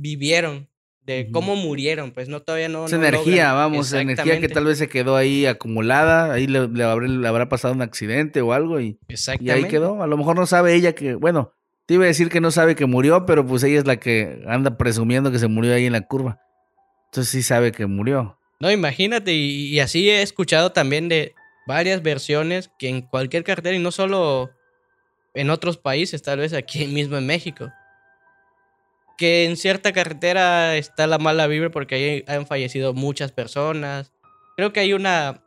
vivieron, 0.00 0.68
de 1.02 1.28
cómo 1.32 1.56
murieron, 1.56 2.12
pues 2.12 2.28
no 2.28 2.40
todavía 2.40 2.68
no. 2.68 2.86
Esa 2.86 2.96
no 2.98 3.04
energía, 3.06 3.50
logran- 3.50 3.54
vamos, 3.56 3.92
energía 3.92 4.40
que 4.40 4.48
tal 4.48 4.64
vez 4.64 4.78
se 4.78 4.88
quedó 4.88 5.16
ahí 5.16 5.46
acumulada, 5.46 6.32
ahí 6.32 6.46
le, 6.46 6.68
le 6.68 6.84
habrá, 6.84 7.06
le 7.08 7.26
habrá 7.28 7.48
pasado 7.48 7.74
un 7.74 7.82
accidente 7.82 8.40
o 8.42 8.52
algo 8.52 8.80
y, 8.80 8.98
y 9.40 9.50
ahí 9.50 9.62
quedó. 9.68 10.02
A 10.02 10.06
lo 10.06 10.16
mejor 10.16 10.36
no 10.36 10.46
sabe 10.46 10.74
ella 10.74 10.94
que, 10.94 11.14
bueno, 11.14 11.52
te 11.86 11.94
iba 11.94 12.04
a 12.04 12.08
decir 12.08 12.28
que 12.28 12.40
no 12.40 12.50
sabe 12.50 12.74
que 12.76 12.86
murió, 12.86 13.26
pero 13.26 13.44
pues 13.46 13.62
ella 13.64 13.78
es 13.78 13.86
la 13.86 13.96
que 13.98 14.42
anda 14.46 14.76
presumiendo 14.76 15.32
que 15.32 15.38
se 15.38 15.48
murió 15.48 15.74
ahí 15.74 15.86
en 15.86 15.92
la 15.92 16.02
curva. 16.02 16.38
Entonces 17.06 17.30
sí 17.32 17.42
sabe 17.42 17.72
que 17.72 17.86
murió. 17.86 18.38
No, 18.60 18.70
imagínate, 18.70 19.32
y, 19.32 19.66
y 19.68 19.80
así 19.80 20.08
he 20.10 20.22
escuchado 20.22 20.70
también 20.72 21.08
de 21.08 21.34
varias 21.66 22.02
versiones 22.02 22.70
que 22.78 22.88
en 22.88 23.00
cualquier 23.02 23.42
carretera, 23.42 23.74
y 23.74 23.80
no 23.80 23.90
solo 23.90 24.50
en 25.34 25.50
otros 25.50 25.76
países, 25.78 26.22
tal 26.22 26.38
vez 26.40 26.52
aquí 26.52 26.86
mismo 26.86 27.16
en 27.16 27.26
México, 27.26 27.70
que 29.20 29.44
en 29.44 29.58
cierta 29.58 29.92
carretera 29.92 30.78
está 30.78 31.06
la 31.06 31.18
mala 31.18 31.46
vibra 31.46 31.70
porque 31.70 31.94
ahí 31.94 32.24
han 32.26 32.46
fallecido 32.46 32.94
muchas 32.94 33.32
personas. 33.32 34.12
Creo 34.56 34.72
que 34.72 34.80
hay 34.80 34.94
una, 34.94 35.44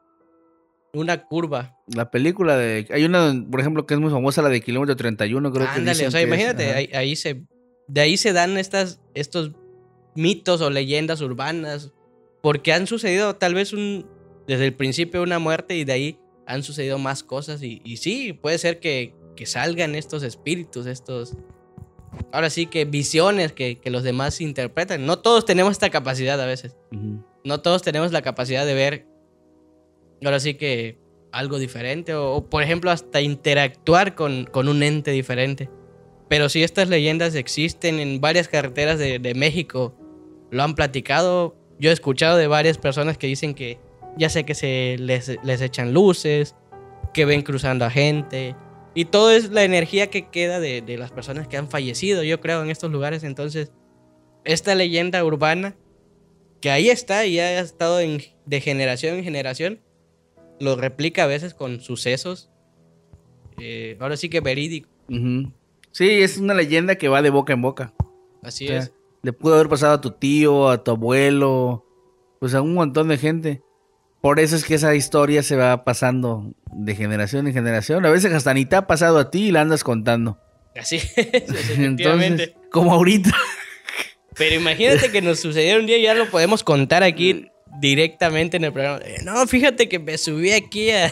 una 0.94 1.24
curva. 1.26 1.80
La 1.88 2.12
película 2.12 2.56
de... 2.56 2.86
Hay 2.92 3.04
una, 3.04 3.34
por 3.50 3.60
ejemplo, 3.60 3.88
que 3.88 3.96
es 3.96 4.00
muy 4.00 4.12
famosa, 4.12 4.44
la 4.44 4.50
de 4.50 4.62
Kilómetro 4.62 4.96
31, 4.96 5.52
creo 5.52 5.66
que 5.66 5.72
Ándale, 5.72 6.06
o 6.06 6.12
sea, 6.12 6.22
es, 6.22 6.28
imagínate, 6.28 6.96
ahí 6.96 7.16
se, 7.16 7.48
de 7.88 8.02
ahí 8.02 8.16
se 8.16 8.32
dan 8.32 8.60
estas, 8.60 9.02
estos 9.16 9.54
mitos 10.14 10.62
o 10.62 10.70
leyendas 10.70 11.22
urbanas, 11.22 11.94
porque 12.44 12.74
han 12.74 12.86
sucedido 12.86 13.38
tal 13.38 13.56
vez 13.56 13.74
un, 13.74 14.06
desde 14.46 14.68
el 14.68 14.76
principio 14.76 15.24
una 15.24 15.40
muerte 15.40 15.76
y 15.76 15.84
de 15.84 15.94
ahí 15.94 16.20
han 16.46 16.62
sucedido 16.62 17.00
más 17.00 17.24
cosas 17.24 17.64
y, 17.64 17.82
y 17.84 17.98
sí, 17.98 18.34
puede 18.34 18.60
ser 18.60 18.80
que, 18.80 19.16
que 19.36 19.48
salgan 19.48 19.96
estos 19.96 20.22
espíritus, 20.22 20.86
estos, 20.86 21.36
ahora 22.32 22.50
sí 22.50 22.66
que 22.66 22.86
visiones 22.86 23.54
que, 23.54 23.80
que 23.80 23.90
los 23.90 24.04
demás 24.04 24.42
interpretan. 24.42 25.06
No 25.06 25.20
todos 25.20 25.46
tenemos 25.46 25.72
esta 25.72 25.90
capacidad 25.90 26.40
a 26.40 26.46
veces, 26.46 26.76
no 27.44 27.62
todos 27.62 27.82
tenemos 27.82 28.12
la 28.12 28.22
capacidad 28.22 28.66
de 28.66 28.74
ver, 28.74 29.06
ahora 30.24 30.40
sí 30.40 30.56
que 30.56 30.98
algo 31.32 31.58
diferente 31.58 32.14
o, 32.14 32.36
o, 32.36 32.50
por 32.50 32.64
ejemplo 32.64 32.92
hasta 32.92 33.20
interactuar 33.22 34.16
con, 34.16 34.46
con 34.46 34.68
un 34.68 34.84
ente 34.84 35.12
diferente. 35.12 35.70
Pero 36.30 36.50
sí, 36.50 36.64
estas 36.64 36.90
leyendas 36.90 37.36
existen 37.36 38.00
en 38.00 38.22
varias 38.22 38.48
carreteras 38.48 38.98
de, 38.98 39.20
de 39.20 39.34
México. 39.36 39.94
Lo 40.52 40.64
han 40.64 40.74
platicado. 40.74 41.56
Yo 41.80 41.90
he 41.90 41.94
escuchado 41.94 42.38
de 42.38 42.48
varias 42.48 42.78
personas 42.78 43.18
que 43.18 43.28
dicen 43.28 43.54
que 43.54 43.80
ya 44.18 44.30
sé 44.30 44.44
que 44.44 44.56
se 44.56 44.96
les, 45.00 45.38
les 45.44 45.62
echan 45.62 45.94
luces, 45.94 46.56
que 47.14 47.26
ven 47.26 47.42
cruzando 47.42 47.86
a 47.86 47.90
gente. 47.90 48.56
Y 48.96 49.06
todo 49.06 49.32
es 49.32 49.50
la 49.52 49.64
energía 49.64 50.10
que 50.10 50.30
queda 50.30 50.60
de, 50.60 50.82
de 50.82 50.98
las 50.98 51.12
personas 51.12 51.48
que 51.48 51.58
han 51.58 51.68
fallecido, 51.70 52.24
yo 52.24 52.40
creo, 52.40 52.62
en 52.64 52.70
estos 52.70 52.92
lugares. 52.92 53.24
Entonces, 53.24 53.72
esta 54.44 54.76
leyenda 54.76 55.24
urbana, 55.26 55.76
que 56.62 56.70
ahí 56.70 56.90
está 56.90 57.26
y 57.26 57.40
ha 57.40 57.60
estado 57.60 58.00
en- 58.00 58.22
de 58.46 58.62
generación 58.62 59.16
en 59.18 59.24
generación, 59.24 59.82
lo 60.60 60.76
replica 60.76 61.24
a 61.24 61.28
veces 61.28 61.54
con 61.54 61.80
sucesos. 61.82 62.50
eh, 63.60 63.98
ahora 64.00 64.18
sí 64.18 64.30
que 64.30 64.40
verídico. 64.42 64.90
Ujú. 65.10 65.52
Sí, 65.92 66.10
es 66.10 66.38
una 66.40 66.56
leyenda 66.56 66.96
que 66.96 67.08
va 67.08 67.22
de 67.22 67.30
boca 67.30 67.54
en 67.54 67.62
boca. 67.62 67.94
Así 68.42 68.66
O 68.66 68.68
sea, 68.70 68.78
es. 68.80 68.94
Le 69.22 69.32
pudo 69.32 69.54
haber 69.54 69.70
pasado 69.70 69.94
a 69.94 70.02
tu 70.02 70.10
tío, 70.12 70.70
a 70.70 70.84
tu 70.84 70.90
abuelo, 70.92 71.86
pues 72.40 72.56
a 72.56 72.62
un 72.64 72.74
montón 72.74 73.08
de 73.10 73.18
gente. 73.18 73.62
Por 74.24 74.40
eso 74.40 74.56
es 74.56 74.64
que 74.64 74.76
esa 74.76 74.96
historia 74.96 75.44
se 75.44 75.58
va 75.58 75.84
pasando 75.84 76.54
de 76.72 76.96
generación 76.96 77.46
en 77.46 77.54
generación. 77.54 78.06
A 78.06 78.10
veces 78.10 78.32
hasta 78.32 78.54
ni 78.54 78.64
te 78.64 78.78
ha 78.78 78.88
pasado 78.88 79.20
a 79.20 79.30
ti 79.30 79.48
y 79.48 79.52
la 79.52 79.60
andas 79.60 79.84
contando. 79.84 80.40
Así 80.80 80.96
es, 81.16 81.18
efectivamente. 81.18 82.44
Entonces, 82.44 82.54
como 82.72 82.94
ahorita. 82.94 83.32
Pero 84.38 84.56
imagínate 84.56 85.12
que 85.12 85.22
nos 85.22 85.42
sucediera 85.42 85.78
un 85.78 85.88
día 85.88 85.98
y 85.98 86.04
ya 86.04 86.14
lo 86.14 86.30
podemos 86.30 86.64
contar 86.64 87.04
aquí 87.04 87.48
directamente 87.82 88.56
en 88.56 88.64
el 88.64 88.72
programa. 88.72 89.02
Eh, 89.04 89.18
No, 89.26 89.46
fíjate 89.46 89.90
que 89.90 90.00
me 90.00 90.18
subí 90.18 90.54
aquí 90.54 90.90
a, 90.92 91.12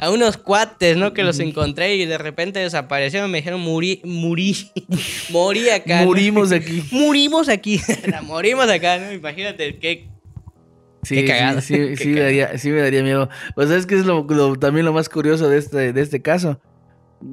a 0.00 0.10
unos 0.10 0.36
cuates, 0.36 0.96
¿no? 0.96 1.12
Que 1.14 1.22
los 1.22 1.38
encontré 1.38 1.94
y 1.94 2.06
de 2.06 2.18
repente 2.18 2.58
desaparecieron. 2.58 3.30
Me 3.30 3.38
dijeron, 3.38 3.60
murí, 3.60 4.00
murí, 4.02 4.56
morí 5.30 5.68
acá. 5.70 6.00
¿no? 6.00 6.06
Murimos 6.06 6.50
aquí. 6.50 6.82
Murimos 6.90 7.48
aquí. 7.48 7.80
La 8.06 8.20
morimos 8.22 8.68
acá, 8.68 8.98
¿no? 8.98 9.12
Imagínate 9.12 9.78
qué. 9.78 10.08
Sí, 11.02 11.24
Qué 11.24 11.56
sí, 11.60 11.60
sí, 11.62 11.74
qué 11.74 11.96
sí 11.96 12.08
me 12.08 12.20
daría, 12.20 12.58
sí 12.58 12.70
me 12.70 12.80
daría 12.80 13.02
miedo. 13.02 13.28
Pues 13.54 13.70
es 13.70 13.86
que 13.86 13.94
es 13.96 14.04
lo, 14.06 14.24
lo- 14.28 14.56
también 14.56 14.84
lo 14.86 14.92
más 14.92 15.08
curioso 15.08 15.48
de 15.48 15.58
este, 15.58 15.92
de 15.92 16.00
este 16.00 16.22
caso. 16.22 16.60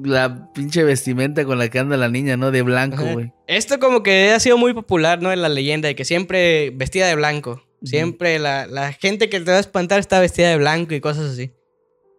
La 0.02 0.52
pinche 0.52 0.82
vestimenta 0.82 1.44
con 1.44 1.58
la 1.58 1.68
que 1.68 1.78
anda 1.78 1.96
la 1.96 2.08
niña, 2.08 2.36
¿no? 2.36 2.50
De 2.50 2.62
blanco, 2.62 3.04
güey. 3.04 3.32
Esto 3.46 3.78
como 3.78 4.02
que 4.02 4.30
ha 4.32 4.40
sido 4.40 4.58
muy 4.58 4.74
popular, 4.74 5.22
¿no? 5.22 5.32
En 5.32 5.42
la 5.42 5.48
leyenda 5.48 5.86
de 5.88 5.94
que 5.94 6.04
siempre 6.04 6.70
vestida 6.70 7.06
de 7.06 7.14
blanco. 7.14 7.62
Siempre 7.84 8.38
la, 8.40 8.66
la 8.66 8.92
gente 8.92 9.28
que 9.28 9.38
te 9.38 9.50
va 9.50 9.58
a 9.58 9.60
espantar 9.60 10.00
está 10.00 10.18
vestida 10.18 10.48
de 10.48 10.56
blanco 10.56 10.94
y 10.94 11.00
cosas 11.00 11.30
así. 11.30 11.52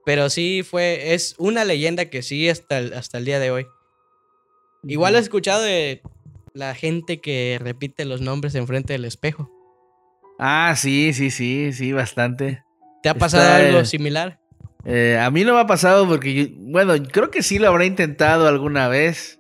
Pero 0.06 0.30
sí 0.30 0.64
fue, 0.64 1.14
es 1.14 1.36
una 1.40 1.66
leyenda 1.66 2.06
que 2.06 2.22
sí 2.22 2.48
hasta 2.48 2.78
el, 2.78 2.94
hasta 2.94 3.18
el 3.18 3.26
día 3.26 3.40
de 3.40 3.52
hoy. 3.52 3.68
Igual 4.84 5.16
he 5.16 5.20
escuchado 5.20 5.62
de 5.62 6.02
la 6.54 6.74
gente 6.76 7.20
que 7.20 7.60
repite 7.62 8.06
los 8.06 8.22
nombres 8.22 8.56
enfrente 8.56 8.94
del 8.94 9.04
espejo. 9.04 9.52
Ah, 10.40 10.74
sí, 10.76 11.14
sí, 11.14 11.32
sí, 11.32 11.72
sí, 11.74 11.94
bastante. 11.94 12.64
¿Te 13.02 13.10
ha 13.10 13.16
pasado 13.16 13.44
Está, 13.44 13.56
algo 13.58 13.86
similar? 13.86 14.40
Eh, 14.86 15.20
a 15.22 15.30
mí 15.32 15.44
no 15.44 15.54
me 15.56 15.60
ha 15.62 15.68
pasado 15.68 16.08
porque, 16.08 16.34
yo- 16.34 16.56
bueno, 16.72 16.94
creo 17.12 17.30
que 17.32 17.44
sí 17.44 17.60
lo 17.60 17.68
habré 17.68 17.86
intentado 17.86 18.48
alguna 18.48 18.88
vez, 18.88 19.40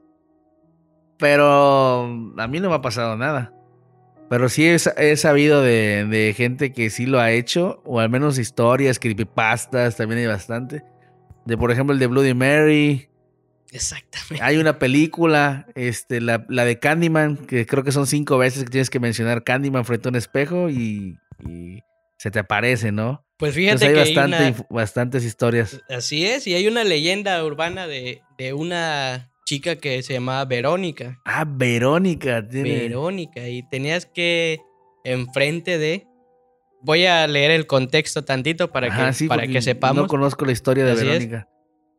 pero 1.17 2.03
a 2.37 2.47
mí 2.47 2.59
no 2.59 2.69
me 2.69 2.75
ha 2.75 2.81
pasado 2.81 3.15
nada. 3.17 3.53
Pero 4.29 4.49
sí 4.49 4.67
he 4.67 5.15
sabido 5.15 5.61
de, 5.61 6.05
de 6.05 6.33
gente 6.35 6.73
que 6.73 6.89
sí 6.89 7.05
lo 7.05 7.19
ha 7.21 7.31
hecho, 7.31 7.81
o 7.85 8.01
al 8.01 8.09
menos 8.09 8.37
historias, 8.37 8.99
creepypastas, 8.99 9.95
también 9.95 10.19
hay 10.19 10.27
bastante. 10.27 10.83
De, 11.45 11.57
por 11.57 11.71
ejemplo, 11.71 11.93
el 11.93 11.99
de 11.99 12.07
Bloody 12.07 12.33
Mary. 12.33 13.09
Exactamente. 13.71 14.41
Hay 14.41 14.57
una 14.57 14.79
película, 14.79 15.67
este, 15.75 16.21
la, 16.21 16.45
la 16.49 16.65
de 16.65 16.79
Candyman, 16.79 17.37
que 17.37 17.65
creo 17.65 17.83
que 17.83 17.91
son 17.91 18.07
cinco 18.07 18.37
veces 18.37 18.63
que 18.63 18.69
tienes 18.69 18.89
que 18.89 18.99
mencionar 18.99 19.43
Candyman 19.43 19.85
frente 19.85 20.07
a 20.07 20.11
un 20.11 20.15
espejo 20.15 20.69
y, 20.69 21.17
y 21.47 21.79
se 22.17 22.31
te 22.31 22.39
aparece, 22.39 22.91
¿no? 22.91 23.25
Pues 23.37 23.53
fíjate 23.53 23.85
Entonces 23.85 24.07
hay 24.07 24.13
que 24.13 24.19
hay 24.19 24.51
una- 24.51 24.65
bastantes 24.69 25.23
historias. 25.23 25.81
Así 25.89 26.25
es, 26.25 26.47
y 26.47 26.55
hay 26.55 26.67
una 26.67 26.83
leyenda 26.83 27.43
urbana 27.43 27.85
de, 27.87 28.21
de 28.37 28.53
una 28.53 29.31
chica 29.45 29.75
que 29.75 30.01
se 30.01 30.13
llamaba 30.13 30.43
Verónica. 30.45 31.19
Ah, 31.25 31.45
Verónica. 31.47 32.47
Tiene... 32.47 32.79
Verónica, 32.79 33.47
y 33.47 33.63
tenías 33.69 34.05
que 34.05 34.59
enfrente 35.03 35.77
de... 35.77 36.07
Voy 36.81 37.05
a 37.05 37.27
leer 37.27 37.51
el 37.51 37.65
contexto 37.67 38.23
tantito 38.23 38.71
para, 38.71 38.87
Ajá, 38.87 39.07
que, 39.07 39.13
sí, 39.13 39.27
para 39.27 39.47
que 39.47 39.61
sepamos. 39.61 40.03
No 40.03 40.07
conozco 40.07 40.45
la 40.45 40.51
historia 40.51 40.85
de 40.85 40.91
Así 40.91 41.07
es. 41.09 41.29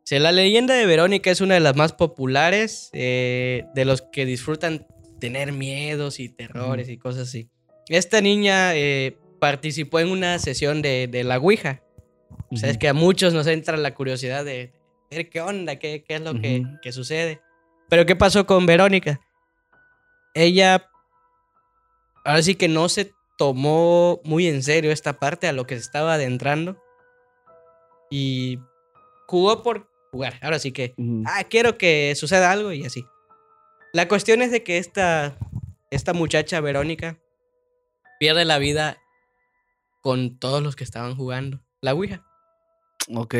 Sí, 0.09 0.17
la 0.17 0.31
leyenda 0.31 0.73
de 0.73 0.87
Verónica 0.87 1.29
es 1.29 1.39
una 1.39 1.53
de 1.53 1.59
las 1.59 1.75
más 1.75 1.93
populares 1.93 2.89
eh, 2.93 3.65
de 3.75 3.85
los 3.85 4.01
que 4.01 4.25
disfrutan 4.25 4.87
tener 5.19 5.51
miedos 5.51 6.19
y 6.19 6.29
terrores 6.29 6.89
y 6.89 6.97
cosas 6.97 7.27
así. 7.27 7.47
Esta 7.89 8.19
niña 8.19 8.75
eh, 8.75 9.19
participó 9.37 9.99
en 9.99 10.09
una 10.09 10.39
sesión 10.39 10.81
de, 10.81 11.07
de 11.07 11.23
la 11.23 11.37
Ouija. 11.37 11.83
O 12.49 12.57
sea, 12.57 12.71
es 12.71 12.79
que 12.79 12.87
a 12.87 12.95
muchos 12.95 13.35
nos 13.35 13.45
entra 13.45 13.77
la 13.77 13.93
curiosidad 13.93 14.43
de 14.43 14.73
ver 15.11 15.29
qué 15.29 15.41
onda, 15.41 15.75
qué, 15.75 16.03
qué 16.03 16.15
es 16.15 16.21
lo 16.21 16.33
que, 16.33 16.65
que 16.81 16.91
sucede. 16.91 17.39
Pero 17.87 18.07
¿qué 18.07 18.15
pasó 18.15 18.47
con 18.47 18.65
Verónica? 18.65 19.21
Ella, 20.33 20.89
ahora 22.25 22.41
sí 22.41 22.55
que 22.55 22.67
no 22.67 22.89
se 22.89 23.11
tomó 23.37 24.21
muy 24.23 24.47
en 24.47 24.63
serio 24.63 24.91
esta 24.91 25.19
parte 25.19 25.45
a 25.45 25.53
lo 25.53 25.67
que 25.67 25.75
se 25.75 25.81
estaba 25.81 26.15
adentrando. 26.15 26.81
Y 28.09 28.57
jugó 29.27 29.61
por 29.61 29.87
jugar. 30.11 30.39
Ahora 30.41 30.59
sí 30.59 30.71
que, 30.71 30.93
ah, 31.25 31.43
quiero 31.49 31.77
que 31.77 32.13
suceda 32.15 32.51
algo 32.51 32.71
y 32.71 32.85
así. 32.85 33.05
La 33.93 34.07
cuestión 34.07 34.41
es 34.41 34.51
de 34.51 34.63
que 34.63 34.77
esta, 34.77 35.35
esta 35.91 36.13
muchacha, 36.13 36.61
Verónica, 36.61 37.17
pierde 38.19 38.45
la 38.45 38.57
vida 38.59 38.97
con 40.01 40.37
todos 40.39 40.61
los 40.61 40.75
que 40.75 40.83
estaban 40.83 41.15
jugando 41.15 41.61
la 41.81 41.93
Ouija. 41.93 42.25
Ok. 43.13 43.35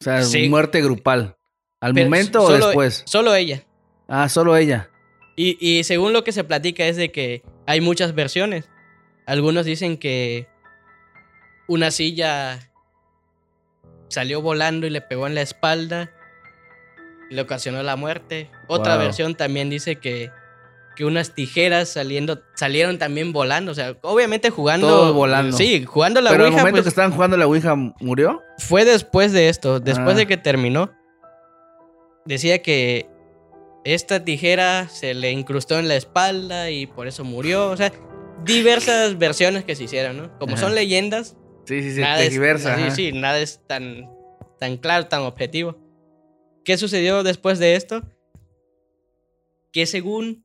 O 0.00 0.04
sea, 0.04 0.22
Sí. 0.22 0.48
muerte 0.48 0.80
grupal. 0.82 1.36
¿Al 1.80 1.94
Pero 1.94 2.06
momento 2.06 2.42
o 2.42 2.46
solo- 2.50 2.66
después? 2.66 3.02
Solo 3.06 3.34
ella. 3.34 3.64
Ah, 4.08 4.28
solo 4.28 4.56
ella. 4.56 4.90
Y, 5.36 5.56
y 5.60 5.84
según 5.84 6.12
lo 6.12 6.24
que 6.24 6.32
se 6.32 6.44
platica 6.44 6.86
es 6.86 6.96
de 6.96 7.10
que 7.12 7.42
hay 7.66 7.80
muchas 7.80 8.14
versiones. 8.14 8.68
Algunos 9.26 9.64
dicen 9.64 9.96
que 9.96 10.48
una 11.68 11.90
silla 11.90 12.69
salió 14.10 14.42
volando 14.42 14.86
y 14.86 14.90
le 14.90 15.00
pegó 15.00 15.26
en 15.26 15.34
la 15.34 15.40
espalda 15.40 16.10
y 17.30 17.34
le 17.34 17.40
ocasionó 17.42 17.82
la 17.82 17.96
muerte. 17.96 18.50
Otra 18.68 18.96
Wow. 18.96 19.04
versión 19.04 19.34
también 19.34 19.70
dice 19.70 19.96
que 19.96 20.30
que 20.96 21.04
unas 21.06 21.34
tijeras 21.34 21.88
saliendo, 21.88 22.42
salieron 22.56 22.98
también 22.98 23.32
volando. 23.32 23.72
O 23.72 23.74
sea, 23.74 23.96
obviamente 24.02 24.50
jugando. 24.50 24.86
Todo 24.86 25.14
volando. 25.14 25.56
Sí, 25.56 25.84
jugando 25.86 26.20
la 26.20 26.30
Pero 26.30 26.44
Ouija. 26.44 26.58
momento 26.58 26.74
pues, 26.78 26.82
que 26.82 26.88
estaban 26.90 27.12
jugando 27.12 27.38
la 27.38 27.46
Ouija, 27.46 27.74
¿murió? 28.00 28.42
Fue 28.58 28.84
después 28.84 29.32
de 29.32 29.48
esto, 29.48 29.80
después 29.80 30.14
Ah. 30.16 30.18
de 30.18 30.26
que 30.26 30.36
terminó. 30.36 30.90
Decía 32.26 32.60
que 32.60 33.08
esta 33.84 34.24
tijera 34.24 34.88
se 34.88 35.14
le 35.14 35.30
incrustó 35.30 35.78
en 35.78 35.88
la 35.88 35.94
espalda 35.96 36.70
y 36.70 36.86
por 36.86 37.06
eso 37.06 37.24
murió. 37.24 37.68
O 37.70 37.76
sea, 37.78 37.92
diversas 38.44 39.16
versiones 39.16 39.64
que 39.64 39.76
se 39.76 39.84
hicieron, 39.84 40.16
¿no? 40.18 40.38
Como 40.38 40.54
Ajá. 40.54 40.62
son 40.66 40.74
leyendas, 40.74 41.36
Sí, 41.70 41.82
sí, 41.82 41.94
sí, 41.94 42.00
nada 42.00 42.20
es, 42.20 42.28
tejiversa, 42.30 42.76
sí, 42.76 42.90
sí, 42.96 43.12
nada 43.12 43.38
es 43.38 43.60
tan, 43.68 44.10
tan 44.58 44.76
claro, 44.76 45.06
tan 45.06 45.22
objetivo. 45.22 45.78
¿Qué 46.64 46.76
sucedió 46.76 47.22
después 47.22 47.60
de 47.60 47.76
esto? 47.76 48.02
Que 49.72 49.86
según 49.86 50.44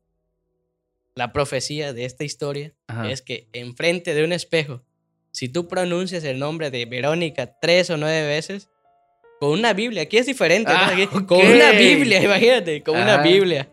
la 1.15 1.33
profecía 1.33 1.93
de 1.93 2.05
esta 2.05 2.23
historia, 2.25 2.73
Ajá. 2.85 3.09
es 3.09 3.23
que 3.23 3.47
enfrente 3.53 4.13
de 4.13 4.23
un 4.23 4.33
espejo, 4.33 4.83
si 5.31 5.49
tú 5.49 5.67
pronuncias 5.67 6.23
el 6.25 6.37
nombre 6.37 6.69
de 6.69 6.85
Verónica 6.85 7.57
tres 7.59 7.89
o 7.89 7.97
nueve 7.97 8.27
veces, 8.27 8.69
con 9.39 9.49
una 9.49 9.73
Biblia, 9.73 10.03
aquí 10.03 10.17
es 10.17 10.27
diferente, 10.27 10.71
¿no? 10.71 10.77
Ah, 10.77 10.89
Aquí, 10.91 11.03
ok. 11.11 11.25
con 11.25 11.39
una 11.45 11.71
Biblia, 11.71 12.21
imagínate, 12.23 12.83
con 12.83 12.95
una 12.97 13.15
Ajá. 13.15 13.23
Biblia. 13.23 13.67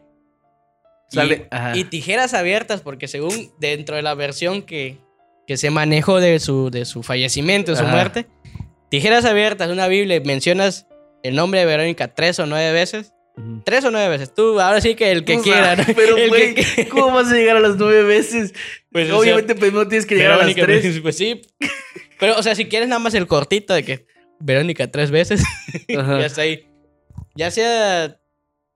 Y- 1.13 1.81
y, 1.81 1.85
tijeras 1.85 2.33
abiertas, 2.33 2.81
porque 2.81 3.07
según 3.09 3.53
dentro 3.61 3.97
de 3.97 4.03
la 4.03 4.15
versión 4.15 4.63
que, 4.63 4.97
que 5.53 5.59
se 5.59 5.69
manejó 5.69 6.19
de 6.19 6.41
su, 6.41 6.71
de 6.71 6.87
su 6.87 7.03
fallecimiento, 7.03 7.73
de 7.73 7.77
su 7.77 7.83
Ajá. 7.85 7.93
muerte, 7.93 8.27
tijeras 8.89 9.27
abiertas, 9.27 9.71
una 9.71 9.87
Biblia, 9.87 10.17
y 10.17 10.21
mencionas 10.21 10.87
el 11.23 11.35
nombre 11.35 11.61
de 11.61 11.67
Verónica 11.67 12.09
tres 12.15 12.39
o 12.39 12.47
nueve 12.47 12.73
veces, 12.73 13.13
tres 13.65 13.85
o 13.85 13.91
nueve 13.91 14.09
veces, 14.09 14.33
tú 14.35 14.59
ahora 14.61 14.81
sí 14.81 14.95
que 14.95 15.13
el 15.13 15.27
que 15.27 15.37
O 15.37 15.43
sea, 15.43 15.53
quiera, 15.53 15.77
¿no? 15.77 15.85
Pero, 15.95 16.17
güey, 16.29 16.55
que- 16.55 16.89
¿cómo 16.89 17.13
vas 17.13 17.31
a 17.31 17.35
llegar 17.35 17.59
a 17.59 17.61
las 17.61 17.77
nueve 17.77 18.03
veces? 18.03 18.55
Pues, 18.91 19.05
o 19.05 19.09
sea, 19.09 19.19
Obviamente, 19.19 19.55
primero 19.55 19.87
tienes 19.89 20.07
que 20.07 20.15
llegar 20.15 20.39
Verónica, 20.39 20.65
a 20.65 20.67
las 20.69 20.81
tres. 20.81 21.01
Pues 21.03 21.17
sí. 21.19 21.43
Pero, 22.19 22.39
o 22.39 22.43
sea, 22.43 22.55
si 22.55 22.65
quieres 22.65 22.89
nada 22.89 22.99
más 22.99 23.13
el 23.13 23.27
cortito 23.27 23.75
de 23.75 23.83
que 23.85 24.07
Verónica 24.41 24.91
tres 24.91 25.11
veces, 25.11 25.43
ya 25.89 26.25
está 26.25 26.41
ahí. 26.43 26.67
Ya 27.35 27.51
sea, 27.51 28.17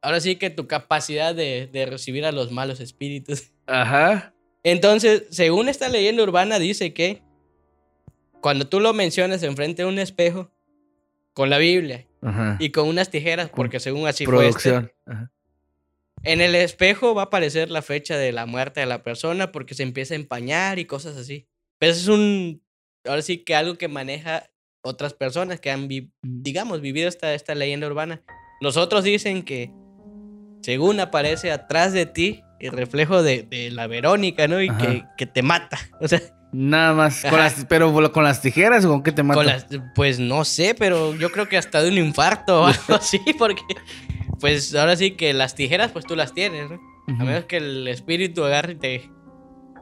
ahora 0.02 0.20
sí 0.20 0.36
que 0.36 0.50
tu 0.50 0.66
capacidad 0.66 1.34
de, 1.34 1.70
de 1.72 1.86
recibir 1.86 2.26
a 2.26 2.32
los 2.32 2.52
malos 2.52 2.80
espíritus. 2.80 3.44
Ajá. 3.66 4.34
Entonces, 4.68 5.26
según 5.30 5.68
esta 5.68 5.88
leyenda 5.88 6.24
urbana, 6.24 6.58
dice 6.58 6.92
que 6.92 7.22
cuando 8.40 8.66
tú 8.66 8.80
lo 8.80 8.92
mencionas 8.92 9.44
enfrente 9.44 9.82
de 9.82 9.88
un 9.88 10.00
espejo, 10.00 10.50
con 11.34 11.50
la 11.50 11.58
Biblia 11.58 12.04
Ajá. 12.22 12.56
y 12.58 12.70
con 12.70 12.88
unas 12.88 13.10
tijeras, 13.10 13.48
porque 13.50 13.78
según 13.78 14.08
así 14.08 14.24
fue 14.24 14.34
Producción. 14.34 14.90
Este, 15.06 15.28
en 16.24 16.40
el 16.40 16.56
espejo 16.56 17.14
va 17.14 17.22
a 17.22 17.24
aparecer 17.26 17.70
la 17.70 17.80
fecha 17.82 18.16
de 18.16 18.32
la 18.32 18.44
muerte 18.46 18.80
de 18.80 18.86
la 18.86 19.04
persona 19.04 19.52
porque 19.52 19.74
se 19.74 19.84
empieza 19.84 20.14
a 20.14 20.16
empañar 20.16 20.80
y 20.80 20.86
cosas 20.86 21.16
así. 21.16 21.46
Pero 21.78 21.92
eso 21.92 22.00
es 22.00 22.08
un, 22.08 22.62
ahora 23.04 23.22
sí 23.22 23.38
que 23.44 23.54
algo 23.54 23.76
que 23.76 23.86
maneja 23.86 24.50
otras 24.82 25.14
personas 25.14 25.60
que 25.60 25.70
han, 25.70 25.86
vi- 25.86 26.10
digamos, 26.22 26.80
vivido 26.80 27.08
esta, 27.08 27.34
esta 27.34 27.54
leyenda 27.54 27.86
urbana. 27.86 28.22
Los 28.60 28.76
otros 28.76 29.04
dicen 29.04 29.42
que 29.44 29.70
según 30.62 30.98
aparece 30.98 31.52
atrás 31.52 31.92
de 31.92 32.06
ti 32.06 32.42
el 32.60 32.72
reflejo 32.72 33.22
de, 33.22 33.42
de 33.42 33.70
la 33.70 33.86
Verónica, 33.86 34.48
¿no? 34.48 34.60
Y 34.62 34.68
que, 34.70 35.04
que 35.16 35.26
te 35.26 35.42
mata. 35.42 35.78
O 36.00 36.08
sea, 36.08 36.20
Nada 36.52 36.94
más. 36.94 37.20
Con 37.22 37.34
Ajá. 37.34 37.38
las, 37.38 37.66
pero 37.68 38.12
con 38.12 38.24
las 38.24 38.40
tijeras 38.40 38.84
o 38.84 38.88
con 38.88 39.02
qué 39.02 39.12
te 39.12 39.22
mata. 39.22 39.34
con 39.36 39.46
las, 39.46 39.66
pues 39.94 40.18
no 40.20 40.44
sé, 40.44 40.74
pero 40.78 41.14
yo 41.16 41.30
creo 41.30 41.48
que 41.48 41.58
hasta 41.58 41.82
de 41.82 41.90
un 41.90 41.98
infarto 41.98 42.62
o 42.62 42.66
algo 42.66 42.80
así, 42.94 43.20
porque 43.38 43.62
pues 44.40 44.74
ahora 44.74 44.96
sí 44.96 45.10
que 45.12 45.34
las 45.34 45.54
tijeras 45.54 45.90
pues 45.92 46.06
tú 46.06 46.16
las 46.16 46.32
tienes, 46.32 46.70
¿no? 46.70 46.78
A 47.08 47.24
menos 47.24 47.44
que 47.44 47.58
el 47.58 47.86
espíritu 47.88 48.44
agarre 48.44 48.72
y 48.72 48.76
te. 48.76 49.10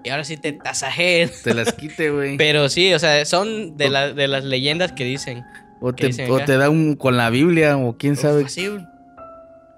Y 0.04 0.10
ahora 0.10 0.24
sí 0.24 0.36
te 0.36 0.52
tasajeen. 0.52 1.30
Te 1.44 1.54
las 1.54 1.72
quite, 1.72 2.10
güey. 2.10 2.36
Pero 2.38 2.68
sí, 2.68 2.92
o 2.92 2.98
sea, 2.98 3.24
son 3.24 3.76
de, 3.76 3.88
la- 3.88 4.12
de 4.12 4.26
las 4.28 4.44
leyendas 4.44 4.92
que 4.92 5.04
dicen. 5.04 5.42
O 5.80 5.92
¿qué 5.92 6.02
te, 6.02 6.06
dicen 6.08 6.30
o 6.30 6.40
te 6.40 6.56
da 6.56 6.70
un 6.70 6.96
con 6.96 7.16
la 7.16 7.30
Biblia 7.30 7.76
o 7.76 7.96
quién 7.96 8.14
Uf, 8.14 8.20
sabe. 8.20 8.44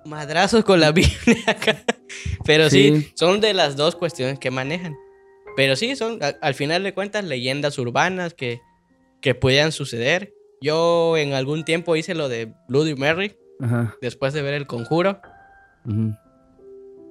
Madrazos 0.06 0.64
con 0.64 0.80
la 0.80 0.92
Biblia 0.92 1.44
acá. 1.46 1.84
Pero 2.44 2.70
sí. 2.70 3.00
Sí. 3.02 3.12
son 3.14 3.40
de 3.40 3.52
las 3.54 3.76
dos 3.76 3.96
cuestiones 3.96 4.38
que 4.38 4.50
manejan. 4.50 4.96
Pero 5.56 5.74
sí, 5.76 5.96
son 5.96 6.22
a- 6.22 6.34
al 6.40 6.54
final 6.54 6.82
de 6.82 6.92
cuentas 6.94 7.24
leyendas 7.24 7.78
urbanas 7.78 8.34
que, 8.34 8.60
que 9.20 9.34
pudieran 9.34 9.72
suceder. 9.72 10.32
Yo 10.60 11.16
en 11.16 11.32
algún 11.34 11.64
tiempo 11.64 11.96
hice 11.96 12.14
lo 12.14 12.28
de 12.28 12.52
Bloody 12.68 12.94
Mary 12.94 13.36
Ajá. 13.60 13.94
después 14.00 14.32
de 14.32 14.42
ver 14.42 14.54
el 14.54 14.66
conjuro. 14.66 15.20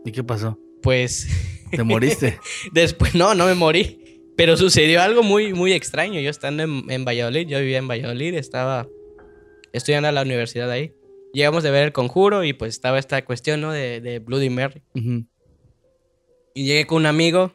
¿Y 0.05 0.11
qué 0.11 0.23
pasó? 0.23 0.59
Pues 0.81 1.27
¿Te 1.71 1.83
moriste? 1.83 2.39
Después, 2.73 3.15
no, 3.15 3.33
no 3.35 3.45
me 3.47 3.55
morí. 3.55 4.01
Pero 4.37 4.57
sucedió 4.57 5.01
algo 5.01 5.23
muy, 5.23 5.53
muy 5.53 5.73
extraño. 5.73 6.19
Yo 6.19 6.29
estando 6.29 6.63
en, 6.63 6.83
en 6.89 7.05
Valladolid, 7.05 7.47
yo 7.47 7.59
vivía 7.59 7.77
en 7.77 7.87
Valladolid, 7.87 8.33
estaba 8.35 8.87
estudiando 9.73 10.09
a 10.09 10.11
la 10.11 10.21
universidad 10.21 10.69
ahí. 10.69 10.93
Llegamos 11.35 11.63
de 11.63 11.71
ver 11.71 11.83
el 11.83 11.91
conjuro 11.91 12.45
y 12.45 12.53
pues 12.53 12.73
estaba 12.73 12.97
esta 12.97 13.23
cuestión, 13.25 13.59
¿no? 13.59 13.71
De, 13.73 13.99
de 13.99 14.19
Bloody 14.19 14.49
Mary. 14.49 14.81
Ujú. 14.95 15.25
Y 16.53 16.65
llegué 16.65 16.87
con 16.87 16.99
un 16.99 17.05
amigo 17.07 17.53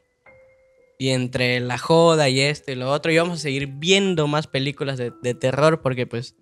y 0.98 1.08
entre 1.08 1.60
la 1.60 1.78
joda 1.78 2.28
y 2.28 2.40
esto 2.40 2.72
y 2.72 2.74
lo 2.74 2.90
otro 2.90 3.10
íbamos 3.10 3.38
a 3.38 3.42
seguir 3.42 3.66
viendo 3.68 4.26
más 4.26 4.46
películas 4.46 4.98
de, 4.98 5.12
de 5.22 5.32
terror 5.32 5.80
porque 5.80 6.06
pues 6.06 6.36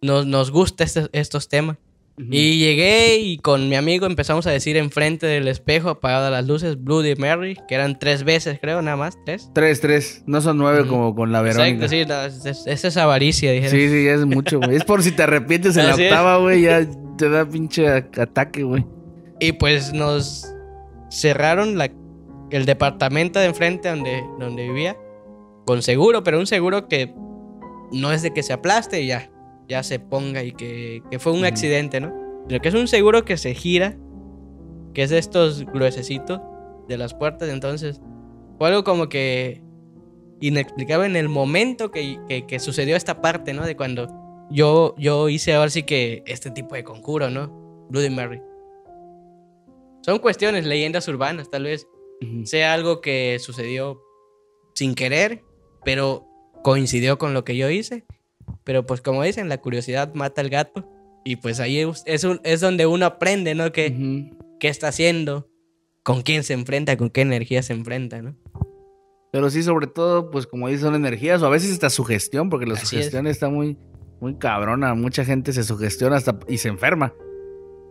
nos, 0.00 0.26
nos 0.26 0.50
gusta 0.50 0.82
este- 0.82 1.08
estos 1.12 1.48
temas. 1.48 1.78
Y 2.18 2.58
llegué 2.58 3.16
y 3.18 3.38
con 3.38 3.68
mi 3.70 3.74
amigo 3.74 4.04
empezamos 4.06 4.46
a 4.46 4.50
decir 4.50 4.76
enfrente 4.76 5.26
del 5.26 5.48
espejo, 5.48 5.88
apagadas 5.88 6.30
las 6.30 6.46
luces, 6.46 6.82
Bloody 6.82 7.16
Mary, 7.16 7.56
que 7.66 7.74
eran 7.74 7.98
tres 7.98 8.22
veces, 8.22 8.58
creo, 8.60 8.82
nada 8.82 8.96
más, 8.98 9.16
tres. 9.24 9.50
Tres, 9.54 9.80
tres. 9.80 10.22
No 10.26 10.40
son 10.42 10.58
nueve 10.58 10.86
como 10.86 11.14
con 11.14 11.32
la 11.32 11.40
Verónica. 11.40 11.86
Exacto, 11.86 11.88
sí, 11.88 12.04
no, 12.06 12.22
es, 12.26 12.44
es- 12.46 12.66
esa 12.66 12.88
es 12.88 12.96
avaricia, 12.98 13.50
dije. 13.52 13.68
Sí, 13.70 13.88
sí, 13.88 14.06
es 14.06 14.26
mucho, 14.26 14.58
güey. 14.60 14.76
Es 14.76 14.84
por 14.84 15.02
si 15.02 15.12
te 15.12 15.22
arrepientes 15.22 15.76
en 15.78 15.86
la 15.86 15.94
Así 15.94 16.04
octava, 16.04 16.36
güey, 16.36 16.62
ya 16.62 16.86
te 17.16 17.28
da 17.30 17.48
pinche 17.48 17.88
ataque, 17.88 18.62
güey. 18.62 18.84
Y 19.40 19.52
pues 19.52 19.92
nos 19.94 20.46
cerraron 21.10 21.78
la, 21.78 21.90
el 22.50 22.66
departamento 22.66 23.38
de 23.40 23.46
enfrente 23.46 23.88
donde, 23.88 24.22
donde 24.38 24.64
vivía 24.68 24.96
con 25.66 25.82
seguro, 25.82 26.22
pero 26.22 26.38
un 26.38 26.46
seguro 26.46 26.88
que 26.88 27.14
no 27.90 28.12
es 28.12 28.22
de 28.22 28.32
que 28.34 28.42
se 28.42 28.52
aplaste 28.52 29.00
y 29.00 29.06
ya, 29.08 29.30
ya 29.68 29.82
se 29.82 29.98
ponga 29.98 30.42
y 30.42 30.52
que, 30.52 31.02
que 31.10 31.18
fue 31.18 31.32
un 31.32 31.44
accidente, 31.44 32.00
¿no? 32.00 32.12
Sino 32.48 32.60
que 32.60 32.68
es 32.68 32.74
un 32.74 32.88
seguro 32.88 33.24
que 33.24 33.36
se 33.36 33.54
gira, 33.54 33.96
que 34.94 35.02
es 35.02 35.10
de 35.10 35.18
estos 35.18 35.64
gruesecitos 35.64 36.40
de 36.88 36.98
las 36.98 37.14
puertas, 37.14 37.48
entonces 37.48 38.00
fue 38.58 38.68
algo 38.68 38.84
como 38.84 39.08
que 39.08 39.62
inexplicable 40.40 41.06
en 41.06 41.16
el 41.16 41.28
momento 41.28 41.90
que, 41.90 42.18
que- 42.28 42.46
que 42.46 42.58
sucedió 42.58 42.96
esta 42.96 43.20
parte, 43.22 43.52
¿no? 43.54 43.64
De 43.64 43.76
cuando 43.76 44.08
yo, 44.50 44.94
yo 44.98 45.28
hice 45.28 45.54
ahora 45.54 45.70
sí 45.70 45.84
que 45.84 46.22
este 46.26 46.50
tipo 46.50 46.74
de 46.74 46.84
conjuro, 46.84 47.30
¿no? 47.30 47.86
Bloody 47.88 48.10
Mary. 48.10 48.40
Son 50.02 50.18
cuestiones, 50.18 50.66
leyendas 50.66 51.06
urbanas, 51.08 51.48
tal 51.50 51.64
vez 51.64 51.86
Ujú. 52.22 52.44
sea 52.44 52.72
algo 52.74 53.00
que 53.00 53.38
sucedió 53.38 54.00
sin 54.74 54.94
querer, 54.94 55.44
pero 55.84 56.26
coincidió 56.64 57.18
con 57.18 57.34
lo 57.34 57.44
que 57.44 57.56
yo 57.56 57.70
hice. 57.70 58.04
Pero 58.64 58.86
pues 58.86 59.00
como 59.00 59.22
dicen, 59.22 59.48
la 59.48 59.58
curiosidad 59.60 60.14
mata 60.14 60.40
al 60.40 60.50
gato. 60.50 60.88
Y 61.24 61.36
pues 61.36 61.60
ahí 61.60 61.78
es, 61.78 62.02
es, 62.06 62.24
un- 62.24 62.40
es 62.44 62.60
donde 62.60 62.86
uno 62.86 63.06
aprende, 63.06 63.54
¿no? 63.54 63.70
¿Qué, 63.72 64.30
qué 64.60 64.68
está 64.68 64.88
haciendo? 64.88 65.48
¿Con 66.02 66.22
quién 66.22 66.42
se 66.42 66.52
enfrenta? 66.54 66.96
¿Con 66.96 67.10
qué 67.10 67.20
energía 67.20 67.62
se 67.62 67.72
enfrenta, 67.72 68.20
no? 68.22 68.34
Pero 69.32 69.48
sí, 69.50 69.62
sobre 69.62 69.86
todo, 69.86 70.30
pues 70.30 70.46
como 70.46 70.68
dices, 70.68 70.82
son 70.82 70.94
energías 70.94 71.40
o 71.42 71.46
a 71.46 71.50
veces 71.50 71.72
hasta 71.72 71.90
sugestión, 71.90 72.50
porque 72.50 72.66
la 72.66 72.74
Así 72.74 72.86
sugestión 72.86 73.26
está 73.26 73.48
muy, 73.48 73.78
muy 74.20 74.34
cabrona. 74.34 74.94
Mucha 74.94 75.24
gente 75.24 75.52
se 75.52 75.62
sugestiona 75.64 76.16
hasta 76.16 76.38
y 76.48 76.58
se 76.58 76.68
enferma. 76.68 77.14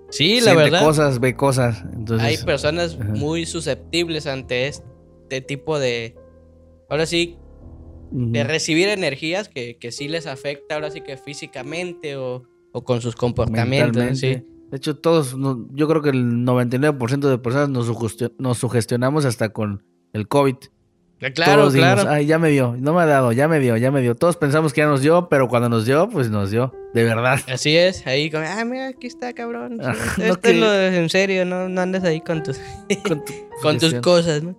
Sí, 0.10 0.36
la 0.42 0.52
Siente 0.52 0.64
verdad. 0.64 0.84
cosas, 0.86 1.20
ve 1.22 1.36
cosas. 1.36 1.84
Entonces, 1.94 2.28
Hay 2.28 2.38
personas 2.46 2.98
ajá. 3.00 3.12
muy 3.14 3.46
susceptibles 3.46 4.28
ante 4.28 4.68
este 4.68 5.40
tipo 5.42 5.80
de... 5.80 6.16
Ahora 6.90 7.06
sí. 7.06 7.38
De 8.12 8.44
recibir 8.44 8.90
energías 8.90 9.48
que, 9.50 9.78
que 9.78 9.92
sí 9.92 10.08
les 10.08 10.28
afecta 10.28 10.76
ahora 10.76 10.92
sí 10.92 11.02
que 11.02 11.18
físicamente 11.18 12.16
o, 12.18 12.44
o 12.74 12.84
con 12.84 13.02
sus 13.02 13.16
comportamientos. 13.16 14.20
Sí. 14.20 14.44
De 14.70 14.78
hecho, 14.78 14.96
todos, 14.98 15.36
yo 15.74 15.88
creo 15.88 16.02
que 16.02 16.10
el 16.10 16.46
99% 16.46 17.20
de 17.30 17.38
personas 17.38 17.70
nos, 17.70 17.88
sugestio- 17.88 18.34
nos 18.38 18.58
sugestionamos 18.58 19.26
hasta 19.26 19.50
con 19.50 19.84
el 20.14 20.28
COVID. 20.28 20.56
Claro, 21.36 21.62
Todos 21.62 21.74
dijimos, 21.74 22.02
claro. 22.02 22.10
Ay, 22.10 22.26
ya 22.26 22.40
me 22.40 22.50
dio, 22.50 22.76
no 22.80 22.96
me 22.96 23.02
ha 23.02 23.06
dado, 23.06 23.32
ya 23.32 23.48
me 23.48 23.60
dio, 23.60 23.78
ya 23.78 23.92
me 23.92 24.02
dio. 24.02 24.16
Todos 24.16 24.38
pensamos 24.38 24.74
que 24.74 24.82
ya 24.82 24.88
nos 24.88 25.02
dio, 25.02 25.30
pero 25.30 25.48
cuando 25.50 25.70
nos 25.70 25.86
dio, 25.86 26.10
pues 26.10 26.32
nos 26.32 26.50
dio. 26.50 26.74
De 26.96 27.04
verdad. 27.04 27.40
Así 27.48 27.78
es, 27.78 28.08
ahí 28.08 28.32
como, 28.32 28.44
ah, 28.48 28.66
mira, 28.66 28.88
aquí 28.88 29.06
está, 29.06 29.32
cabrón. 29.34 29.78
Ah, 29.84 29.92
Esto 29.94 30.24
no 30.24 30.32
es 30.34 30.38
que- 30.40 30.54
lo 30.56 30.72
de- 30.72 30.98
en 30.98 31.10
serio, 31.10 31.46
no, 31.46 31.70
no 31.70 31.80
andes 31.80 32.04
ahí 32.06 32.22
con 32.22 32.42
tus, 32.42 32.58
Con, 33.08 33.24
tu 33.24 33.34
con 33.62 33.78
tus 33.78 33.94
cosas, 33.96 34.42
¿no? 34.42 34.56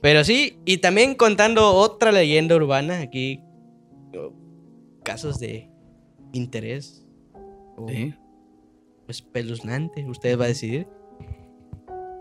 Pero 0.00 0.22
sí, 0.24 0.58
y 0.64 0.78
también 0.78 1.14
contando 1.14 1.74
otra 1.74 2.12
leyenda 2.12 2.54
urbana, 2.56 3.00
aquí, 3.00 3.40
casos 5.02 5.38
de 5.40 5.68
interés 6.32 7.04
o 7.76 7.88
Sí. 7.88 8.14
espeluznante, 9.08 10.08
usted 10.08 10.38
va 10.38 10.44
a 10.44 10.48
decidir. 10.48 10.86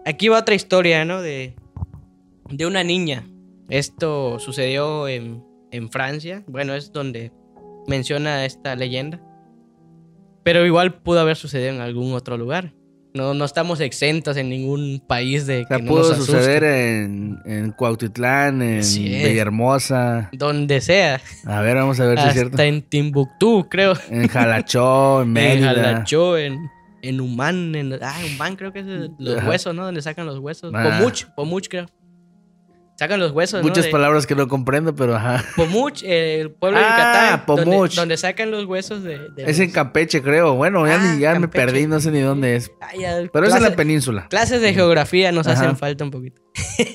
aquí 0.05 0.27
va 0.29 0.39
otra 0.39 0.55
historia, 0.55 1.05
¿no? 1.05 1.21
De, 1.21 1.55
de 2.49 2.65
una 2.65 2.83
niña. 2.83 3.27
Esto 3.69 4.39
sucedió 4.39 5.07
en, 5.07 5.43
en 5.71 5.89
Francia. 5.91 6.43
Bueno, 6.47 6.73
es 6.73 6.91
donde 6.91 7.31
menciona 7.87 8.43
esta 8.45 8.75
leyenda. 8.75 9.21
Pero 10.43 10.65
igual 10.65 11.01
pudo 11.01 11.19
haber 11.19 11.37
sucedido 11.37 11.69
en 11.69 11.81
algún 11.81 12.13
otro 12.13 12.35
lugar. 12.35 12.73
No, 13.13 13.33
no 13.33 13.43
estamos 13.45 13.81
exentos 13.81 14.37
en 14.37 14.49
ningún 14.49 15.03
país 15.05 15.45
de 15.45 15.63
O 15.63 15.67
sea, 15.67 15.77
que 15.77 15.83
no 15.83 15.89
pudo 15.89 16.09
nos 16.09 16.25
suceder 16.25 16.63
en, 16.63 17.39
en 17.45 17.71
Cuautitlán, 17.71 18.61
en 18.61 18.79
es. 18.79 18.97
Villahermosa. 18.97 20.29
Donde 20.31 20.79
sea. 20.79 21.19
A 21.45 21.61
ver, 21.61 21.75
vamos 21.75 21.99
a 21.99 22.05
ver 22.05 22.19
si 22.19 22.27
es 22.27 22.33
cierto. 22.33 22.51
Hasta 22.53 22.65
en 22.65 22.81
Timbuktu, 22.81 23.67
creo. 23.69 23.93
En 24.09 24.27
Jalachó, 24.27 25.23
en 25.23 25.27
En 25.27 25.33
Mérida. 25.33 25.73
Jalachó, 25.73 26.37
en, 26.37 26.69
en 27.01 27.19
Humán. 27.19 27.75
En, 27.75 27.99
ah, 28.01 28.15
Humán 28.33 28.55
creo 28.55 28.71
que 28.71 28.79
es 28.79 28.85
los 29.19 29.43
huesos, 29.43 29.75
¿no? 29.75 29.83
Donde 29.83 30.01
sacan 30.01 30.25
los 30.25 30.39
huesos. 30.39 30.71
Ah. 30.73 30.97
Pomuch, 30.99 31.25
Pomuch 31.35 31.67
creo. 31.67 31.87
Sacan 33.01 33.19
los 33.19 33.31
huesos, 33.31 33.63
Muchas 33.63 33.79
¿no? 33.79 33.83
De- 33.85 33.91
palabras 33.91 34.27
que 34.27 34.35
no 34.35 34.47
comprendo, 34.47 34.93
pero 34.93 35.15
ajá. 35.15 35.43
Pomuch, 35.55 36.03
eh, 36.03 36.39
el 36.39 36.51
pueblo 36.51 36.77
de 36.77 36.85
Ah, 36.85 36.89
Yucatán. 37.39 37.43
donde- 37.47 37.63
Pomuch. 37.71 37.95
Donde, 37.95 38.15
sacan 38.15 38.51
los 38.51 38.65
huesos 38.65 39.01
de... 39.01 39.17
de 39.29 39.43
Es 39.49 39.59
en 39.59 39.71
Campeche, 39.71 40.21
creo. 40.21 40.53
Bueno, 40.53 40.85
ya, 40.85 40.95
Ah, 41.01 41.13
ni, 41.15 41.19
ya 41.19 41.29
me 41.33 41.41
Campeche. 41.41 41.65
perdí, 41.65 41.87
no 41.87 41.99
sé 41.99 42.11
ni 42.11 42.19
dónde 42.19 42.55
es. 42.57 42.71
Ah, 42.79 42.91
ya, 42.95 43.17
Pero 43.33 43.47
es 43.47 43.55
en 43.55 43.63
la 43.63 43.75
península. 43.75 44.27
Clases 44.29 44.61
de 44.61 44.75
geografía 44.75 45.31
nos 45.31 45.47
Ajá. 45.47 45.59
hacen 45.61 45.77
falta 45.77 46.03
un 46.03 46.11
poquito. 46.11 46.43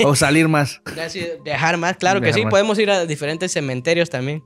O 0.05 0.15
salir 0.15 0.47
más. 0.47 0.81
Viajar 1.45 1.77
más, 1.77 1.97
claro 1.97 2.21
que 2.21 2.33
sí, 2.33 2.43
más. 2.45 2.51
podemos 2.53 2.79
ir 2.79 2.89
a 2.89 3.05
diferentes 3.05 3.51
cementerios 3.51 4.09
también. 4.09 4.45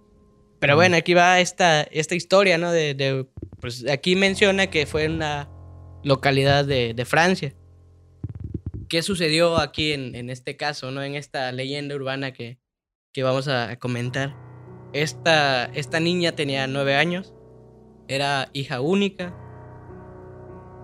Pero 0.60 0.76
bueno, 0.76 0.96
aquí 0.96 1.12
va 1.12 1.40
esta, 1.40 1.82
esta 1.82 2.14
historia, 2.14 2.56
¿no? 2.56 2.72
De, 2.72 2.94
de- 2.94 3.26
pues 3.60 3.84
aquí 3.86 4.16
menciona 4.16 4.68
que 4.68 4.86
fue 4.86 5.04
en 5.04 5.12
una 5.16 5.50
localidad 6.04 6.64
de, 6.64 6.94
de 6.94 7.04
Francia. 7.04 7.52
¿Qué 8.90 9.02
sucedió 9.02 9.56
aquí 9.58 9.92
en, 9.92 10.16
en 10.16 10.30
este 10.30 10.56
caso, 10.56 10.90
¿no? 10.90 11.00
En 11.00 11.14
esta 11.14 11.52
leyenda 11.52 11.94
urbana 11.94 12.32
que, 12.32 12.58
que 13.12 13.22
vamos 13.22 13.46
a, 13.46 13.76
comentar. 13.76 14.34
Esta, 14.92 15.66
esta 15.66 16.00
niña 16.00 16.32
tenía 16.32 16.66
nueve 16.66 16.96
años, 16.96 17.32
era 18.08 18.48
hija 18.52 18.80
única. 18.80 19.32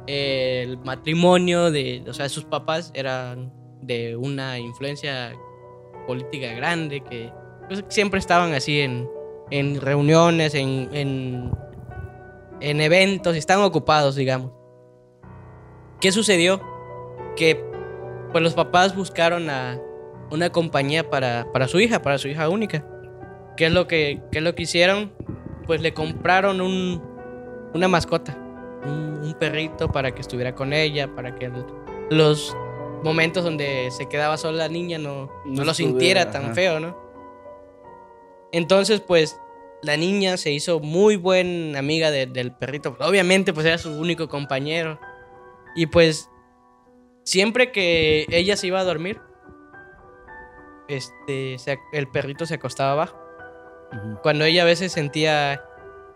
El 0.06 0.78
matrimonio 0.78 1.72
de, 1.72 2.04
o 2.06 2.12
sea, 2.12 2.28
sus 2.28 2.44
papás 2.44 2.92
eran 2.94 3.52
de 3.82 4.14
una 4.14 4.60
influencia 4.60 5.34
política 6.06 6.52
grande 6.52 7.02
que 7.02 7.32
pues, 7.66 7.84
siempre 7.88 8.20
estaban 8.20 8.54
así 8.54 8.82
en, 8.82 9.10
en 9.50 9.80
reuniones, 9.80 10.54
en, 10.54 10.90
en, 10.92 11.50
en 12.60 12.80
eventos 12.80 13.34
y 13.34 13.40
estaban 13.40 13.64
ocupados, 13.64 14.14
digamos. 14.14 14.52
¿Qué 16.00 16.12
sucedió? 16.12 16.62
Que 17.34 17.74
pues 18.36 18.44
los 18.44 18.52
papás 18.52 18.94
buscaron 18.94 19.48
a 19.48 19.80
una 20.30 20.50
compañía 20.50 21.08
para, 21.08 21.50
para 21.54 21.68
su 21.68 21.80
hija, 21.80 22.02
para 22.02 22.18
su 22.18 22.28
hija 22.28 22.50
única. 22.50 22.84
¿Qué 23.56 23.64
es 23.64 23.72
lo 23.72 23.86
que, 23.88 24.20
qué 24.30 24.38
es 24.40 24.44
lo 24.44 24.54
que 24.54 24.64
hicieron? 24.64 25.10
Pues 25.66 25.80
le 25.80 25.94
compraron 25.94 26.60
un, 26.60 27.02
una 27.72 27.88
mascota, 27.88 28.36
un, 28.84 29.20
un 29.24 29.34
perrito 29.40 29.90
para 29.90 30.14
que 30.14 30.20
estuviera 30.20 30.54
con 30.54 30.74
ella, 30.74 31.14
para 31.14 31.34
que 31.34 31.46
el- 31.46 31.64
los 32.10 32.54
momentos 33.02 33.42
donde 33.42 33.88
se 33.90 34.06
quedaba 34.06 34.36
sola 34.36 34.58
la 34.58 34.68
niña 34.68 34.98
no, 34.98 35.30
no, 35.46 35.54
No 35.54 35.64
lo 35.64 35.72
sintiera 35.72 36.30
tan 36.30 36.54
feo, 36.54 36.78
¿no? 36.78 36.94
Entonces, 38.52 39.00
pues, 39.00 39.40
la 39.82 39.96
niña 39.96 40.36
se 40.36 40.50
hizo 40.52 40.78
muy 40.80 41.16
buena 41.16 41.78
amiga 41.78 42.10
de- 42.10 42.26
del 42.26 42.52
perrito. 42.52 42.98
Obviamente, 43.00 43.54
pues 43.54 43.64
era 43.64 43.78
su 43.78 43.92
único 43.98 44.28
compañero. 44.28 45.00
Y 45.74 45.86
pues, 45.86 46.28
siempre 47.26 47.70
que 47.72 48.24
ella 48.30 48.56
se 48.56 48.68
iba 48.68 48.80
a 48.80 48.84
dormir, 48.84 49.20
este, 50.88 51.58
se- 51.58 51.80
el 51.92 52.08
perrito 52.08 52.46
se 52.46 52.54
acostaba 52.54 52.92
abajo. 52.92 53.18
Cuando 54.22 54.44
ella 54.44 54.62
a 54.62 54.66
veces 54.66 54.92
sentía, 54.92 55.62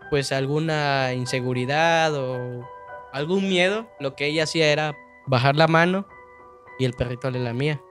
pues, 0.09 0.31
alguna 0.31 1.13
inseguridad 1.13 2.13
o 2.15 2.67
algún 3.13 3.47
miedo, 3.49 3.87
lo 3.99 4.15
que 4.15 4.25
ella 4.27 4.43
hacía 4.43 4.71
era 4.71 4.95
bajar 5.27 5.55
la 5.55 5.67
mano 5.67 6.07
y 6.79 6.85
el 6.85 6.93
perrito 6.93 7.29
le 7.31 7.39
lamía. 7.39 7.81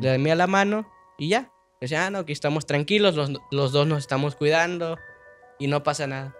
Le 0.00 0.12
lamía 0.12 0.34
la 0.34 0.46
mano 0.46 0.86
y 1.18 1.28
ya. 1.28 1.50
Decía, 1.80 2.06
ah, 2.06 2.10
no, 2.10 2.18
aquí 2.20 2.32
estamos 2.32 2.66
tranquilos, 2.66 3.14
los, 3.14 3.30
los 3.50 3.72
dos 3.72 3.86
nos 3.86 3.98
estamos 3.98 4.34
cuidando 4.34 4.98
y 5.58 5.66
no 5.66 5.82
pasa 5.82 6.06
nada. 6.06 6.34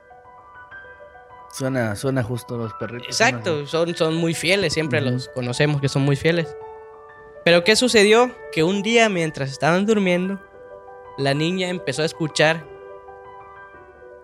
Suena, 1.52 1.96
suena 1.96 2.22
justo 2.22 2.56
los 2.56 2.72
perritos. 2.74 3.08
Exacto, 3.08 3.66
son, 3.66 3.94
son 3.94 4.14
muy 4.14 4.34
fieles, 4.34 4.72
siempre 4.72 5.00
los 5.00 5.28
conocemos 5.28 5.80
que 5.80 5.88
son 5.88 6.02
muy 6.02 6.16
fieles. 6.16 6.54
Pero 7.44 7.64
¿qué 7.64 7.76
sucedió? 7.76 8.30
Que 8.52 8.62
un 8.62 8.82
día 8.82 9.08
mientras 9.08 9.50
estaban 9.50 9.86
durmiendo, 9.86 10.40
la 11.16 11.32
niña 11.32 11.68
empezó 11.68 12.02
a 12.02 12.04
escuchar 12.04 12.66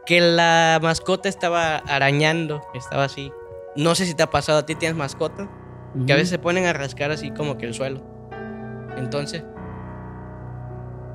que 0.05 0.21
la 0.21 0.79
mascota 0.83 1.29
estaba 1.29 1.77
arañando, 1.77 2.61
estaba 2.75 3.05
así. 3.05 3.33
No 3.77 3.95
sé 3.95 4.07
si 4.07 4.15
te 4.15 4.23
ha 4.23 4.31
pasado 4.31 4.59
a 4.59 4.67
ti, 4.67 4.75
tienes 4.75 4.97
mascotas, 4.97 5.49
así. 5.95 6.07
que 6.07 6.13
a 6.13 6.17
veces 6.17 6.31
se 6.31 6.39
ponen 6.39 6.67
a 6.67 6.73
rascar 6.73 7.11
así 7.11 7.31
como 7.31 7.57
que 7.57 7.67
el 7.67 7.75
suelo. 7.75 8.03
Entonces, 8.97 9.45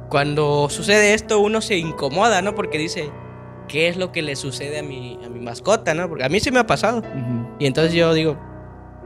cuando 0.10 0.70
sucede 0.70 1.14
esto, 1.14 1.40
uno 1.40 1.62
se 1.62 1.78
incomoda, 1.78 2.42
¿no? 2.42 2.56
Porque 2.56 2.78
dice, 2.78 3.12
¿qué 3.68 3.88
es 3.88 3.98
lo 3.98 4.12
que 4.12 4.22
le 4.22 4.36
sucede 4.36 4.80
a 4.80 4.84
mi, 4.84 5.20
a 5.26 5.30
mi 5.30 5.40
mascota, 5.40 5.94
¿no? 5.94 6.08
Porque 6.10 6.24
a 6.24 6.30
mí 6.30 6.40
sí 6.40 6.52
me 6.52 6.60
ha 6.60 6.68
pasado. 6.68 7.02
Y 7.60 7.66
entonces 7.66 7.94
yo 7.94 8.14
digo, 8.14 8.38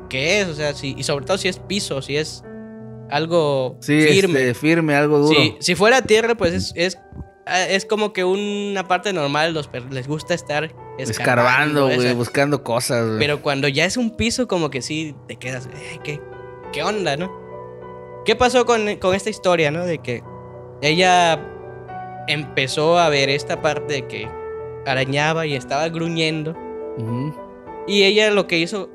¿qué 0.10 0.42
es? 0.42 0.48
O 0.48 0.54
sea, 0.54 0.74
si, 0.74 0.94
y 0.98 1.04
sobre 1.04 1.26
todo 1.26 1.38
si 1.38 1.48
es 1.48 1.58
piso, 1.60 2.02
si 2.02 2.18
es 2.18 2.44
algo 3.10 3.78
Sí, 3.82 4.02
firme. 4.08 4.40
este, 4.40 4.54
firme, 4.54 4.96
algo 4.96 5.20
duro. 5.20 5.40
Si, 5.40 5.56
si 5.60 5.76
fuera 5.76 6.02
tierra, 6.02 6.36
pues 6.36 6.54
es, 6.54 6.74
es, 6.76 6.98
ah, 7.46 7.64
es 7.64 7.86
como 7.86 8.14
que 8.14 8.24
una 8.24 8.88
parte 8.88 9.12
normal, 9.14 9.54
los 9.54 9.68
perros 9.68 9.92
les 9.92 10.08
gusta 10.08 10.34
estar 10.34 10.74
Escarbando, 10.98 11.86
güey, 11.88 12.14
buscando 12.14 12.64
cosas, 12.64 13.06
güey. 13.08 13.20
Pero 13.20 13.42
cuando 13.42 13.68
ya 13.68 13.86
es 13.86 13.98
un 13.98 14.16
piso, 14.16 14.48
como 14.48 14.70
que 14.70 14.82
sí 14.84 15.16
te 15.28 15.36
quedas, 15.38 15.68
"Ay, 15.74 16.00
¿qué, 16.04 16.22
¿qué 16.72 16.84
onda, 16.84 17.18
no? 17.18 17.32
¿Qué 18.24 18.36
pasó 18.36 18.66
con, 18.68 18.96
con 18.98 19.16
esta 19.16 19.30
historia, 19.32 19.72
no? 19.72 19.84
De 19.86 19.98
que 19.98 20.22
ella 20.84 21.40
empezó 22.28 23.00
a 23.00 23.10
ver 23.10 23.30
esta 23.30 23.62
parte 23.62 23.94
de 23.94 24.08
que 24.08 24.30
arañaba 24.86 25.46
y 25.46 25.56
estaba 25.56 25.88
gruñendo. 25.90 26.56
Y 27.88 28.04
ella 28.04 28.30
lo 28.32 28.48
que 28.48 28.58
hizo, 28.60 28.90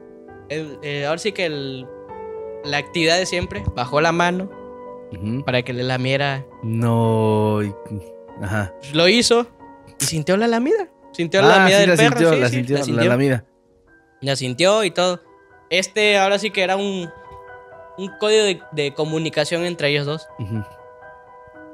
el- 0.49 0.79
eh, 0.83 1.07
ahora 1.07 1.19
sí 1.19 1.33
que 1.33 1.47
el- 1.47 1.87
la 2.65 2.79
actividad 2.79 3.17
de 3.19 3.27
siempre, 3.27 3.65
bajó 3.75 4.01
la 4.01 4.13
mano 4.13 4.51
para 5.45 5.63
que 5.63 5.73
le 5.73 5.83
lamiera. 5.83 6.45
No. 6.63 7.61
Ajá. 8.43 8.75
Lo 8.93 9.09
hizo 9.09 9.47
y 10.01 10.05
sintió 10.05 10.37
la 10.37 10.47
lamida. 10.49 10.89
Sintió 11.13 11.41
la 11.41 11.55
Ah, 11.55 11.59
lamida 11.59 11.77
sí, 11.77 11.81
del 11.81 11.91
la 11.91 11.97
perro. 11.97 12.11
sintió, 12.19 12.33
sí, 12.35 12.41
la 12.41 12.49
sí, 12.49 12.55
sintió, 12.57 12.75
la 12.75 12.79
la 12.81 12.85
sintió. 12.85 13.05
lamida. 13.11 13.45
La 14.21 14.37
sintió 14.37 14.85
y 14.85 14.91
todo. 14.91 15.21
Este 15.71 16.19
ahora 16.19 16.39
sí 16.39 16.51
que 16.51 16.63
era 16.63 16.77
un, 16.77 17.09
un 17.99 18.11
código 18.21 18.45
de, 18.45 18.61
de 18.73 18.93
comunicación 18.95 19.65
entre 19.65 19.89
ellos 19.89 20.07
dos 20.07 20.29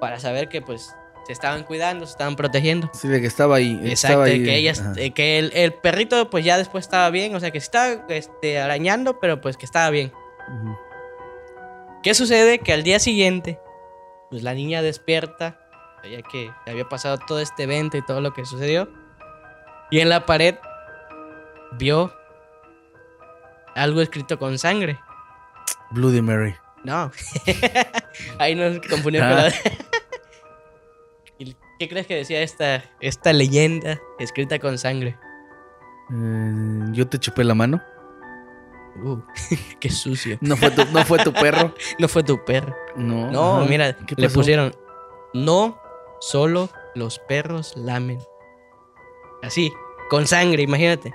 para 0.00 0.18
saber 0.20 0.48
que 0.48 0.62
pues 0.62 0.94
se 1.26 1.32
estaban 1.32 1.64
cuidando, 1.64 2.06
se 2.06 2.12
estaban 2.12 2.36
protegiendo. 2.36 2.90
Sí, 2.94 3.08
de 3.08 3.20
que 3.20 3.26
estaba 3.26 3.56
ahí. 3.56 3.72
Exacto, 3.84 3.92
estaba 3.92 4.24
ahí, 4.24 4.42
que, 4.44 4.56
ella, 4.56 4.72
eh, 4.96 5.10
que 5.12 5.38
el, 5.38 5.52
el 5.54 5.72
perrito 5.74 6.28
pues 6.30 6.44
ya 6.44 6.58
después 6.58 6.84
estaba 6.84 7.08
bien, 7.10 7.34
o 7.34 7.40
sea 7.40 7.50
que 7.50 7.58
estaba 7.58 8.04
este, 8.08 8.58
arañando, 8.60 9.18
pero 9.20 9.40
pues 9.40 9.56
que 9.56 9.64
estaba 9.66 9.90
bien. 9.90 10.12
¿Qué 12.02 12.14
sucede? 12.14 12.58
Que 12.58 12.72
al 12.72 12.82
día 12.82 12.98
siguiente, 12.98 13.58
pues 14.30 14.42
la 14.42 14.54
niña 14.54 14.82
despierta, 14.82 15.58
ya 16.10 16.22
que 16.22 16.50
había 16.66 16.88
pasado 16.88 17.18
todo 17.18 17.38
este 17.40 17.62
evento 17.62 17.96
y 17.96 18.02
todo 18.04 18.20
lo 18.20 18.32
que 18.34 18.44
sucedió, 18.44 18.88
y 19.90 20.00
en 20.00 20.08
la 20.08 20.26
pared 20.26 20.56
vio 21.78 22.12
algo 23.76 24.00
escrito 24.02 24.38
con 24.38 24.58
sangre. 24.58 24.98
Bloody 25.90 26.20
Mary. 26.22 26.54
No, 26.84 27.12
ahí 28.38 28.56
nos 28.56 28.80
confundimos 28.88 29.28
Ah. 29.30 29.34
con 29.34 29.44
la... 29.44 29.52
¿Y 31.82 31.86
¿Qué 31.86 31.88
crees 31.88 32.06
que 32.06 32.14
decía 32.14 32.42
esta, 32.42 32.84
esta 33.00 33.32
leyenda 33.32 34.00
escrita 34.20 34.60
con 34.60 34.78
sangre? 34.78 35.18
Eh, 36.14 36.84
yo 36.92 37.08
te 37.08 37.18
chupé 37.18 37.42
la 37.42 37.56
mano. 37.56 37.82
Uh, 39.02 39.18
qué 39.80 39.90
sucio. 39.90 40.38
No 40.40 40.56
fue 40.56 40.70
tu, 40.70 40.84
no 40.92 41.04
fue 41.04 41.18
tu 41.18 41.32
perro. 41.32 41.74
No 41.98 42.06
fue 42.06 42.22
tu 42.22 42.44
perro. 42.44 42.72
No. 42.94 43.32
No, 43.32 43.56
ajá. 43.58 43.68
mira, 43.68 43.96
¿Qué 43.96 44.14
le 44.16 44.28
pasó? 44.28 44.34
pusieron, 44.38 44.72
no 45.34 45.76
solo 46.20 46.70
los 46.94 47.18
perros 47.18 47.76
lamen. 47.76 48.20
Así, 49.42 49.72
con 50.08 50.28
sangre, 50.28 50.62
imagínate. 50.62 51.12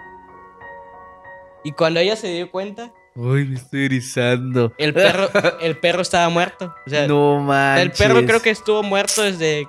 Y 1.64 1.72
cuando 1.72 2.02
ella 2.02 2.18
se 2.18 2.28
dio 2.28 2.52
cuenta, 2.52 2.92
Ay, 3.16 3.46
me 3.46 3.56
estoy 3.56 3.86
erizando. 3.86 4.74
el 4.78 4.94
perro, 4.94 5.30
el 5.62 5.80
perro 5.80 6.02
estaba 6.02 6.28
muerto. 6.28 6.76
O 6.86 6.90
sea, 6.90 7.08
no 7.08 7.40
manches. 7.40 7.86
el 7.86 7.92
perro 8.08 8.26
creo 8.26 8.42
que 8.42 8.50
estuvo 8.50 8.84
muerto 8.84 9.22
desde 9.24 9.66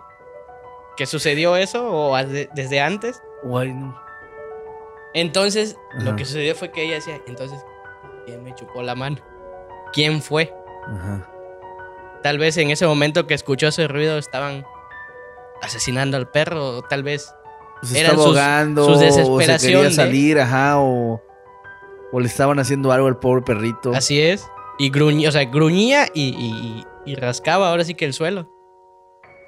que 0.99 1.07
sucedió 1.07 1.57
eso 1.57 1.89
o 1.91 2.17
de- 2.25 2.51
desde 2.55 2.81
antes. 2.81 3.23
Ay, 3.57 3.73
no. 3.73 3.99
Entonces, 5.15 5.77
lo 6.01 6.15
que 6.17 6.25
sucedió 6.27 6.55
fue 6.55 6.71
que 6.71 6.85
ella 6.85 6.97
decía, 6.97 7.19
entonces, 7.27 7.59
¿quién 8.27 8.43
me 8.45 8.55
chupó 8.55 8.83
la 8.83 8.95
mano? 8.95 9.17
quién 9.95 10.21
fue. 10.21 10.53
Ajá. 10.87 11.27
Tal 12.23 12.37
vez 12.39 12.59
en 12.59 12.71
ese 12.71 12.87
momento 12.87 13.27
que 13.27 13.33
escuchó 13.33 13.69
ese 13.69 13.89
ruido 13.89 14.19
estaban 14.19 14.67
asesinando 15.63 16.19
al 16.19 16.29
perro, 16.31 16.77
o 16.79 16.83
tal 16.83 17.03
vez 17.03 17.33
Pues 17.81 17.93
se 17.93 18.01
Eran 18.01 18.17
sus- 18.17 18.25
sus 18.25 18.97
o 18.97 18.99
se 18.99 19.05
desesperación 19.07 19.73
quería 19.73 19.89
de- 19.89 19.95
salir, 19.95 20.41
ajá, 20.41 20.79
o, 20.81 21.23
o 22.13 22.21
le 22.21 22.27
estaban 22.27 22.59
haciendo 22.59 22.93
algo 22.93 23.07
al 23.07 23.19
pobre 23.19 23.43
perrito. 23.43 23.93
así 23.95 24.21
es. 24.21 24.45
Y 24.79 24.91
gruñía, 24.91 25.29
o 25.29 25.33
sea, 25.33 25.45
gruñía 25.47 26.07
y, 26.13 26.29
y- 26.37 26.85
y 27.11 27.15
rascaba 27.15 27.71
ahora 27.71 27.85
sí 27.85 27.95
que 27.95 28.05
el 28.05 28.13
suelo. 28.13 28.51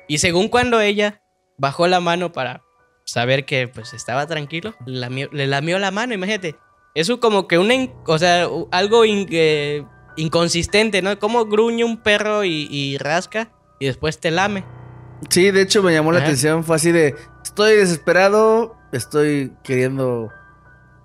Y 0.08 0.18
según 0.18 0.48
cuando 0.48 0.80
ella 0.80 1.19
bajó 1.60 1.86
la 1.86 2.00
mano 2.00 2.32
para 2.32 2.62
saber 3.04 3.44
que 3.44 3.68
pues 3.68 3.92
estaba 3.92 4.26
tranquilo, 4.26 4.74
le 4.86 4.98
lamió, 4.98 5.28
le 5.32 5.46
lamió 5.46 5.78
la 5.78 5.90
mano, 5.90 6.14
imagínate. 6.14 6.56
Eso 6.94 7.20
como 7.20 7.46
que 7.46 7.58
una, 7.58 7.74
o 8.06 8.18
sea, 8.18 8.48
algo 8.72 9.04
in- 9.04 9.28
eh, 9.30 9.84
inconsistente, 10.16 11.02
¿no? 11.02 11.18
Como 11.18 11.44
gruñe 11.46 11.84
un 11.84 11.98
perro 12.02 12.44
y, 12.44 12.66
y 12.70 12.96
rasca 12.98 13.52
y 13.78 13.86
después 13.86 14.18
te 14.18 14.30
lame. 14.30 14.64
Sí, 15.28 15.50
de 15.50 15.60
hecho 15.62 15.82
me 15.82 15.92
llamó 15.92 16.12
la 16.12 16.20
atención, 16.20 16.64
fue 16.64 16.76
así 16.76 16.92
de, 16.92 17.14
estoy 17.44 17.76
desesperado, 17.76 18.74
estoy 18.92 19.52
queriendo, 19.62 20.30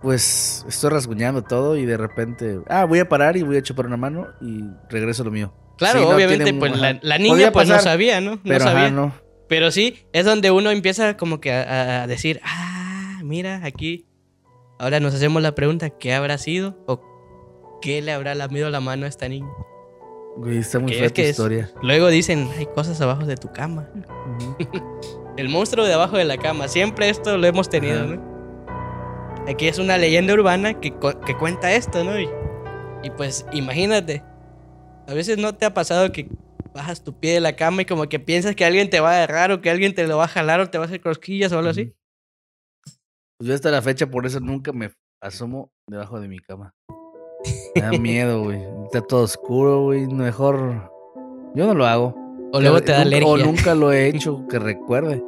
pues, 0.02 0.66
estoy 0.70 0.90
rasguñando 0.90 1.42
todo 1.44 1.76
y 1.76 1.86
de 1.86 1.98
repente, 1.98 2.60
ah, 2.70 2.86
voy 2.86 3.00
a 3.00 3.10
parar 3.10 3.36
y 3.36 3.44
voy 3.44 3.58
a 3.58 3.62
chupar 3.62 3.86
una 3.88 3.98
mano 3.98 4.28
y 4.42 4.64
regreso 4.90 5.24
a 5.24 5.26
lo 5.26 5.32
mío. 5.32 5.54
Claro, 5.78 6.00
Sí, 6.00 6.06
no, 6.06 6.16
obviamente, 6.16 6.44
tiene- 6.46 6.60
pues 6.60 6.72
la, 7.02 7.18
niña 7.18 7.52
pues 7.52 7.68
no 7.68 7.80
sabía, 7.80 8.22
¿no? 8.22 8.32
No 8.36 8.42
Pero 8.46 8.64
sabía. 8.64 8.86
ajá, 8.86 8.92
no. 8.92 9.14
Pero 9.48 9.72
sí, 9.72 10.06
es 10.14 10.26
donde 10.26 10.52
uno 10.52 10.72
empieza 10.72 11.18
como 11.18 11.40
que 11.40 11.52
a, 11.54 12.04
a 12.04 12.08
decir, 12.08 12.40
ah, 12.44 13.20
mira, 13.24 13.62
aquí. 13.64 14.06
Ahora 14.80 15.00
nos 15.00 15.14
hacemos 15.14 15.42
la 15.42 15.56
pregunta, 15.56 15.90
¿qué 15.90 16.14
habrá 16.14 16.38
sido? 16.38 16.78
¿O 16.88 17.80
qué 17.82 18.02
le 18.02 18.12
habrá 18.12 18.36
lamido 18.36 18.70
la 18.70 18.80
mano 18.82 19.06
a 19.06 19.10
esta 19.10 19.30
niña? 19.30 19.48
Güey, 20.38 20.58
está 20.58 20.80
muy 20.80 20.92
fea 20.94 21.06
es 21.06 21.12
tu 21.14 21.16
que 21.16 21.24
es- 21.24 21.30
historia. 21.30 21.72
Luego 21.82 22.08
dicen, 22.10 22.50
hay 22.58 22.66
cosas 22.66 23.00
abajo 23.00 23.26
de 23.26 23.38
tu 23.38 23.52
cama. 23.54 23.88
El 25.38 25.48
monstruo 25.50 25.86
de 25.86 25.94
abajo 25.94 26.18
de 26.18 26.26
la 26.26 26.38
cama. 26.38 26.68
Siempre 26.68 27.10
esto 27.10 27.38
lo 27.38 27.46
hemos 27.48 27.70
tenido. 27.70 28.04
¿no? 28.06 28.36
Aquí 29.48 29.68
es 29.68 29.80
una 29.80 29.98
leyenda 29.98 30.34
urbana 30.34 30.74
que, 30.80 30.94
que 31.26 31.38
cuenta 31.38 31.72
esto, 31.74 32.04
¿no? 32.04 32.20
Y, 32.20 32.28
y 33.04 33.10
pues 33.12 33.46
imagínate. 33.54 34.24
A 35.08 35.14
veces 35.14 35.38
no 35.38 35.54
te 35.56 35.66
ha 35.66 35.74
pasado 35.74 36.12
que 36.12 36.28
bajas 36.76 37.04
tu 37.04 37.18
pie 37.20 37.34
de 37.36 37.40
la 37.40 37.56
cama 37.56 37.82
y 37.84 37.86
como 37.86 38.08
que 38.10 38.20
piensas 38.20 38.56
que 38.56 38.66
alguien 38.66 38.90
te 38.90 39.00
va 39.00 39.12
a 39.12 39.16
agarrar 39.24 39.52
o 39.52 39.62
que 39.62 39.70
alguien 39.70 39.96
te 39.96 40.06
lo 40.06 40.18
va 40.18 40.26
a 40.26 40.28
jalar 40.28 40.60
o 40.60 40.70
te 40.70 40.78
va 40.78 40.84
a 40.84 40.88
hacer 40.88 41.00
cosquillas 41.02 41.52
o 41.54 41.58
algo 41.60 41.70
así. 41.72 41.94
Pues 43.40 43.48
yo 43.48 43.54
hasta 43.56 43.72
la 43.72 43.82
fecha 43.82 44.08
por 44.08 44.26
eso 44.26 44.40
nunca 44.42 44.72
me 44.74 44.92
asomo 45.22 45.72
debajo 45.90 46.20
de 46.20 46.28
mi 46.28 46.40
cama. 46.40 46.74
Me 47.76 47.82
da 47.82 47.92
miedo, 47.92 48.44
güey. 48.44 48.60
Está 48.86 49.02
todo 49.02 49.24
oscuro, 49.24 49.84
güey. 49.84 50.06
Mejor. 50.08 50.92
Yo 51.56 51.66
no 51.66 51.74
lo 51.74 51.86
hago. 51.86 52.14
O 52.52 52.60
luego 52.62 52.82
te 52.82 52.92
da 52.92 53.00
Nunca- 53.04 53.08
alergia. 53.18 53.30
O 53.30 53.38
nunca 53.38 53.76
lo 53.76 53.92
he 53.94 54.08
hecho 54.10 54.46
que 54.48 54.60
recuerde. 54.60 55.24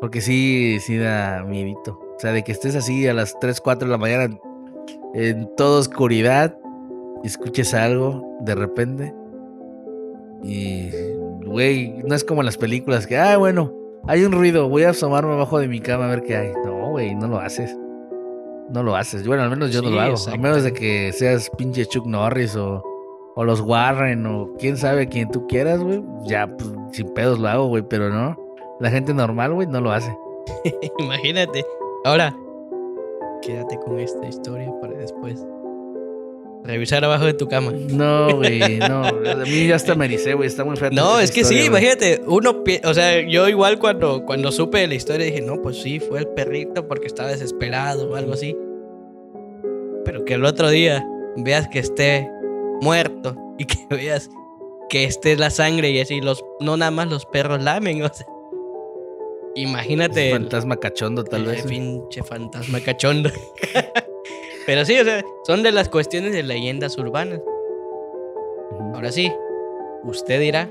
Porque 0.00 0.20
sí, 0.20 0.78
sí 0.80 0.96
da 0.96 1.44
miedito. 1.46 1.92
O 2.16 2.18
sea, 2.18 2.32
de 2.32 2.42
que 2.44 2.52
estés 2.52 2.74
así 2.76 3.06
a 3.06 3.14
las 3.14 3.38
3, 3.40 3.60
4 3.60 3.86
de 3.86 3.92
la 3.92 3.98
mañana 3.98 4.38
en 5.14 5.54
toda 5.56 5.80
oscuridad 5.80 6.56
y 7.22 7.26
escuches 7.26 7.74
algo 7.74 8.38
de 8.40 8.54
repente. 8.54 9.14
Y, 10.42 10.90
güey, 11.44 12.02
no 12.04 12.14
es 12.14 12.24
como 12.24 12.40
en 12.40 12.46
las 12.46 12.56
películas 12.56 13.06
que, 13.06 13.16
ah, 13.16 13.36
bueno, 13.36 13.72
hay 14.06 14.24
un 14.24 14.32
ruido, 14.32 14.68
voy 14.68 14.82
a 14.82 14.90
asomarme 14.90 15.32
abajo 15.32 15.58
de 15.58 15.68
mi 15.68 15.80
cama 15.80 16.06
a 16.06 16.08
ver 16.08 16.22
qué 16.22 16.36
hay. 16.36 16.52
No, 16.64 16.90
güey, 16.90 17.14
no 17.14 17.28
lo 17.28 17.38
haces. 17.38 17.76
No 18.70 18.82
lo 18.82 18.96
haces. 18.96 19.26
Bueno, 19.26 19.42
al 19.42 19.50
menos 19.50 19.70
yo 19.70 19.82
no 19.82 19.90
lo 19.90 20.00
hago. 20.00 20.16
A 20.32 20.36
menos 20.36 20.64
de 20.64 20.72
que 20.72 21.12
seas 21.12 21.50
pinche 21.56 21.86
Chuck 21.86 22.06
Norris 22.06 22.56
o, 22.56 22.82
o 23.34 23.44
los 23.44 23.60
Warren 23.60 24.26
o 24.26 24.50
quién 24.58 24.76
sabe 24.76 25.08
quien 25.08 25.30
tú 25.30 25.46
quieras, 25.46 25.82
güey. 25.82 26.02
Ya, 26.24 26.46
pues, 26.48 26.70
sin 26.92 27.08
pedos 27.10 27.38
lo 27.38 27.48
hago, 27.48 27.66
güey, 27.68 27.82
pero 27.82 28.08
no. 28.08 28.36
La 28.80 28.90
gente 28.90 29.14
normal, 29.14 29.52
güey, 29.54 29.66
no 29.68 29.80
lo 29.80 29.92
hace. 29.92 30.16
Imagínate. 30.98 31.64
Ahora, 32.04 32.34
quédate 33.42 33.78
con 33.78 33.98
esta 33.98 34.26
historia 34.26 34.72
para 34.80 34.94
después 34.94 35.46
revisar 36.64 37.04
abajo 37.04 37.24
de 37.24 37.34
tu 37.34 37.48
cama. 37.48 37.72
No, 37.72 38.36
güey, 38.36 38.78
no. 38.78 39.04
A 39.04 39.44
mí 39.44 39.66
ya 39.66 39.76
hasta 39.76 39.94
me 39.94 40.04
ericé, 40.04 40.34
güey. 40.34 40.46
Está 40.48 40.64
muy 40.64 40.76
fea. 40.76 40.90
No, 40.90 41.18
es 41.20 41.30
que 41.30 41.44
sí, 41.44 41.54
güey. 41.54 41.66
imagínate, 41.66 42.20
uno, 42.26 42.62
o 42.84 42.94
sea, 42.94 43.20
yo 43.20 43.48
igual 43.48 43.78
cuando, 43.78 44.24
cuando 44.24 44.52
supe 44.52 44.78
de 44.78 44.86
la 44.88 44.94
historia 44.94 45.26
dije, 45.26 45.40
no, 45.40 45.60
pues 45.60 45.82
sí, 45.82 45.98
fue 46.00 46.20
el 46.20 46.28
perrito 46.28 46.86
porque 46.86 47.06
estaba 47.06 47.30
desesperado 47.30 48.10
o 48.10 48.16
algo 48.16 48.34
así. 48.34 48.56
Pero 50.04 50.24
que 50.24 50.34
el 50.34 50.44
otro 50.44 50.70
día 50.70 51.04
veas 51.36 51.68
que 51.68 51.78
esté 51.78 52.28
muerto 52.80 53.36
y 53.58 53.64
que 53.64 53.76
veas 53.90 54.30
que 54.88 55.04
esté 55.04 55.36
la 55.36 55.50
sangre 55.50 55.90
y 55.90 56.00
así, 56.00 56.20
los, 56.20 56.44
no 56.60 56.76
nada 56.76 56.90
más 56.90 57.08
los 57.08 57.26
perros 57.26 57.62
lamen, 57.62 58.02
o 58.02 58.12
sea. 58.12 58.26
Imagínate 59.54 60.30
el, 60.30 60.38
Fantasma 60.38 60.76
cachondo, 60.76 61.24
tal 61.24 61.42
el 61.42 61.46
vez. 61.48 61.64
güey. 61.64 61.78
pinche 61.78 62.22
fantasma 62.22 62.80
cachondo. 62.80 63.30
Pero 64.66 64.84
sí, 64.84 64.98
o 64.98 65.04
sea, 65.04 65.22
son 65.46 65.62
de 65.62 65.72
las 65.72 65.88
cuestiones 65.88 66.32
de 66.32 66.42
leyendas 66.42 66.96
urbanas. 66.98 67.40
Ahora 68.94 69.10
sí, 69.10 69.32
usted 70.04 70.40
dirá, 70.40 70.70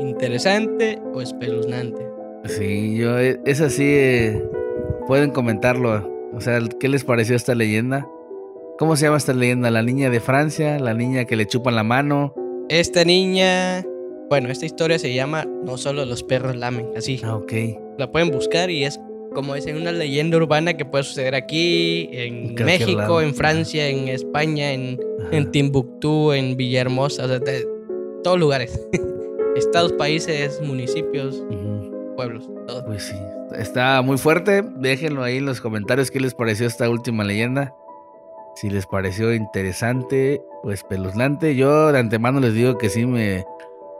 ¿interesante 0.00 0.98
o 1.12 1.20
espeluznante? 1.20 2.06
Sí, 2.44 2.96
yo, 2.96 3.18
eh, 3.18 3.40
es 3.44 3.60
así. 3.60 3.84
eh, 3.86 4.42
pueden 5.06 5.30
comentarlo. 5.30 6.10
O 6.34 6.40
sea, 6.40 6.58
¿qué 6.80 6.88
les 6.88 7.04
pareció 7.04 7.36
esta 7.36 7.54
leyenda? 7.54 8.08
¿Cómo 8.78 8.96
se 8.96 9.04
llama 9.04 9.18
esta 9.18 9.34
leyenda? 9.34 9.70
La 9.70 9.82
niña 9.82 10.10
de 10.10 10.18
Francia, 10.20 10.78
la 10.80 10.94
niña 10.94 11.24
que 11.26 11.36
le 11.36 11.46
chupan 11.46 11.74
la 11.74 11.82
mano. 11.84 12.34
Esta 12.68 13.04
niña, 13.04 13.84
bueno, 14.30 14.48
esta 14.48 14.64
historia 14.64 14.98
se 14.98 15.12
llama 15.12 15.44
No 15.62 15.76
solo 15.76 16.04
los 16.06 16.22
perros 16.22 16.56
lamen, 16.56 16.88
así. 16.96 17.20
Ah, 17.22 17.36
ok. 17.36 17.52
La 17.98 18.10
pueden 18.10 18.30
buscar 18.30 18.70
y 18.70 18.84
es 18.84 18.98
como 19.32 19.54
dicen 19.54 19.76
una 19.76 19.92
leyenda 19.92 20.36
urbana 20.36 20.74
que 20.74 20.84
puede 20.84 21.04
suceder 21.04 21.34
aquí, 21.34 22.08
en 22.12 22.54
México, 22.54 23.20
en 23.20 23.34
Francia, 23.34 23.88
en 23.88 24.08
España, 24.08 24.72
en, 24.72 25.00
en 25.30 25.50
Timbuktu, 25.50 26.32
en 26.32 26.56
Villahermosa, 26.56 27.24
o 27.24 27.28
sea, 27.28 27.38
de 27.38 27.66
todos 28.22 28.38
lugares. 28.38 28.80
Estados, 29.56 29.92
países, 29.92 30.60
municipios, 30.62 31.42
pueblos, 32.16 32.48
todo. 32.66 32.86
Pues 32.86 33.04
sí, 33.04 33.16
está 33.56 34.00
muy 34.02 34.16
fuerte. 34.16 34.62
Déjenlo 34.76 35.22
ahí 35.22 35.38
en 35.38 35.46
los 35.46 35.60
comentarios 35.60 36.10
qué 36.10 36.20
les 36.20 36.34
pareció 36.34 36.66
esta 36.66 36.88
última 36.88 37.24
leyenda. 37.24 37.74
Si 38.54 38.70
les 38.70 38.86
pareció 38.86 39.34
interesante 39.34 40.42
o 40.62 40.72
espeluznante. 40.72 41.54
Yo 41.54 41.92
de 41.92 41.98
antemano 41.98 42.40
les 42.40 42.54
digo 42.54 42.78
que 42.78 42.88
sí 42.88 43.06
me... 43.06 43.44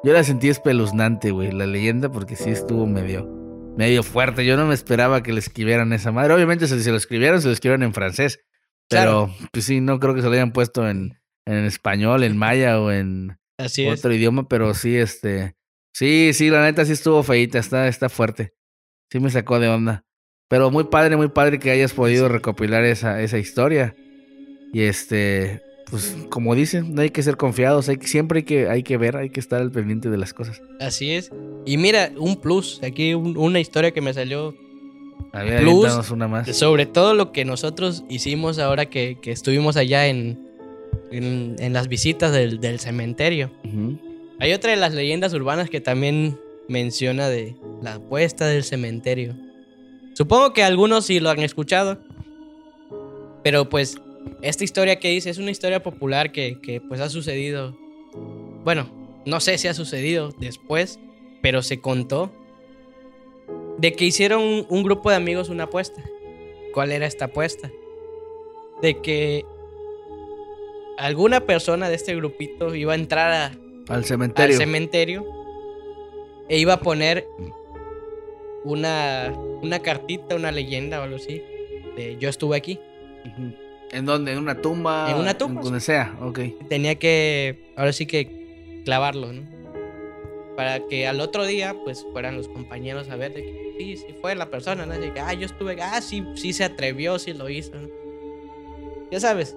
Yo 0.04 0.12
la 0.12 0.24
sentí 0.24 0.48
espeluznante, 0.48 1.30
güey, 1.30 1.52
la 1.52 1.66
leyenda, 1.66 2.08
porque 2.08 2.34
sí 2.34 2.50
estuvo 2.50 2.86
medio, 2.86 3.28
medio 3.76 4.02
fuerte. 4.02 4.44
Yo 4.44 4.56
no 4.56 4.66
me 4.66 4.74
esperaba 4.74 5.22
que 5.22 5.32
le 5.32 5.40
escribieran 5.40 5.92
esa 5.92 6.12
madre. 6.12 6.34
Obviamente 6.34 6.66
si 6.66 6.82
se 6.82 6.90
lo 6.90 6.96
escribieron, 6.96 7.40
se 7.40 7.48
lo 7.48 7.52
escribieron 7.52 7.82
en 7.82 7.94
francés. 7.94 8.40
Pero, 8.88 9.34
pues 9.52 9.64
sí, 9.64 9.80
no 9.80 9.98
creo 9.98 10.14
que 10.14 10.20
se 10.20 10.26
lo 10.26 10.32
hayan 10.34 10.52
puesto 10.52 10.88
en, 10.88 11.18
en 11.46 11.64
español, 11.64 12.24
en 12.24 12.36
maya 12.36 12.80
o 12.80 12.90
en 12.90 13.38
Así 13.58 13.86
es. 13.86 13.98
otro 13.98 14.12
idioma, 14.12 14.48
pero 14.48 14.74
sí, 14.74 14.96
este. 14.96 15.56
Sí, 15.94 16.32
sí, 16.34 16.50
la 16.50 16.62
neta 16.62 16.84
sí 16.84 16.92
estuvo 16.92 17.22
feíta, 17.22 17.58
está, 17.58 17.88
está 17.88 18.08
fuerte. 18.08 18.54
Sí 19.10 19.20
me 19.20 19.30
sacó 19.30 19.60
de 19.60 19.68
onda. 19.68 20.04
Pero 20.48 20.70
muy 20.70 20.84
padre, 20.84 21.16
muy 21.16 21.28
padre 21.28 21.58
que 21.58 21.70
hayas 21.70 21.92
podido 21.92 22.28
recopilar 22.28 22.84
esa, 22.84 23.22
esa 23.22 23.38
historia. 23.38 23.94
Y 24.72 24.82
este, 24.82 25.62
pues, 25.92 26.16
como 26.30 26.54
dicen, 26.56 26.92
no 26.94 27.02
hay 27.02 27.10
que 27.10 27.22
ser 27.22 27.36
confiados, 27.36 27.88
hay 27.88 27.98
siempre 28.00 28.38
hay 28.38 28.42
que, 28.44 28.68
hay 28.68 28.82
que 28.82 28.96
ver, 28.96 29.16
hay 29.16 29.30
que 29.30 29.38
estar 29.38 29.60
al 29.60 29.70
pendiente 29.70 30.10
de 30.10 30.16
las 30.18 30.34
cosas. 30.34 30.60
Así 30.80 31.12
es. 31.12 31.30
Y 31.64 31.76
mira, 31.76 32.10
un 32.18 32.34
plus, 32.40 32.80
aquí 32.82 33.14
un- 33.14 33.36
una 33.36 33.60
historia 33.60 33.92
que 33.92 34.00
me 34.00 34.12
salió 34.12 34.54
A 35.32 35.44
ver, 35.44 35.60
Plus, 35.62 36.10
una 36.10 36.26
más. 36.28 36.56
sobre 36.56 36.86
todo 36.86 37.14
lo 37.14 37.30
que 37.30 37.44
nosotros 37.44 38.02
hicimos 38.08 38.58
ahora 38.58 38.86
que, 38.86 39.18
que 39.22 39.30
estuvimos 39.30 39.76
allá 39.76 40.08
en, 40.08 40.48
en, 41.12 41.54
en 41.58 41.72
las 41.72 41.86
visitas 41.88 42.32
del, 42.32 42.58
del 42.60 42.80
cementerio. 42.80 43.50
Hay 44.40 44.52
otra 44.52 44.70
de 44.72 44.76
las 44.78 44.92
leyendas 44.94 45.32
urbanas 45.34 45.70
que 45.70 45.80
también 45.80 46.36
menciona 46.68 47.28
de 47.28 47.54
la 47.82 48.00
puesta 48.00 48.46
del 48.46 48.64
cementerio. 48.64 49.34
Supongo 50.14 50.52
que 50.52 50.62
algunos 50.64 51.06
sí 51.06 51.20
lo 51.20 51.30
han 51.30 51.40
escuchado. 51.40 51.98
Pero 53.44 53.68
pues 53.68 53.96
esta 54.42 54.64
historia 54.64 54.98
que 54.98 55.08
dice 55.08 55.30
es 55.30 55.38
una 55.38 55.50
historia 55.50 55.82
popular 55.82 56.32
que, 56.32 56.58
que, 56.60 56.80
pues 56.80 57.00
ha 57.00 57.08
sucedido. 57.08 57.76
Bueno, 58.64 58.88
no 59.24 59.40
sé 59.40 59.58
si 59.58 59.68
ha 59.68 59.74
sucedido 59.74 60.32
después, 60.38 60.98
pero 61.40 61.62
se 61.62 61.80
contó 61.80 62.32
de 63.78 63.92
que 63.92 64.04
hicieron 64.04 64.42
un, 64.42 64.66
un 64.68 64.82
grupo 64.82 65.10
de 65.10 65.16
amigos 65.16 65.48
una 65.48 65.64
apuesta. 65.64 66.02
¿Cuál 66.74 66.92
era 66.92 67.06
esta 67.06 67.26
apuesta? 67.26 67.70
De 68.80 69.00
que 69.00 69.44
alguna 70.98 71.40
persona 71.40 71.88
de 71.88 71.94
este 71.94 72.14
grupito 72.14 72.74
iba 72.74 72.92
a 72.92 72.96
entrar 72.96 73.32
a, 73.32 73.92
Al 73.92 74.04
cementerio. 74.04 74.54
al 74.56 74.60
cementerio 74.60 75.26
e 76.48 76.58
iba 76.58 76.74
a 76.74 76.80
poner 76.80 77.26
una, 78.64 79.34
una 79.62 79.80
cartita, 79.80 80.34
una 80.36 80.52
leyenda 80.52 81.00
o 81.00 81.02
algo 81.02 81.16
así, 81.16 81.42
de 81.96 82.16
yo 82.18 82.28
estuve 82.28 82.56
aquí. 82.56 82.78
¿En 83.92 84.06
dónde? 84.06 84.32
¿En 84.32 84.38
una 84.38 84.54
tumba? 84.60 85.10
En 85.10 85.18
una 85.18 85.36
tumba, 85.36 85.60
Donde 85.62 85.80
sea, 85.80 86.16
ok. 86.20 86.40
Tenía 86.68 86.94
que, 86.96 87.72
ahora 87.76 87.92
sí 87.92 88.06
que 88.06 88.82
clavarlo, 88.84 89.32
¿no? 89.32 89.42
Para 90.56 90.86
que 90.86 91.06
al 91.06 91.20
otro 91.20 91.44
día, 91.46 91.74
pues, 91.84 92.04
fueran 92.12 92.36
los 92.36 92.48
compañeros 92.48 93.08
a 93.10 93.16
ver 93.16 93.32
de 93.34 93.42
que 93.42 93.74
sí, 93.78 93.96
sí 93.96 94.06
fue 94.20 94.34
la 94.34 94.50
persona, 94.50 94.86
¿no? 94.86 94.98
De 94.98 95.12
que, 95.12 95.20
ah, 95.20 95.32
yo 95.34 95.46
estuve, 95.46 95.80
ah, 95.82 96.00
sí, 96.00 96.24
sí 96.36 96.52
se 96.52 96.64
atrevió, 96.64 97.18
sí 97.18 97.32
lo 97.32 97.48
hizo, 97.48 97.72
¿no? 97.74 97.88
Ya 99.10 99.20
sabes, 99.20 99.56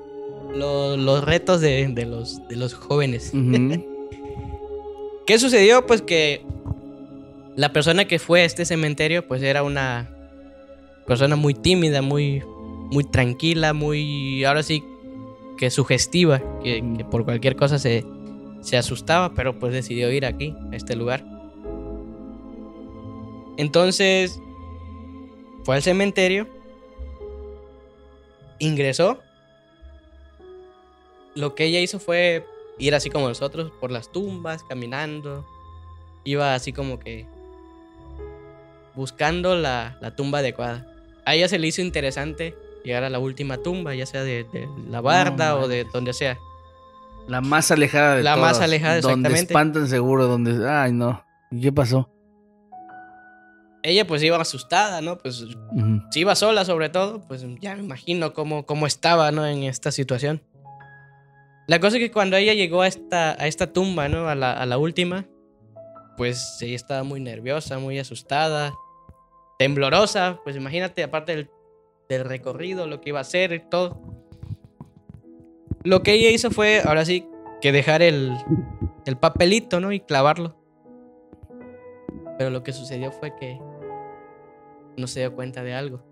lo- 0.54 0.98
los 0.98 1.24
retos 1.24 1.62
de, 1.62 1.88
de 1.88 2.06
los, 2.06 2.46
de 2.48 2.56
los 2.58 2.74
jóvenes. 2.74 3.32
¿Qué 5.26 5.40
sucedió? 5.40 5.86
Pues 5.88 6.02
que 6.02 6.42
la 7.56 7.72
persona 7.74 8.06
que 8.06 8.20
fue 8.20 8.42
a 8.42 8.46
este 8.46 8.66
cementerio, 8.66 9.28
pues 9.28 9.42
era 9.42 9.64
una 9.64 10.10
persona 11.08 11.36
muy 11.36 11.54
tímida, 11.54 12.02
muy, 12.02 12.44
muy 12.92 13.04
tranquila, 13.04 13.74
muy, 13.74 14.44
ahora 14.46 14.64
sí, 14.64 14.84
que 15.58 15.70
sugestiva, 15.70 16.42
que, 16.62 16.84
que 16.98 17.06
por 17.06 17.26
cualquier 17.26 17.56
cosa 17.56 17.80
se, 17.80 18.06
se 18.62 18.78
asustaba, 18.78 19.34
pero 19.34 19.58
pues 19.60 19.74
decidió 19.74 20.12
ir 20.12 20.26
aquí, 20.26 20.56
a 20.72 20.76
este 20.76 20.96
lugar. 20.96 21.24
Entonces, 23.58 24.40
fue 25.64 25.76
al 25.76 25.84
cementerio, 25.84 26.48
ingresó. 28.60 29.20
Lo 31.36 31.56
que 31.56 31.66
ella 31.66 31.80
hizo 31.80 32.00
fue 32.00 32.46
ir 32.80 32.96
así 32.96 33.10
como 33.10 33.28
nosotros 33.28 33.72
por 33.80 33.92
las 33.92 34.12
tumbas, 34.12 34.64
caminando. 34.64 35.46
Iba 36.24 36.56
así 36.56 36.74
como 36.74 37.00
que 37.00 37.26
buscando 38.96 39.56
la, 39.56 39.98
la 40.02 40.16
tumba 40.16 40.40
adecuada. 40.40 40.86
A 41.26 41.36
ella 41.36 41.48
se 41.48 41.60
le 41.60 41.68
hizo 41.68 41.82
interesante 41.82 42.56
llegar 42.86 43.04
a 43.04 43.10
la 43.10 43.20
última 43.20 43.58
tumba, 43.58 43.94
ya 43.96 44.06
sea 44.06 44.24
de, 44.24 44.46
de 44.46 44.68
la 44.90 45.02
barda 45.02 45.58
o 45.58 45.68
de 45.68 45.86
donde 45.92 46.14
sea. 46.14 46.38
La 47.28 47.42
más 47.42 47.72
alejada 47.72 48.16
de 48.18 48.24
La 48.24 48.36
más 48.36 48.62
alejada, 48.62 49.02
Donde 49.02 49.30
exactamente. 49.30 49.54
espantan 49.54 49.88
seguro, 49.88 50.28
donde... 50.28 50.70
Ay, 50.70 50.94
no. 50.94 51.24
¿Y 51.52 51.60
qué 51.62 51.72
pasó? 51.72 52.10
Ella 53.82 54.06
pues 54.08 54.24
iba 54.24 54.38
asustada, 54.40 55.02
¿no? 55.02 55.18
Pues 55.18 55.42
Ujú. 55.42 56.02
si 56.12 56.20
iba 56.22 56.36
sola 56.36 56.66
sobre 56.66 56.90
todo, 56.90 57.22
pues 57.28 57.46
ya 57.62 57.76
me 57.76 57.84
imagino 57.84 58.34
cómo, 58.34 58.66
cómo 58.66 58.88
estaba, 58.88 59.32
¿no? 59.32 59.46
En 59.46 59.64
esta 59.64 59.92
situación. 59.92 60.42
La 61.68 61.80
cosa 61.80 61.98
es 61.98 62.04
que 62.04 62.12
cuando 62.12 62.38
ella 62.38 62.54
llegó 62.54 62.82
a 62.82 62.88
esta, 62.88 63.32
a 63.32 63.48
esta 63.48 63.74
tumba, 63.74 64.08
¿no? 64.08 64.28
A 64.28 64.36
la, 64.36 64.54
a 64.54 64.66
la 64.68 64.78
última, 64.78 65.26
pues 66.18 66.58
ella 66.62 66.76
estaba 66.76 67.04
muy 67.04 67.20
nerviosa, 67.20 67.78
muy 67.80 67.98
asustada, 68.00 68.74
temblorosa, 69.58 70.40
pues 70.44 70.56
imagínate, 70.56 71.04
aparte 71.04 71.36
del, 71.36 71.50
del 72.10 72.26
recorrido, 72.26 72.88
lo 72.88 73.02
que 73.02 73.10
iba 73.10 73.20
a 73.20 73.22
hacer 73.22 73.54
y 73.54 73.60
todo. 73.60 74.02
Lo 75.84 76.04
que 76.04 76.14
ella 76.14 76.30
hizo 76.30 76.52
fue, 76.52 76.82
ahora 76.84 77.06
sí, 77.06 77.28
que 77.62 77.72
dejar 77.72 78.02
el, 78.02 78.36
el 79.06 79.18
papelito, 79.18 79.80
¿no? 79.80 79.92
Y 79.92 80.00
clavarlo. 80.00 80.58
Pero 82.38 82.50
lo 82.50 82.64
que 82.64 82.74
sucedió 82.74 83.12
fue 83.12 83.36
que 83.36 83.60
no 84.98 85.08
se 85.08 85.22
dio 85.22 85.36
cuenta 85.36 85.64
de 85.64 85.74
algo. 85.74 86.04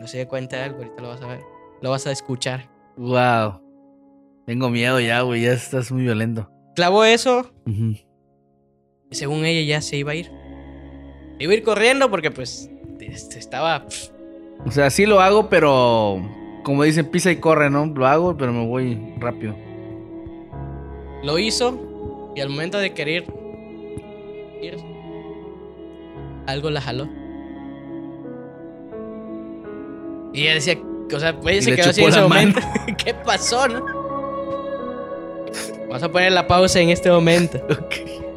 No 0.00 0.06
se 0.06 0.18
dio 0.18 0.28
cuenta 0.28 0.56
de 0.56 0.62
algo, 0.64 0.78
ahorita 0.78 1.02
lo 1.02 1.08
vas 1.08 1.22
a 1.22 1.26
ver. 1.26 1.40
Lo 1.80 1.90
vas 1.90 2.06
a 2.06 2.12
escuchar. 2.12 2.70
Wow. 2.96 3.62
Tengo 4.46 4.68
miedo 4.68 5.00
ya, 5.00 5.20
güey. 5.22 5.42
Ya 5.42 5.52
estás 5.52 5.92
muy 5.92 6.02
violento. 6.02 6.50
Clavó 6.74 7.04
eso 7.04 7.52
y 9.10 9.16
según 9.16 9.44
ella 9.44 9.66
ya 9.66 9.80
se 9.80 9.96
iba 9.96 10.12
a 10.12 10.14
ir. 10.14 10.30
Iba 11.38 11.52
a 11.52 11.56
ir 11.56 11.62
corriendo 11.62 12.10
porque 12.10 12.30
pues 12.30 12.70
este, 13.00 13.38
estaba... 13.38 13.86
O 14.66 14.70
sea, 14.70 14.90
sí 14.90 15.06
lo 15.06 15.20
hago, 15.20 15.48
pero... 15.48 16.20
Como 16.62 16.82
dicen, 16.82 17.06
pisa 17.06 17.30
y 17.30 17.36
corre, 17.36 17.70
¿no? 17.70 17.86
Lo 17.86 18.06
hago, 18.06 18.36
pero 18.36 18.52
me 18.52 18.66
voy 18.66 19.14
rápido. 19.18 19.54
Lo 21.22 21.38
hizo 21.38 22.32
y 22.34 22.40
al 22.40 22.50
momento 22.50 22.78
de 22.78 22.92
querer 22.92 23.24
irse, 24.62 24.84
algo 26.46 26.70
la 26.70 26.80
jaló. 26.80 27.08
Y 30.32 30.42
ella 30.42 30.54
decía, 30.54 30.78
o 31.14 31.18
sea, 31.18 31.30
ella 31.30 31.52
Y 31.52 31.62
se 31.62 31.74
quedó 31.74 31.90
así 31.90 32.02
en 32.02 32.08
ese 32.08 32.20
momento. 32.20 32.60
¿Qué 33.04 33.14
pasó, 33.14 33.66
no? 33.68 33.84
Vamos 35.88 36.02
a 36.02 36.12
poner 36.12 36.32
la 36.32 36.46
pausa 36.46 36.78
en 36.80 36.90
este 36.90 37.10
momento. 37.10 37.58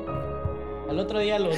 Al 0.90 1.00
otro 1.00 1.20
día 1.20 1.38
los, 1.38 1.56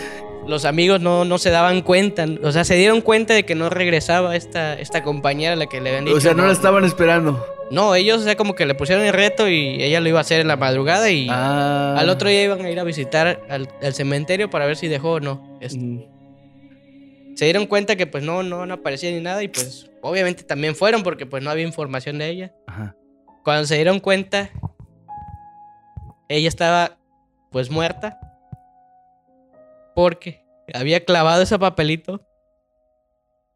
los 0.48 0.66
amigos 0.66 1.02
no, 1.02 1.26
no 1.26 1.38
se 1.38 1.50
daban 1.50 1.82
cuenta, 1.82 2.26
o 2.44 2.52
sea, 2.52 2.64
se 2.64 2.76
dieron 2.76 3.02
cuenta 3.02 3.34
de 3.34 3.44
que 3.44 3.56
no 3.56 3.70
regresaba 3.70 4.36
esta, 4.36 4.74
esta 4.80 5.04
compañera 5.04 5.54
a 5.54 5.56
la 5.56 5.66
que 5.68 5.82
le 5.82 5.90
habían 5.90 6.06
dicho. 6.06 6.18
O 6.18 6.22
sea, 6.22 6.34
no 6.34 6.46
la 6.46 6.54
estaban 6.54 6.84
esperando. 6.86 7.44
No, 7.72 7.96
ellos, 7.96 8.22
o 8.22 8.24
sea, 8.24 8.36
como 8.38 8.54
que 8.54 8.66
le 8.68 8.76
pusieron 8.76 9.04
el 9.04 9.14
reto 9.14 9.50
y 9.50 9.82
ella 9.82 10.00
lo 10.00 10.08
iba 10.10 10.20
a 10.20 10.22
hacer 10.22 10.40
en 10.42 10.48
la 10.48 10.56
madrugada 10.56 11.10
y 11.10 11.28
Ah. 11.32 11.96
al 11.98 12.10
otro 12.10 12.30
día 12.30 12.44
iban 12.44 12.64
a 12.64 12.70
ir 12.70 12.80
a 12.80 12.84
visitar 12.84 13.42
al, 13.50 13.68
al 13.82 13.94
cementerio 13.96 14.50
para 14.52 14.68
ver 14.68 14.78
si 14.78 14.88
dejó 14.88 15.14
o 15.14 15.20
no. 15.20 15.58
Se 17.36 17.44
dieron 17.46 17.66
cuenta 17.66 17.96
que 17.96 18.08
pues 18.08 18.24
no, 18.24 18.44
no, 18.44 18.66
no 18.66 18.74
aparecía 18.76 19.12
ni 19.12 19.20
nada 19.20 19.42
y 19.44 19.48
pues 19.50 19.90
obviamente 20.02 20.44
también 20.44 20.76
fueron 20.76 21.04
porque 21.04 21.26
pues 21.26 21.44
no 21.44 21.50
había 21.50 21.66
información 21.66 22.18
de 22.20 22.30
ella. 22.30 22.54
Ajá. 22.68 22.96
Cuando 23.44 23.66
se 23.66 23.76
dieron 23.76 24.00
cuenta, 24.00 24.52
ella 26.30 26.48
estaba 26.48 26.98
pues 27.52 27.70
muerta 27.70 28.20
porque 29.96 30.44
había 30.74 31.04
clavado 31.06 31.42
ese 31.42 31.58
papelito 31.58 32.22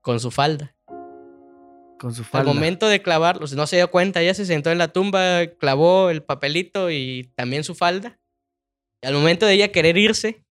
con 0.02 0.20
su 0.20 0.32
falda. 0.32 0.76
Con 2.00 2.14
su 2.16 2.22
Al 2.22 2.28
falda. 2.28 2.54
momento 2.54 2.88
de 2.88 3.02
clavarlo, 3.02 3.46
no 3.56 3.68
se 3.68 3.76
dio 3.76 3.92
cuenta, 3.92 4.22
ella 4.22 4.34
se 4.34 4.46
sentó 4.46 4.72
en 4.72 4.78
la 4.78 4.88
tumba, 4.88 5.46
clavó 5.60 6.10
el 6.10 6.24
papelito 6.24 6.90
y 6.90 7.30
también 7.36 7.64
su 7.64 7.76
falda. 7.76 8.18
Y 9.04 9.08
al 9.08 9.14
momento 9.14 9.46
de 9.46 9.54
ella 9.54 9.72
querer 9.72 9.98
irse, 9.98 10.46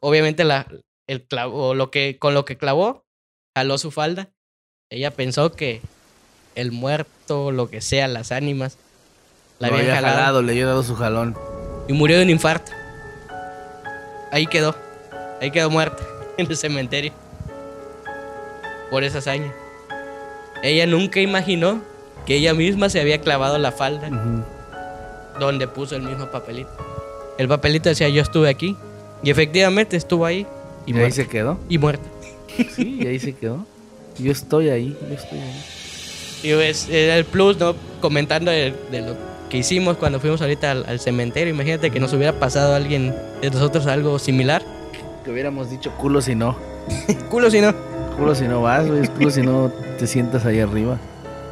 obviamente 0.00 0.44
la, 0.44 0.66
el 1.06 1.26
clavo, 1.26 1.74
lo 1.74 1.90
que, 1.90 2.18
con 2.18 2.32
lo 2.32 2.44
que 2.46 2.56
clavó, 2.56 3.06
jaló 3.54 3.76
su 3.76 3.90
falda. 3.90 4.30
Ella 4.90 5.10
pensó 5.10 5.52
que 5.52 5.82
el 6.54 6.72
muerto, 6.72 7.52
lo 7.52 7.68
que 7.68 7.80
sea, 7.82 8.08
las 8.08 8.32
ánimas, 8.32 8.78
la 9.58 9.68
Lo 9.68 9.74
habían 9.74 9.90
había 9.90 10.00
jalado, 10.00 10.16
jalado, 10.18 10.42
le 10.42 10.52
había 10.52 10.66
dado 10.66 10.82
su 10.82 10.96
jalón. 10.96 11.36
y 11.86 11.92
murió 11.92 12.16
de 12.16 12.24
un 12.24 12.30
infarto. 12.30 12.72
Ahí 14.32 14.46
quedó, 14.46 14.74
ahí 15.40 15.50
quedó 15.50 15.70
muerta 15.70 16.02
en 16.38 16.46
el 16.48 16.56
cementerio 16.56 17.12
por 18.90 19.04
esa 19.04 19.18
hazaña. 19.18 19.52
Ella 20.62 20.86
nunca 20.86 21.20
imaginó 21.20 21.80
que 22.26 22.36
ella 22.36 22.54
misma 22.54 22.90
se 22.90 23.00
había 23.00 23.20
clavado 23.20 23.58
la 23.58 23.72
falda 23.72 24.10
donde 25.38 25.66
puso 25.66 25.96
el 25.96 26.02
mismo 26.02 26.26
papelito. 26.26 26.70
El 27.38 27.48
papelito 27.48 27.88
decía 27.88 28.08
yo 28.08 28.20
estuve 28.20 28.48
aquí 28.48 28.76
y 29.22 29.30
efectivamente 29.30 29.96
estuvo 29.96 30.26
ahí 30.26 30.46
y, 30.86 30.94
Y 30.94 30.98
ahí 30.98 31.12
se 31.12 31.26
quedó. 31.26 31.58
Y 31.68 31.78
muerta. 31.78 32.04
Sí, 32.74 32.98
y 33.00 33.06
ahí 33.06 33.18
se 33.18 33.34
quedó. 33.34 33.64
Yo 34.18 34.32
estoy 34.32 34.68
ahí, 34.68 34.96
yo 35.08 35.14
estoy 35.14 35.38
ahí. 35.38 35.64
Y 36.42 36.50
es, 36.50 36.88
era 36.88 37.16
el 37.16 37.24
plus, 37.24 37.58
¿no? 37.58 37.74
Comentando 38.00 38.50
de, 38.50 38.74
de 38.90 39.00
lo 39.02 39.16
que 39.50 39.58
hicimos 39.58 39.96
cuando 39.98 40.18
fuimos 40.20 40.40
ahorita 40.40 40.70
al, 40.70 40.84
al 40.88 41.00
cementerio. 41.00 41.52
Imagínate 41.52 41.90
que 41.90 42.00
nos 42.00 42.12
hubiera 42.14 42.32
pasado 42.38 42.72
a 42.72 42.76
alguien 42.76 43.14
de 43.42 43.50
nosotros 43.50 43.86
algo 43.86 44.18
similar. 44.18 44.62
Que 45.24 45.30
hubiéramos 45.30 45.68
dicho 45.68 45.90
culo 45.98 46.22
si 46.22 46.34
no. 46.34 46.56
Culo 47.30 47.50
si 47.50 47.60
no. 47.60 47.74
Culo 48.16 48.34
si 48.34 48.48
no 48.48 48.62
vas, 48.62 48.86
güey. 48.88 49.06
Culo 49.08 49.30
si 49.30 49.42
no 49.42 49.70
te 49.98 50.06
sientas 50.06 50.46
ahí 50.46 50.60
arriba. 50.60 50.96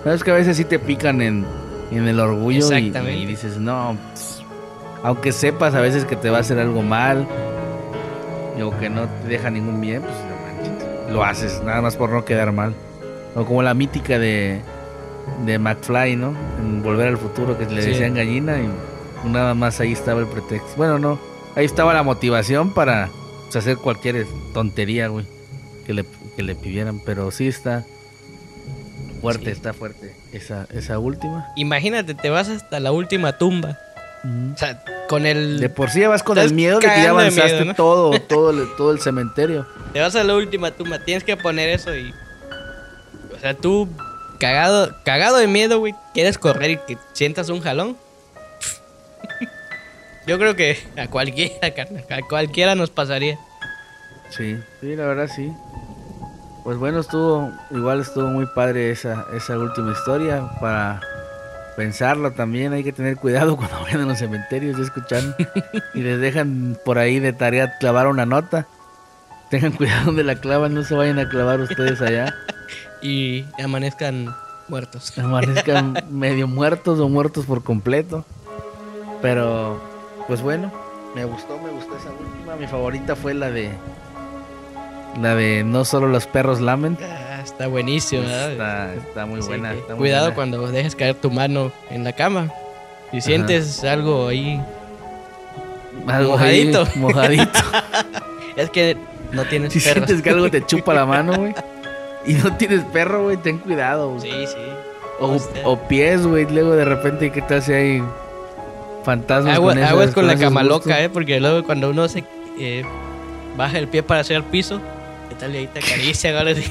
Sabes 0.05 0.25
que 0.25 0.31
a 0.31 0.35
veces 0.35 0.57
sí 0.57 0.65
te 0.65 0.79
pican 0.79 1.21
en, 1.21 1.45
en 1.91 2.09
el 2.09 2.19
orgullo 2.19 2.67
y- 2.79 2.93
y, 3.23 3.27
dices, 3.27 3.59
no, 3.59 3.97
pues, 4.13 4.43
aunque 5.03 5.33
sepas 5.33 5.75
a 5.75 5.81
veces 5.81 6.05
que 6.07 6.17
te 6.17 6.31
va 6.31 6.39
a 6.39 6.41
hacer 6.41 6.59
algo 6.59 6.83
mal 6.83 7.27
o 8.63 8.77
que 8.79 8.89
no 8.91 9.07
te 9.23 9.29
deja 9.29 9.51
ningún 9.51 9.81
bien, 9.81 10.03
pues 10.03 10.15
no 10.15 10.37
manches. 10.77 11.13
Lo 11.13 11.25
haces, 11.25 11.63
nada 11.65 11.81
más 11.83 11.97
por 11.97 12.11
no 12.11 12.25
quedar 12.25 12.53
mal. 12.53 12.75
O 13.37 13.45
como 13.45 13.63
la 13.63 13.75
mítica 13.75 14.19
de, 14.19 14.61
de 15.45 15.59
McFly, 15.59 16.17
¿no? 16.17 16.35
En 16.59 16.83
Volver 16.83 17.09
al 17.09 17.19
Futuro, 17.19 17.57
que 17.59 17.67
le 17.67 17.83
Sí. 17.83 17.91
decían 17.91 18.15
gallina 18.15 18.59
y 18.59 18.69
nada 19.29 19.55
más 19.55 19.81
ahí 19.81 19.93
estaba 19.93 20.21
el 20.21 20.27
pretexto. 20.27 20.69
Bueno, 20.77 20.99
no, 20.99 21.19
ahí 21.57 21.65
estaba 21.65 21.93
la 21.95 22.03
motivación 22.03 22.73
para 22.75 23.09
pues, 23.45 23.57
hacer 23.57 23.77
cualquier 23.77 24.27
tontería, 24.55 25.09
güey, 25.09 25.27
que 25.87 25.95
le, 25.95 26.05
que 26.37 26.43
le 26.43 26.55
pidieran. 26.55 27.01
Pero 27.05 27.31
sí 27.31 27.49
está 27.49 27.85
fuerte, 29.21 29.47
Sí. 29.47 29.51
está 29.51 29.73
fuerte 29.73 30.15
esa, 30.33 30.67
esa 30.73 30.99
última. 30.99 31.47
Imagínate, 31.57 32.15
te 32.15 32.31
vas 32.31 32.49
hasta 32.49 32.79
la 32.81 32.93
última 32.93 33.39
tumba. 33.39 33.79
O 34.53 34.57
sea, 34.59 34.83
con 35.09 35.27
el... 35.27 35.61
De 35.61 35.69
por 35.69 35.91
sí 35.91 36.05
vas 36.05 36.23
con 36.25 36.39
el 36.39 36.53
miedo 36.53 36.81
de 36.81 36.87
que 36.89 37.03
ya 37.03 37.11
avanzaste 37.11 37.53
miedo, 37.53 37.65
¿no? 37.67 37.75
todo, 37.75 38.21
todo, 38.21 38.51
el, 38.51 38.67
todo 38.77 38.91
el 38.93 38.99
cementerio. 39.01 39.65
Te 39.93 40.01
vas 40.01 40.15
a 40.17 40.25
la 40.25 40.35
última 40.35 40.71
tumba, 40.73 40.99
tienes 41.05 41.23
que 41.25 41.37
poner 41.37 41.69
eso 41.71 41.95
y. 41.97 42.13
O 43.35 43.41
sea, 43.41 43.55
tú, 43.55 43.89
cagado, 44.39 44.95
cagado 45.05 45.37
de 45.39 45.47
miedo, 45.47 45.79
güey, 45.79 45.95
quieres 46.15 46.39
correr 46.39 46.71
y 46.71 46.77
que 46.79 46.99
sientas 47.13 47.49
un 47.49 47.61
jalón. 47.61 47.97
Yo 50.27 50.39
creo 50.39 50.57
que 50.57 50.79
a 50.97 51.09
cualquiera, 51.09 51.73
carnal, 51.75 52.05
a 52.11 52.23
cualquiera 52.23 52.75
nos 52.75 52.91
pasaría. 52.91 53.39
Sí, 54.31 54.59
sí, 54.81 54.95
la 54.95 55.07
verdad 55.07 55.29
sí. 55.35 55.53
Pues 56.65 56.77
bueno, 56.77 57.01
estuvo, 57.01 57.51
igual 57.71 58.01
estuvo 58.01 58.27
muy 58.29 58.47
padre 58.47 58.91
esa, 58.91 59.27
esa 59.35 59.57
última 59.57 59.93
historia 59.93 60.51
para 60.61 61.01
pensarlo 61.77 62.33
también. 62.33 62.75
Hay 62.75 62.85
que 62.85 62.93
tener 62.93 63.17
cuidado 63.17 63.57
cuando 63.57 63.81
vayan 63.83 64.03
a 64.03 64.05
los 64.05 64.19
cementerios 64.19 64.79
y 64.79 64.83
escuchan 64.83 65.35
y 65.95 66.03
les 66.03 66.21
dejan 66.21 66.77
por 66.85 66.99
ahí 66.99 67.21
de 67.21 67.33
tarea 67.33 67.79
clavar 67.79 68.07
una 68.07 68.27
nota. 68.27 68.67
Tengan 69.49 69.73
cuidado 69.73 70.07
donde 70.07 70.25
la 70.25 70.35
clavan, 70.35 70.75
no 70.75 70.83
se 70.85 70.95
vayan 70.95 71.19
a 71.19 71.29
clavar 71.29 71.61
ustedes 71.61 72.03
allá. 72.03 72.35
y 73.03 73.45
amanezcan 73.63 74.35
muertos. 74.69 75.13
Amanezcan 75.19 76.05
medio 76.11 76.47
muertos 76.47 77.01
o 77.01 77.09
muertos 77.09 77.47
por 77.47 77.63
completo. 77.63 78.25
Pero, 79.21 79.81
pues 80.27 80.43
bueno, 80.43 80.73
me 81.15 81.25
gustó, 81.25 81.59
me 81.59 81.71
gustó 81.71 81.97
esa 81.97 82.11
última. 82.11 82.57
Mi 82.57 82.67
favorita 82.67 83.17
fue 83.17 83.35
la 83.35 83.51
de. 83.51 83.71
La 85.21 85.35
de 85.35 85.65
no 85.65 85.85
solo 85.85 86.07
los 86.07 86.27
perros 86.27 86.61
lamen. 86.61 86.97
Ah, 87.03 87.41
está 87.43 87.67
buenísimo, 87.67 88.23
está, 88.23 88.95
está, 88.95 89.27
muy 89.27 89.41
buena. 89.41 89.75
cuidado 89.97 90.35
cuando 90.35 90.71
dejes 90.71 90.95
caer 90.95 91.17
tu 91.17 91.31
mano 91.31 91.73
en 91.91 92.05
la 92.05 92.13
cama. 92.13 92.53
Si 93.11 93.21
sientes 93.21 93.83
algo 93.85 94.29
ahí. 94.29 94.63
Algo 96.07 96.33
mojadito. 96.33 96.87
mojadito. 96.97 97.59
es 98.57 98.71
que 98.71 98.97
no 99.33 99.45
tienes 99.45 99.73
Si 99.73 99.81
sientes 99.81 100.23
que 100.23 100.31
algo 100.31 100.51
te 100.51 100.65
chupa 100.65 100.95
la 100.95 101.07
mano, 101.07 101.35
güey. 101.35 101.55
Y 102.29 102.35
no 102.35 102.57
tienes 102.57 102.85
perro, 102.85 103.25
güey, 103.25 103.39
ten 103.39 103.59
cuidado. 103.59 104.21
Sí, 104.21 104.31
sí. 104.47 104.57
O, 105.65 105.79
pies, 105.89 106.25
güey, 106.27 106.47
luego 106.49 106.77
de 106.77 106.85
repente, 106.85 107.33
¿qué 107.33 107.43
tal 107.43 107.61
si 107.63 107.73
hay 107.73 108.03
fantasmas 109.03 109.57
Agua, 109.57 109.73
con 109.73 109.83
Aguas 109.83 110.11
con, 110.11 110.27
la 110.27 110.37
cama 110.37 110.63
loca, 110.63 111.03
¿eh? 111.03 111.09
Porque 111.09 111.41
luego 111.41 111.65
cuando 111.65 111.89
uno 111.91 112.07
se 112.07 112.23
eh, 112.61 112.85
baja 113.57 113.79
el 113.79 113.89
pie 113.89 114.03
para 114.03 114.21
hacer 114.21 114.37
el 114.37 114.45
piso, 114.45 114.79
¿qué 115.31 115.37
tal? 115.37 115.55
Y 115.55 115.59
ahí 115.59 115.67
te 115.67 115.79
acaricia, 115.81 116.55
sí. 116.55 116.71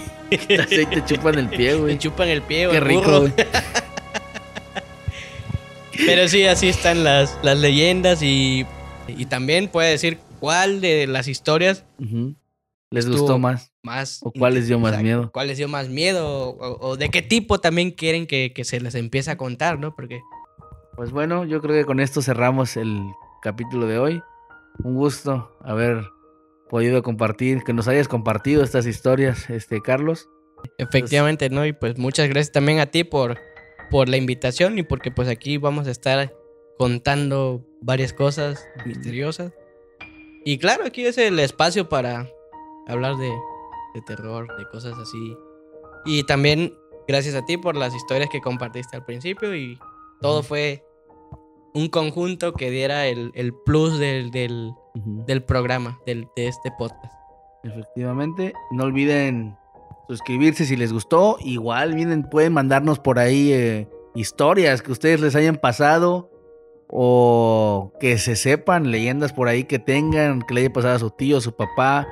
Así 0.62 0.86
te 0.86 1.04
chupan 1.06 1.40
el 1.40 1.50
pie, 1.50 1.74
güey. 1.76 1.94
Te 1.94 2.00
chupan 2.00 2.28
el 2.30 2.42
pie, 2.44 2.68
güey. 2.68 2.80
Qué 2.80 2.86
rico, 2.86 3.22
güey. 3.22 3.34
Pero 6.06 6.28
sí, 6.28 6.46
así 6.46 6.70
están 6.70 7.04
las, 7.04 7.36
las 7.42 7.58
leyendas 7.58 8.22
y, 8.22 8.68
y 9.08 9.26
también 9.26 9.68
puede 9.68 9.90
decir 9.90 10.20
cuál 10.40 10.82
de 10.82 11.08
las 11.08 11.28
historias 11.28 11.84
les 12.90 13.10
gustó 13.10 13.38
más. 13.40 13.74
más 13.84 14.20
¿O 14.24 14.32
cuál 14.32 14.54
les 14.54 14.68
dio 14.68 14.80
más 14.80 15.02
miedo? 15.02 15.30
¿Cuál 15.32 15.48
les 15.48 15.58
dio 15.58 15.68
más 15.68 15.90
miedo? 15.90 16.56
O, 16.58 16.98
de 16.98 17.10
qué 17.10 17.22
tipo 17.22 17.60
también 17.60 17.92
quieren 17.92 18.28
que, 18.28 18.54
que, 18.54 18.64
se 18.64 18.80
les 18.80 18.96
empiece 18.96 19.32
a 19.32 19.38
contar, 19.38 19.80
¿no? 19.80 19.96
Porque... 19.96 20.22
Pues 20.96 21.12
bueno, 21.12 21.46
yo 21.46 21.62
creo 21.62 21.76
que 21.76 21.86
con 21.86 22.00
esto 22.00 22.22
cerramos 22.22 22.78
el 22.78 23.02
capítulo 23.42 23.86
de 23.88 24.00
hoy. 24.00 24.22
Un 24.84 24.96
gusto 24.96 25.58
haber 25.62 26.04
podido 26.70 27.04
compartir, 27.04 27.64
que 27.64 27.74
nos 27.74 27.88
hayas 27.88 28.08
compartido 28.08 28.64
estas 28.64 28.86
historias, 28.86 29.50
este 29.50 29.82
Carlos. 29.82 30.30
Efectivamente, 30.78 31.50
¿no? 31.50 31.66
Y 31.66 31.74
pues 31.74 31.98
muchas 31.98 32.30
gracias 32.30 32.52
también 32.52 32.80
a 32.80 32.88
ti 32.88 33.04
por, 33.04 33.38
por 33.92 34.10
la 34.10 34.18
invitación 34.18 34.78
y 34.80 34.84
porque 34.84 35.12
pues 35.12 35.28
aquí 35.28 35.58
vamos 35.58 35.88
a 35.88 35.92
estar 35.92 36.34
contando 36.78 37.66
varias 37.82 38.14
cosas 38.14 38.66
misteriosas. 38.86 39.54
Y 40.46 40.58
claro, 40.58 40.86
aquí 40.86 41.06
es 41.06 41.18
el 41.18 41.40
espacio 41.40 41.90
para 41.90 42.30
hablar 42.88 43.18
de, 43.18 43.32
de 43.94 44.02
terror, 44.02 44.48
de 44.58 44.66
cosas 44.70 44.98
así. 44.98 45.38
Y 46.06 46.24
también 46.24 46.74
gracias 47.08 47.36
a 47.36 47.46
ti 47.46 47.58
por 47.58 47.76
las 47.76 47.96
historias 47.96 48.30
que 48.30 48.42
compartiste 48.42 48.96
al 48.96 49.06
principio 49.06 49.56
y 49.56 49.78
todo 50.22 50.44
fue 50.44 50.84
un 51.74 51.88
conjunto 51.90 52.54
que 52.54 52.72
diera 52.72 53.08
el, 53.08 53.32
el 53.36 53.54
plus 53.54 54.00
del, 54.00 54.32
del, 54.32 54.72
del 54.96 55.44
programa, 55.44 56.00
del, 56.06 56.28
de 56.36 56.48
este 56.48 56.72
podcast. 56.72 57.14
Efectivamente, 57.64 58.54
no 58.72 58.86
olviden 58.86 59.58
suscribirse 60.08 60.66
si 60.66 60.76
les 60.76 60.92
gustó. 60.94 61.38
Igual 61.40 61.94
vienen, 61.94 62.24
pueden 62.24 62.54
mandarnos 62.54 63.00
por 63.00 63.20
ahí 63.20 63.52
eh, 63.52 63.90
historias 64.16 64.82
que 64.82 64.92
ustedes 64.92 65.22
les 65.22 65.36
hayan 65.36 65.58
pasado 65.58 66.32
o 66.88 67.92
que 68.00 68.18
se 68.18 68.36
sepan, 68.36 68.92
leyendas 68.92 69.34
por 69.34 69.48
ahí 69.48 69.66
que 69.66 69.78
tengan, 69.78 70.42
que 70.42 70.54
le 70.54 70.62
haya 70.62 70.74
pasado 70.74 70.96
a 70.96 71.00
su 71.00 71.12
tío, 71.12 71.38
a 71.38 71.42
su 71.42 71.56
papá, 71.56 72.08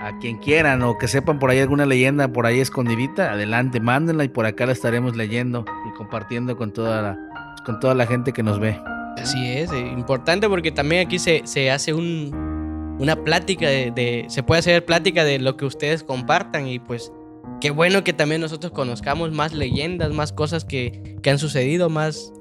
a 0.00 0.18
quien 0.18 0.38
quieran 0.38 0.82
o 0.82 0.98
que 0.98 1.08
sepan 1.08 1.38
por 1.38 1.50
ahí 1.50 1.60
alguna 1.60 1.86
leyenda 1.86 2.28
por 2.28 2.46
ahí 2.46 2.60
escondidita, 2.60 3.32
adelante, 3.32 3.80
mándenla 3.80 4.24
y 4.24 4.28
por 4.28 4.46
acá 4.46 4.66
la 4.66 4.72
estaremos 4.72 5.16
leyendo 5.16 5.64
y 5.88 5.96
compartiendo 5.96 6.56
con 6.56 6.72
toda 6.72 7.02
la, 7.02 7.54
con 7.64 7.80
toda 7.80 7.94
la 7.94 8.06
gente 8.06 8.32
que 8.32 8.42
nos 8.42 8.58
ve. 8.58 8.80
Así 9.18 9.46
es, 9.46 9.70
eh, 9.72 9.78
importante 9.78 10.48
porque 10.48 10.72
también 10.72 11.06
aquí 11.06 11.18
se, 11.18 11.42
se 11.44 11.70
hace 11.70 11.94
un, 11.94 12.96
una 12.98 13.16
plática 13.16 13.68
de, 13.68 14.24
se 14.28 14.42
puede 14.42 14.58
hacer 14.58 14.84
plática 14.84 15.24
de 15.24 15.38
lo 15.38 15.56
que 15.56 15.64
ustedes 15.64 16.02
compartan 16.02 16.66
y 16.66 16.78
pues 16.78 17.12
qué 17.60 17.70
bueno 17.70 18.04
que 18.04 18.12
también 18.12 18.40
nosotros 18.40 18.72
conozcamos 18.72 19.32
más 19.32 19.52
leyendas, 19.52 20.12
más 20.12 20.32
cosas 20.32 20.64
que, 20.64 21.16
que 21.22 21.30
han 21.30 21.38
sucedido, 21.38 21.88
más, 21.88 22.32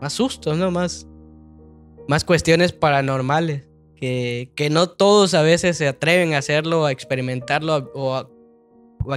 más 0.00 0.14
sustos, 0.14 0.56
¿no? 0.56 0.70
Más, 0.70 1.06
más 2.08 2.24
cuestiones 2.24 2.72
paranormales 2.72 3.67
que, 3.98 4.68
no 4.70 4.88
todos 4.88 5.34
a 5.34 5.42
veces 5.42 5.76
se 5.76 5.88
atreven 5.88 6.34
a 6.34 6.38
hacerlo, 6.38 6.86
a 6.86 6.92
experimentarlo 6.92 7.90
o 7.94 8.14
a, 8.14 8.28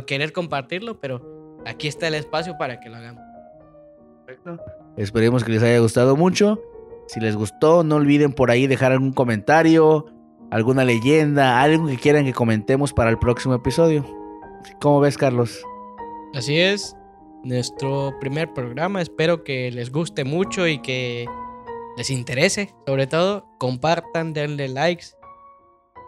querer 0.06 0.34
compartirlo, 0.34 1.00
pero 1.00 1.60
aquí 1.66 1.88
está 1.88 2.08
el 2.08 2.16
espacio 2.16 2.58
para 2.58 2.80
que 2.80 2.90
lo 2.90 2.98
hagamos. 2.98 3.24
Perfecto. 4.26 4.58
Esperemos 4.98 5.44
que 5.44 5.52
les 5.52 5.64
haya 5.64 5.80
gustado 5.80 6.16
mucho. 6.16 6.62
Si 7.08 7.20
les 7.20 7.36
gustó, 7.36 7.84
no 7.84 7.98
olviden 7.98 8.34
por 8.34 8.52
ahí 8.52 8.68
dejar 8.68 8.94
algún 8.94 9.12
comentario, 9.12 10.06
alguna 10.50 10.86
leyenda, 10.86 11.62
algo 11.62 11.88
que 11.88 11.98
quieran 11.98 12.26
que 12.26 12.34
comentemos 12.34 12.94
para 12.94 13.10
el 13.10 13.20
próximo 13.20 13.54
episodio. 13.54 14.06
¿Cómo 14.80 15.00
ves, 15.00 15.18
Carlos? 15.18 15.64
Así 16.34 16.60
es, 16.60 16.96
nuestro 17.44 18.14
primer 18.20 18.54
programa. 18.54 19.02
Espero 19.02 19.44
que 19.44 19.72
les 19.72 19.92
guste 19.92 20.24
mucho 20.24 20.68
y 20.68 20.80
que 20.80 21.26
les 21.98 22.10
interese, 22.10 22.74
sobre 22.86 23.08
todo, 23.08 23.46
compartan, 23.58 24.34
denle 24.34 24.68
likes, 24.68 25.08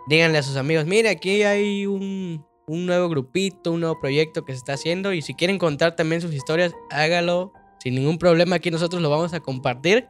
díganle 0.07 0.37
a 0.37 0.43
sus 0.43 0.57
amigos, 0.57 0.85
mire, 0.85 1.09
aquí 1.09 1.43
hay 1.43 1.85
un, 1.85 2.45
un 2.67 2.85
nuevo 2.85 3.09
grupito, 3.09 3.71
un 3.71 3.81
nuevo 3.81 3.99
proyecto 3.99 4.45
que 4.45 4.53
se 4.53 4.57
está 4.57 4.73
haciendo 4.73 5.13
y 5.13 5.21
si 5.21 5.33
quieren 5.33 5.57
contar 5.57 5.95
también 5.95 6.21
sus 6.21 6.33
historias, 6.33 6.73
hágalo 6.89 7.53
sin 7.79 7.95
ningún 7.95 8.17
problema, 8.17 8.57
aquí 8.57 8.71
nosotros 8.71 9.01
lo 9.01 9.09
vamos 9.09 9.33
a 9.33 9.41
compartir 9.41 10.07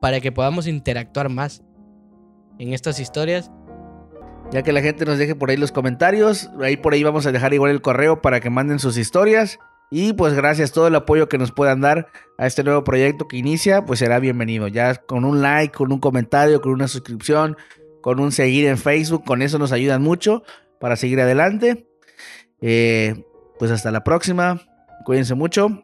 para 0.00 0.20
que 0.20 0.32
podamos 0.32 0.66
interactuar 0.66 1.28
más 1.28 1.62
en 2.58 2.72
estas 2.72 2.98
historias. 2.98 3.50
Ya 4.50 4.62
que 4.62 4.72
la 4.72 4.80
gente 4.80 5.04
nos 5.04 5.18
deje 5.18 5.34
por 5.34 5.50
ahí 5.50 5.56
los 5.56 5.70
comentarios, 5.70 6.50
ahí 6.60 6.76
por 6.76 6.94
ahí 6.94 7.02
vamos 7.02 7.26
a 7.26 7.32
dejar 7.32 7.54
igual 7.54 7.70
el 7.70 7.82
correo 7.82 8.20
para 8.20 8.40
que 8.40 8.50
manden 8.50 8.78
sus 8.78 8.96
historias 8.96 9.58
y 9.90 10.12
pues 10.12 10.34
gracias, 10.34 10.72
todo 10.72 10.86
el 10.86 10.94
apoyo 10.94 11.28
que 11.28 11.38
nos 11.38 11.50
puedan 11.52 11.80
dar 11.80 12.08
a 12.38 12.46
este 12.46 12.62
nuevo 12.62 12.84
proyecto 12.84 13.26
que 13.26 13.36
inicia, 13.36 13.84
pues 13.84 13.98
será 13.98 14.20
bienvenido. 14.20 14.68
Ya 14.68 14.94
con 14.94 15.24
un 15.24 15.42
like, 15.42 15.74
con 15.74 15.92
un 15.92 15.98
comentario, 15.98 16.60
con 16.60 16.72
una 16.72 16.86
suscripción, 16.86 17.56
con 18.00 18.20
un 18.20 18.30
seguir 18.32 18.66
en 18.66 18.78
Facebook, 18.78 19.24
con 19.24 19.42
eso 19.42 19.58
nos 19.58 19.72
ayudan 19.72 20.02
mucho 20.02 20.44
para 20.78 20.96
seguir 20.96 21.20
adelante. 21.20 21.88
Eh, 22.60 23.24
pues 23.58 23.70
hasta 23.70 23.90
la 23.90 24.04
próxima, 24.04 24.60
cuídense 25.04 25.34
mucho 25.34 25.82